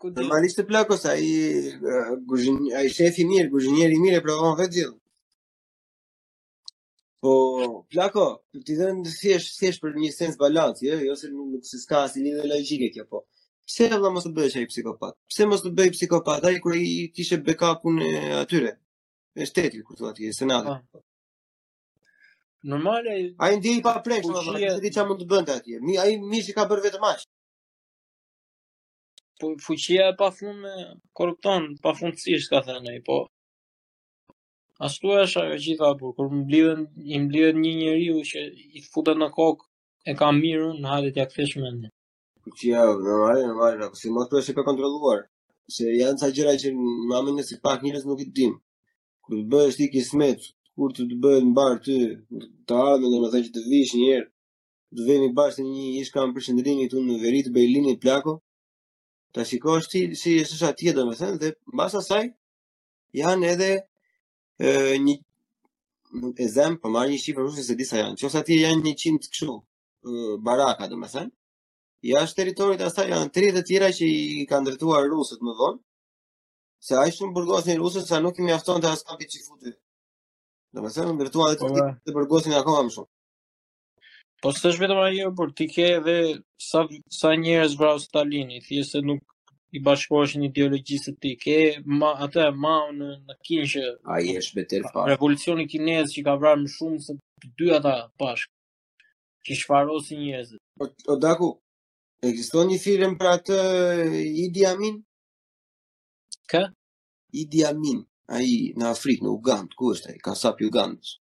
[0.00, 4.99] Normalisht të plakos, a i, a i mirë, guzhinjeri mirë e provon vetë gjithë.
[7.20, 7.30] Po,
[7.92, 8.22] plako,
[8.64, 11.80] ti dhenë në thjesht, thjesht për një sens balancë, e, jo, jo se nuk se
[11.82, 13.20] s'ka si një dhe logike kjo, po.
[13.68, 15.16] Pse e mos të bëhe që psikopat?
[15.30, 16.46] Pse mos të bëhe psikopat?
[16.48, 18.72] Ai kërë i kishe backupun e atyre,
[19.36, 20.76] e shteti, kërë të atyre, senatë.
[20.76, 22.30] Ah.
[22.72, 23.18] Normal e...
[23.40, 25.82] A i ndihë pa prejsh, në dhe, se di që mund të bëndë atyre.
[25.84, 27.28] Mi, a i mi ka bërë vetëm ashtë.
[29.40, 30.72] Po, fuqia e pa fund me
[31.20, 33.26] korupton, pa fundësisht, ka thënë po.
[34.80, 36.80] Ashtu është ajo gjitha apo kur mblidhen,
[37.14, 38.40] i mblidhet një njeriu që
[38.76, 39.66] i futet në kokë
[40.08, 41.90] e ka mirë në hadet ja kthesh mend.
[42.46, 45.20] Kuçia do vaje, vaje na kusim ato është e kontrolluar.
[45.76, 46.72] Se janë ca gjëra që
[47.08, 48.54] më amen se pak njerëz nuk i dim.
[49.26, 51.98] Kur të bëhesh i kismet, kur të të bëhet mbar ty,
[52.66, 54.28] të ardhmë dhe më thënë që të vish një herë,
[54.96, 58.38] të vjen bashkë bash të një ish kam përshëndrimi këtu në veri të Bejlinit plako.
[59.34, 62.24] Ta shikosh ti si është atje domethënë dhe mbas asaj
[63.22, 63.72] janë edhe
[64.62, 65.14] një
[66.44, 68.16] e zem, po marrë një shifër rusë se disa janë.
[68.26, 69.54] ose ati janë një qimë të këshu,
[70.48, 71.30] baraka, dhe me thënë,
[72.08, 74.06] i ashtë teritorit asta janë 30 të tjera që
[74.40, 75.78] i ka ndërtuar rusët më vonë,
[76.86, 79.72] se a shumë burgosin rusët sa nuk i mjafton të asë kampi që futi.
[80.74, 83.08] Dhe me thënë, ndërtuar dhe të po, tjera të burgosin më shumë.
[84.42, 86.16] Po së shmetëm vetëm ajo, por ti ke edhe
[86.70, 86.80] sa,
[87.20, 89.20] sa njërës vrau Stalini, se nuk
[89.76, 91.56] i bashkohesh një ideologjisë të ti ke
[92.00, 93.82] ma, atë ma në, në kinshë
[94.16, 97.92] ai është betel pa revolucioni kinez që ka vrarë më shumë se të dy ata
[98.20, 99.06] bashkë
[99.46, 100.50] që shfarosi njerëz.
[100.82, 101.48] o, o daku
[102.28, 103.58] ekziston një film për atë
[104.06, 104.96] eh, Idi Amin
[106.50, 106.66] k
[107.42, 107.98] Idi Amin
[108.36, 108.48] ai
[108.78, 111.14] në Afrikë në Ugand ku është ai ka sap i Ugandës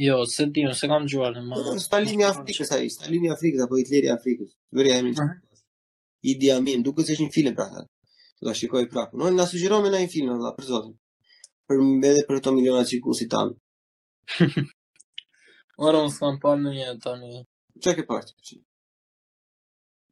[0.00, 1.04] jo se ti nuk e kam
[1.48, 5.40] më Stalini Afrikës ai Stalini Afrikës apo Hitleri Afrikës vërja Amin minë
[6.22, 7.88] Idi Amin, duke se është një film pra thënë.
[8.40, 9.16] Do da shikoj prapë.
[9.20, 10.92] Në nga sugjerojme në një film, dhe për zotin.
[11.68, 13.36] Për edhe për ato miliona që i kusit
[15.80, 17.30] Ora, unë s'kam parë në një tani.
[17.82, 18.34] Që ke parë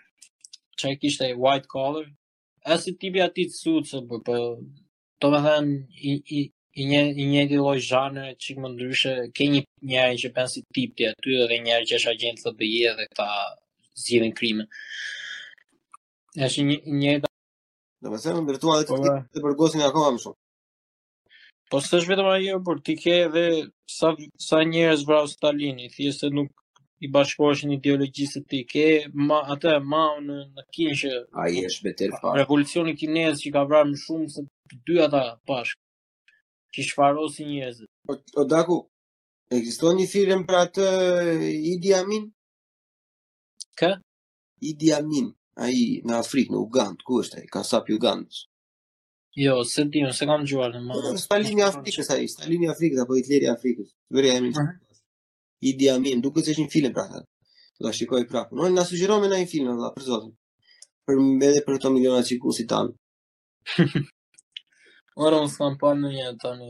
[1.02, 2.07] kishte white collar?
[2.65, 4.23] E si tipi ati të për po.
[4.23, 4.35] po
[5.19, 5.53] të
[6.11, 9.61] i i i një i një di lloj zhanre çik më ndryshe ke një
[9.91, 13.27] njerëj që bën si tip ti aty dhe një që është agent FBI dhe ta
[14.03, 14.69] zgjidhin krimin
[16.48, 17.30] është një një da...
[18.03, 20.39] do të thënë ndërtuar edhe këtë të përgosin nga koha më shumë
[21.73, 23.45] po s'është vetëm ajo por ti ke edhe
[23.98, 24.10] sa
[24.48, 26.49] sa njerëz vrau Stalini, thjesht se nuk
[27.06, 28.85] i bashkohesh në ideologjisë të tij ke
[29.27, 31.11] ma, atë mau në në kishë
[31.43, 32.34] ai është pa.
[32.41, 34.41] revolucioni kinez që ka vrarë më shumë se
[34.88, 35.80] dy ata bashkë
[36.73, 37.88] që shfarosin njerëzit.
[37.88, 38.77] O, po, o po, Daku,
[39.57, 40.85] ekziston një firëm për atë
[41.31, 42.27] eh, Idi Amin?
[43.80, 43.91] Kë?
[44.72, 45.27] Idi Amin,
[45.64, 47.49] a i në Afrikë, në Ugandë, ku është ai?
[47.56, 48.43] ka sap i Ugandës?
[49.39, 52.72] Jo, se di, se kam gjuar në po, Stalin i Afrikës, a i, Stalin i
[52.73, 54.56] Afrikës, apo Hitleri i Afrikës, vërja e minë.
[54.65, 54.80] Mhm.
[55.72, 58.57] Idi Amin, duke është një film pra, të ta shikoj prapë.
[58.60, 60.34] Në në sugjeroj me në një film, dhe, për zotin,
[61.07, 61.22] për
[61.52, 62.76] edhe për të miliona që i kusit
[65.19, 66.69] Ora unë s'kam parë në një tani.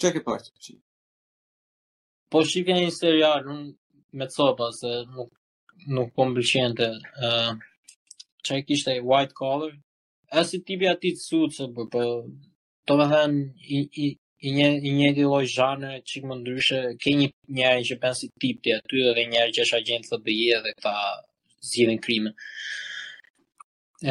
[0.00, 0.74] Që ke parë që që?
[2.30, 3.72] Po shikë një serial, unë
[4.18, 5.32] me të sopa, se nuk,
[5.96, 6.90] nuk po më bëllqenë të.
[7.18, 7.58] Uh,
[8.46, 9.74] që white collar?
[10.32, 12.04] E si tipi ati të sutë, se për po, për...
[12.06, 12.30] Po,
[12.88, 13.38] të me thënë,
[13.76, 14.06] i, i,
[14.46, 17.26] i, një, i një të loj zhanë, që më ndryshe, ke një
[17.58, 20.94] njerë që pensi tipi të aty, dhe njerë që është agent të bëjë dhe ta
[21.72, 22.32] zhjidhen krimën.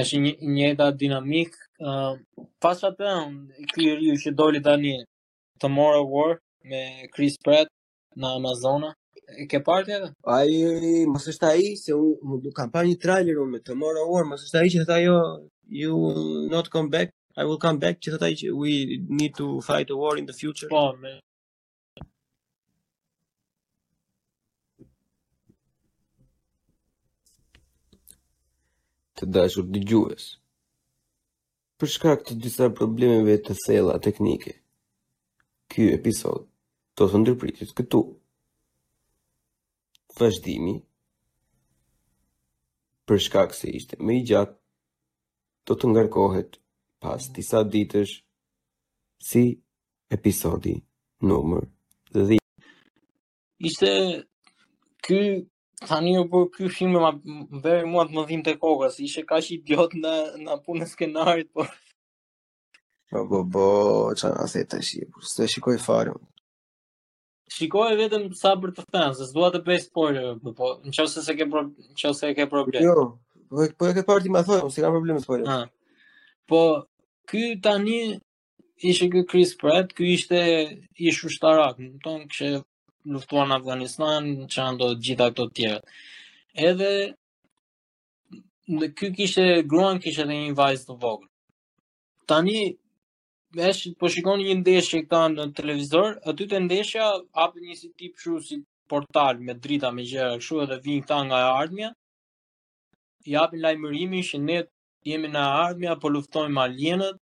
[0.04, 0.70] Është një, një
[1.02, 1.56] dinamik,
[2.60, 3.08] pas atë,
[3.84, 4.96] i riu që doli tani
[5.60, 6.36] Tomorrow War
[6.72, 6.82] me
[7.14, 7.68] Chris Pratt
[8.16, 8.94] në Amazona.
[9.38, 10.10] E ke parë ti atë?
[10.26, 14.44] Ai, mos është ai se u kam pa një trailer unë me Tomorrow War, mos
[14.48, 15.20] është ai që thotë ajo
[15.70, 19.60] you not come back, I will come back, që thotë ai që we need to
[19.62, 20.68] fight a war in the future.
[20.68, 21.16] Po, me
[29.20, 30.30] të dashur dëgjues
[31.80, 34.54] për shkak të disa problemeve të thella teknike.
[35.72, 36.46] Ky episod
[37.00, 38.02] do të ndërpritet këtu.
[40.20, 40.74] Vazhdimi
[43.08, 44.58] për shkak se ishte më i gjatë
[45.70, 46.60] do të ngarkohet
[47.04, 48.14] pas disa ditësh
[49.30, 49.44] si
[50.18, 50.76] episodi
[51.30, 51.64] numër
[52.12, 52.44] 10.
[53.70, 53.90] Ishte
[55.06, 55.22] ky
[55.88, 57.12] Tani u bë ky film më
[57.64, 60.90] bëri mua të më dhim të kokës, ishte kaq i idiot në në punën e
[60.92, 61.64] skenarit, po.
[63.10, 63.68] Po po po,
[64.20, 66.16] çan a thet tash, s'e po, shikoj fare.
[67.56, 71.48] Shikoj vetëm sa për të thënë, se s'dua të bëj spoiler, po nëse se ke
[71.54, 72.84] nëse ke problem.
[72.84, 73.08] Jo,
[73.50, 75.48] po po e ke parë ti më thua, unë problem me spoiler.
[75.48, 76.26] Ah.
[76.50, 76.62] Po
[77.32, 78.02] ky tani
[78.90, 80.42] ishte ky Chris Pratt, ky ishte
[81.00, 82.56] ish ushtarak, më thon që
[83.14, 85.80] luftuan në Afganistan, që janë do gjitha këto të tjera.
[86.70, 86.92] Edhe
[89.00, 91.28] ky kishte gruan kishte dhe një vajzë të vogël.
[92.30, 92.58] Tani
[93.58, 97.08] mësh po shikoni një ndeshje këta në televizor, aty te ndeshja
[97.40, 98.56] hapet një si tip kështu si
[98.90, 101.90] portal me drita me gjëra kështu edhe vin këta nga armia.
[103.26, 104.60] I japin lajmërimin që ne
[105.10, 107.18] jemi në armia po luftojmë alienët,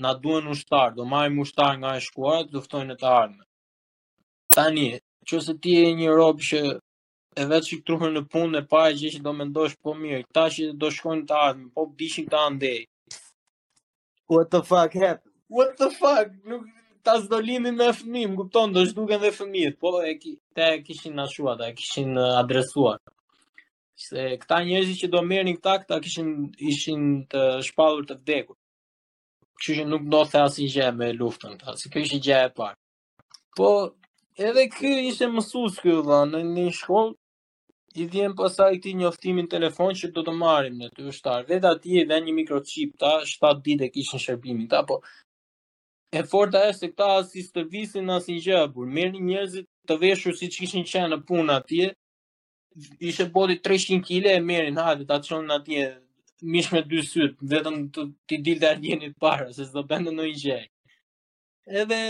[0.00, 3.42] na duhen ushtar, do marrim ushtar nga e shkuara, luftojnë në të armën.
[4.54, 4.86] Tani,
[5.28, 6.60] qëse ti e një robë që
[7.40, 9.94] e vetë që këtë në punë e pa e gjithë që do me ndoshë po
[9.96, 12.80] mirë, këta që do shkojnë të ardhme, po bishin këta andej
[14.30, 15.32] What the fuck happened?
[15.48, 16.30] What the fuck?
[16.46, 16.66] Nuk
[17.02, 21.16] ta do lindin me fëmijë, kupton, do shduken dhe fëmijët, po e ki, te kishin
[21.18, 23.00] nashua, te kishin adresuar.
[24.00, 26.30] Se këta njerëzit që do merrnin këta, këta kishin
[26.72, 28.56] ishin të shpallur të vdekur.
[29.60, 32.52] që që nuk do të thasin gjë me luftën, ta, si kjo ishte gjë e
[32.56, 32.78] parë.
[33.58, 33.66] Po
[34.48, 37.16] edhe ky ishte mësues ky dha, në një shkollë
[38.00, 41.48] i vjen pasaj këti njoftimin telefon që do të marim në të ushtarë.
[41.50, 45.00] Vetë ati e ven një mikrochip, ta 7 ditë kishin në shërbimin, ta po.
[46.16, 49.68] E forta e se këta asis të visin, asë i gjë, bur, merë një njerëzit
[49.90, 51.90] të veshur si që kishën qenë në punë atje,
[53.10, 55.84] ishe bodi 300 kile e merin, hajde, ta qënë në atje,
[56.54, 60.14] mish me dy sytë, vetëm të ti dilë dhe arjenit para, se së do bende
[60.14, 60.60] në i gjë.
[61.82, 62.00] Edhe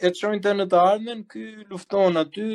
[0.00, 2.46] e qojnë të në të ardhmen, ky lufton aty,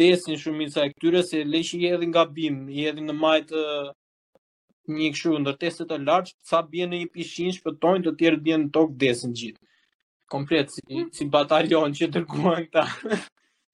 [0.00, 2.24] desin shumica e këtyre, se leçi i edhin nga
[2.78, 3.62] i edhin në majtë
[4.96, 8.72] një këshu ndërteset e largë, sa bie në i pishin shpëtojnë, të tjerë bien në
[8.76, 9.60] tokë desin gjithë.
[10.32, 11.10] Komplet, si, hmm.
[11.12, 12.86] si batalion që dërguan këta.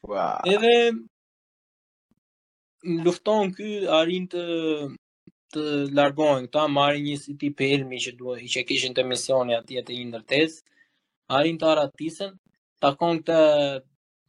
[0.09, 0.41] wow.
[0.53, 0.75] Edhe
[3.05, 4.43] lufton ky arrin të
[5.55, 5.63] të
[5.97, 9.95] largohen këta, marrin një si tip elmi që duhet, që kishin të misioni atje të
[9.97, 10.59] një ndërtesë.
[11.39, 12.35] Arrin të aratisen,
[12.83, 13.41] takon këtë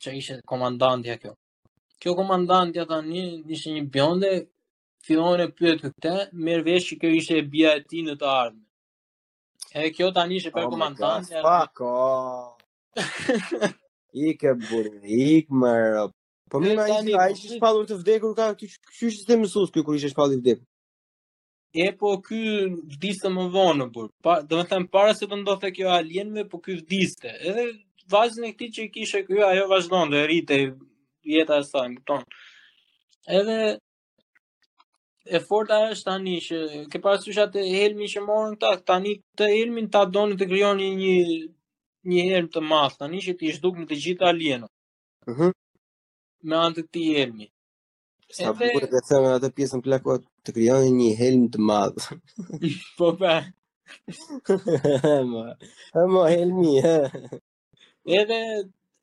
[0.02, 1.34] që ishe komandantja kjo.
[2.02, 4.30] Kjo komandantja ta një, ishte një bjonde,
[5.06, 6.14] fillon e pyet këte,
[6.48, 8.66] merë vesh që kjo ishte e bia e ti në të ardhme.
[9.76, 11.44] E kjo ta një ishte për oh komandantja.
[11.44, 12.64] Oh my god,
[12.96, 14.18] fuck, oh.
[14.30, 16.16] Ike burë, ike më rëpë.
[16.50, 19.70] Po më ishe, ai po ishe shpallur të vdekur ka ky ky ishte të mësus
[19.76, 20.66] ky kur ishte shpallur të vdekur.
[21.86, 22.40] E po ky
[22.96, 24.08] vdiste më vonë bur.
[24.26, 27.36] Pa, do të para se të ndodhte kjo alienve, po ky vdiste.
[27.46, 27.68] Edhe
[28.14, 30.58] vazhën e këti që i kishe kjo, ajo vazhdo në dhe rrit e
[31.34, 32.42] jetë e sajnë, më tonë.
[33.38, 33.58] Edhe,
[35.38, 36.58] e forta e është tani, që
[36.94, 41.14] ke pasusha të helmi që morën ta, tani të helmin ta do të kryoni një,
[42.14, 44.68] një helm të masë, tani që ti ishtu në të gjitha alienu.
[45.28, 45.48] uh mhm.
[45.50, 45.54] -huh.
[46.48, 47.46] me antë të ti helmi.
[48.38, 48.58] Sa Edhe...
[48.60, 50.16] përgjë të të të të pjesën në plako
[50.46, 52.18] të kryoni një helm të masë.
[52.98, 53.54] po përgjë.
[55.06, 55.44] Hëmë,
[55.96, 57.40] hëmë, hëmë
[58.06, 58.42] edhe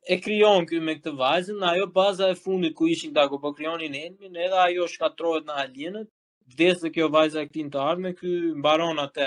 [0.08, 3.52] e krijon këy me këtë vajzën, ajo baza e fundit ku ishin ta ku po
[3.52, 6.08] krijonin Elmin, edhe ajo shkatrohet në alienët.
[6.54, 8.30] Vdes kjo vajza e këtij të ardhmë, ky
[8.62, 9.26] mbaron atë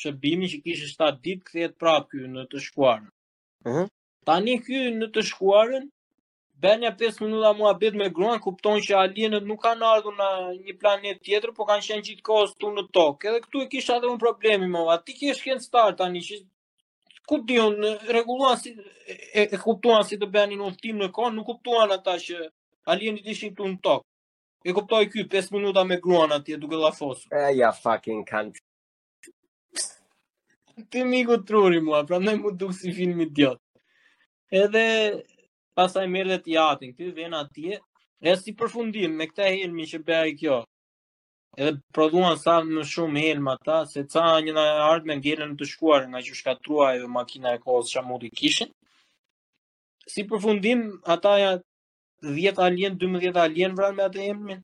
[0.00, 3.08] shëbimin që kishte 7 ditë, kthehet prapë këy në të shkuarën.
[3.08, 3.68] Ëh.
[3.72, 3.88] Mhm.
[4.28, 5.88] Tani këy në të shkuarën
[6.64, 10.28] Benja 5 minuta mua bet me gruan kupton që alienët nuk kanë ardhur në
[10.66, 13.28] një planet tjetër, por kanë qenë gjithkohës këtu në tokë.
[13.30, 14.80] Edhe këtu e kisha edhe un problemi më.
[15.06, 16.40] Ti ke start tani që
[17.28, 17.76] ku di un
[18.14, 18.70] rregulluan si
[19.10, 22.36] e, e kuptuan si të bënin udhtim në kohë, nuk kuptuan ata që
[22.92, 24.00] alieni ishin këtu në tok.
[24.68, 27.28] E kuptoi ky 5 minuta me gruan atje duke llafosur.
[27.40, 28.56] Eh ja fucking can't.
[30.90, 33.60] Ti miku truri mua, prandaj më duk si film idiot.
[34.62, 34.86] Edhe
[35.76, 37.78] pasaj merret jatin, ti vjen atje,
[38.32, 40.62] e si përfundim me këtë helmin që bëri kjo
[41.58, 45.16] edhe prodhuan sa më shumë helm ata se ca një na ardh me
[45.60, 48.70] të shkuar nga që shkatrua edhe makina e kohës shamuti kishin
[50.12, 50.82] si përfundim
[51.14, 51.50] ata ja
[52.36, 54.62] 10 alien 12 alien vran me atë emrin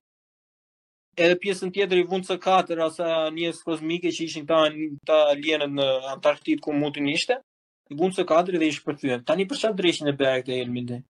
[1.24, 3.08] edhe pjesën tjetër i vun C4 asa
[3.38, 7.40] njerëz kozmike që ishin këta ta alienët në Antarktidë ku mutin ishte
[7.90, 11.00] i vun C4 dhe i shpërthyen tani për çfarë dreshin e e këtë elmin dhe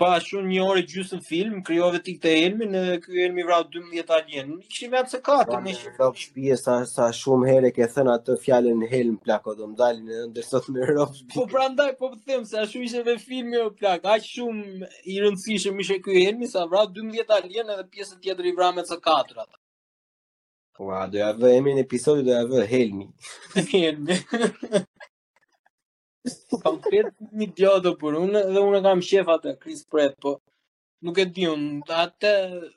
[0.00, 4.12] Pa shumë një orë gjysëm film, krijove ti këtë elmin në ky elmi vra 12
[4.16, 4.52] alien.
[4.70, 8.84] Kishim vetë se katë në shkollë shtëpia sa sa shumë herë ke thënë atë fjalën
[8.92, 11.24] helm plako do më dalin në ndër sot në rrofsh.
[11.34, 15.18] Po prandaj po them se ashtu ishte ve filmi o jo plak, aq shumë i
[15.26, 19.00] rëndësishëm ishte ky elmi sa vra 12 alien edhe pjesën tjetër i vra me ca
[19.08, 19.48] katra.
[20.82, 23.10] Ua, do ja vë në episodit do ja vë helmi.
[23.74, 24.22] Helmi.
[26.62, 30.34] Kam për një idiotë për unë dhe unë kam shef atë Chris Pratt, po
[31.06, 31.80] nuk e di unë.
[32.02, 32.70] Atë të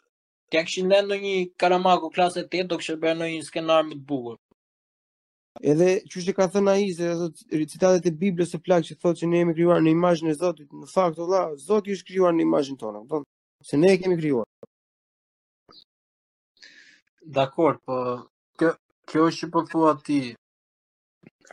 [0.55, 4.05] ke shënë në një karamaku klasë 8 do të shërbej në një skenar më të
[4.13, 4.39] bukur.
[5.73, 7.11] Edhe çështë ka thënë ai se
[7.59, 10.71] recitatet e Biblës e plakë që thotë se ne jemi krijuar në imazhin e Zotit,
[10.81, 14.01] në fakt valla, Zoti është krijuar në imazhin tonë, do të thotë se ne e
[14.01, 14.49] kemi krijuar.
[17.37, 17.99] Dakor, po
[18.59, 18.73] kjo
[19.11, 20.19] kjo është po përfua ti,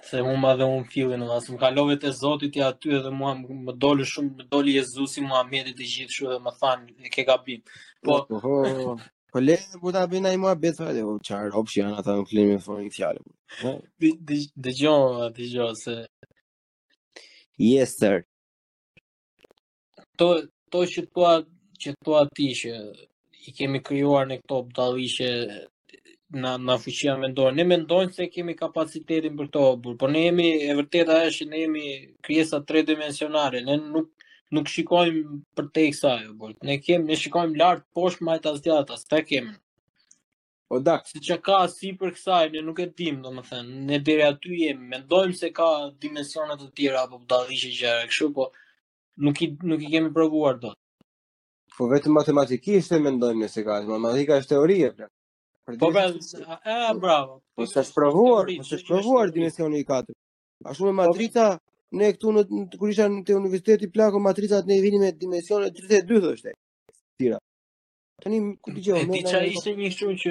[0.00, 3.32] Se mu ma dhe unë fillin, asë më kalove të zotit i aty edhe mua
[3.40, 7.24] më doli shumë, më doli Jezusi Muhammedit i gjithë shumë dhe më thanë, e ke
[7.28, 7.60] gabim.
[8.06, 8.94] Po, po, po,
[9.34, 12.16] po, le, po ta bina i mua betë, fajte, po, qarë, hopë që janë ata
[12.20, 13.24] në klimin e formë i fjallë.
[14.64, 15.98] Dë gjohë, dë gjohë, se...
[17.68, 18.24] Yes, sir.
[20.18, 20.32] To,
[20.72, 21.36] to që tua,
[21.84, 22.72] që tua ti që
[23.48, 25.30] i kemi kryuar në këto pëdallishe
[26.32, 27.54] na na fuqia mendore.
[27.56, 29.62] Ne mendojmë se kemi kapacitetin për to,
[30.00, 31.82] por ne jemi e vërteta është ne jemi
[32.26, 33.60] krijesa tridimensionale.
[33.66, 34.08] Ne nuk
[34.52, 35.20] nuk shikojmë
[35.56, 39.52] për te kësaj, po ne kemi ne shikojmë lart poshtë majtë as djatas, ta kemi.
[40.72, 43.44] O po, da, si që ka si për kësaj, ne nuk e tim, do më
[43.50, 45.68] thënë, ne dhere aty jemi, me se ka
[46.04, 48.50] dimensionet të tjera, apo për dadi që e këshu, po
[49.24, 50.72] nuk i, nuk i kemi provuar do.
[51.78, 54.92] Po vetë matematikisht e me ndojmë nëse ka, matematika është teorie,
[55.78, 56.04] po bra,
[56.64, 57.40] e bravo.
[57.54, 60.18] Po s'e provuar, po s'e provuar dimensioni i katërt.
[60.68, 61.44] Ashtu me po, matrica,
[61.98, 62.42] ne këtu në
[62.78, 66.50] kur isha në te universiteti plako matricat ne vini me dimensione 32 thoshte.
[67.18, 67.38] Tira.
[68.24, 69.20] Tani ku dëgjoj me.
[69.20, 70.30] Ti çaj ishte një shumë që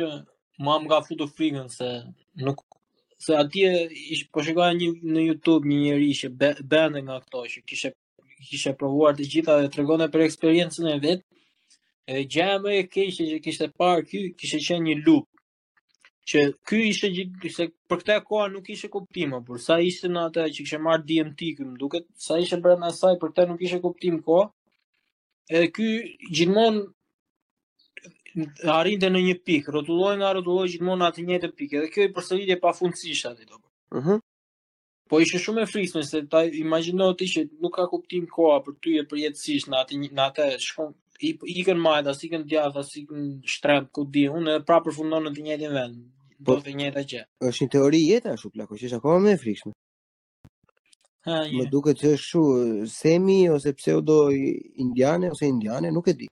[0.68, 1.90] mua më ka futur frikën se
[2.46, 2.60] nuk
[3.22, 3.70] se atje
[4.16, 6.32] ish po shikoja një në YouTube një njerëz që
[6.72, 7.94] bënte nga këto që kishte
[8.50, 11.22] kishte provuar të gjitha dhe tregonte për eksperiencën e vet
[12.12, 15.28] edhe gjë më e keqe që kishte parë ky kishte qenë një lup
[16.32, 17.10] që ky ishte
[17.58, 21.06] se për këtë kohë nuk ishte kuptim por sa ishte në atë që kishte marr
[21.10, 24.50] DMT ky më duket sa ishte brenda saj për këtë nuk ishte kuptim kohë
[25.58, 25.88] edhe ky
[26.32, 26.90] gjithmonë
[28.72, 31.76] arrinte në një pikë, rrotulloi nga rrotulloi gjithmonë në atë njëjtë pikë.
[31.82, 33.68] Edhe kjo i përsëritje pafundësisht aty dobë.
[33.68, 33.98] Mhm.
[33.98, 34.22] Uh -huh.
[35.12, 38.74] Po ishte shumë e frikshme se ta imagjino ti që nuk ka kuptim koha për
[38.82, 42.20] ty e përjetësisht në atë në atë shkon i majt, kan mai da as
[42.52, 43.22] djatha sikën
[43.54, 45.96] shtrem ku di Unë e pra përfundon në të njëjtin vend
[46.46, 49.32] po, do të njëta gjë është një teori jetë ashtu plako që është akoma me
[49.36, 49.72] e frikshme
[51.28, 51.52] ha yeah.
[51.58, 52.42] më duket se është shu
[52.96, 54.18] semi ose pseudo
[54.84, 56.28] indiane ose indiane nuk e di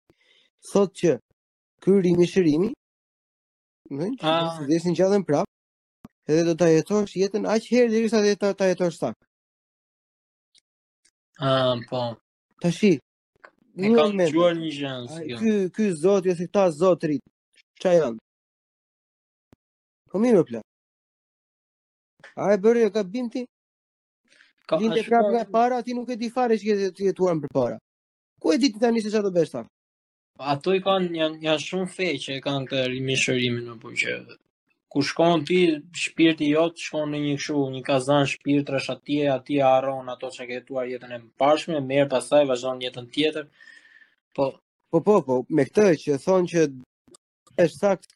[0.72, 1.12] thotë që
[1.82, 2.70] ky rimi shërimi
[3.92, 4.82] do të thotë dhe ah.
[4.84, 5.50] sin gjallën prapë,
[6.30, 8.26] edhe do ta jetosh jetën aq herë derisa
[8.56, 9.22] ta jetosh sakt
[11.46, 12.02] ah po
[12.66, 12.98] tashi
[13.86, 15.20] E kam qëar një shansë.
[15.30, 15.36] Jo.
[15.40, 17.30] Ky, ky zotë, jo si këta zotë rritë.
[17.84, 18.20] Qa janë?
[20.12, 20.66] Po mirë më plan.
[22.44, 23.46] A e bërë e jo ka binti?
[24.68, 27.46] Ka binti e nga para, ti nuk e di fare që jetë të jetuar më
[27.46, 27.78] për para.
[28.42, 29.66] Ku e ditë të tani se që të beshtar?
[30.52, 34.20] Ato i kanë, janë, janë shumë fej që e kanë të rimishërimin në po që
[34.92, 35.60] ku shkon ti
[36.04, 40.54] shpirti jot shkon në një kshu, një kazan shpirtrash atje, atje harron ato që ke
[40.60, 43.46] jetuar jetën e mbarshme, merr pastaj vazhdon jetën tjetër.
[44.36, 44.44] Po,
[44.90, 46.62] po, po, po me këtë që thonë që
[47.66, 48.08] është sakt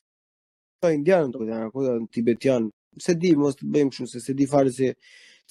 [0.81, 2.63] to indian apo diana, ku do tibetian,
[3.05, 4.89] se di mos të bëjmë kështu se se di fare se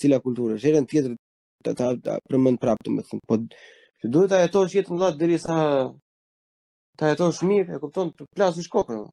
[0.03, 0.69] cila kulturë është.
[0.71, 1.15] Jetën tjetër
[1.63, 3.23] të ta përmend prapë domethën.
[3.31, 5.57] Po ti duhet ta jetosh jetën vëllat derisa
[6.99, 8.11] ta jetosh mirë, e kupton?
[8.17, 9.07] Të plasësh kokën.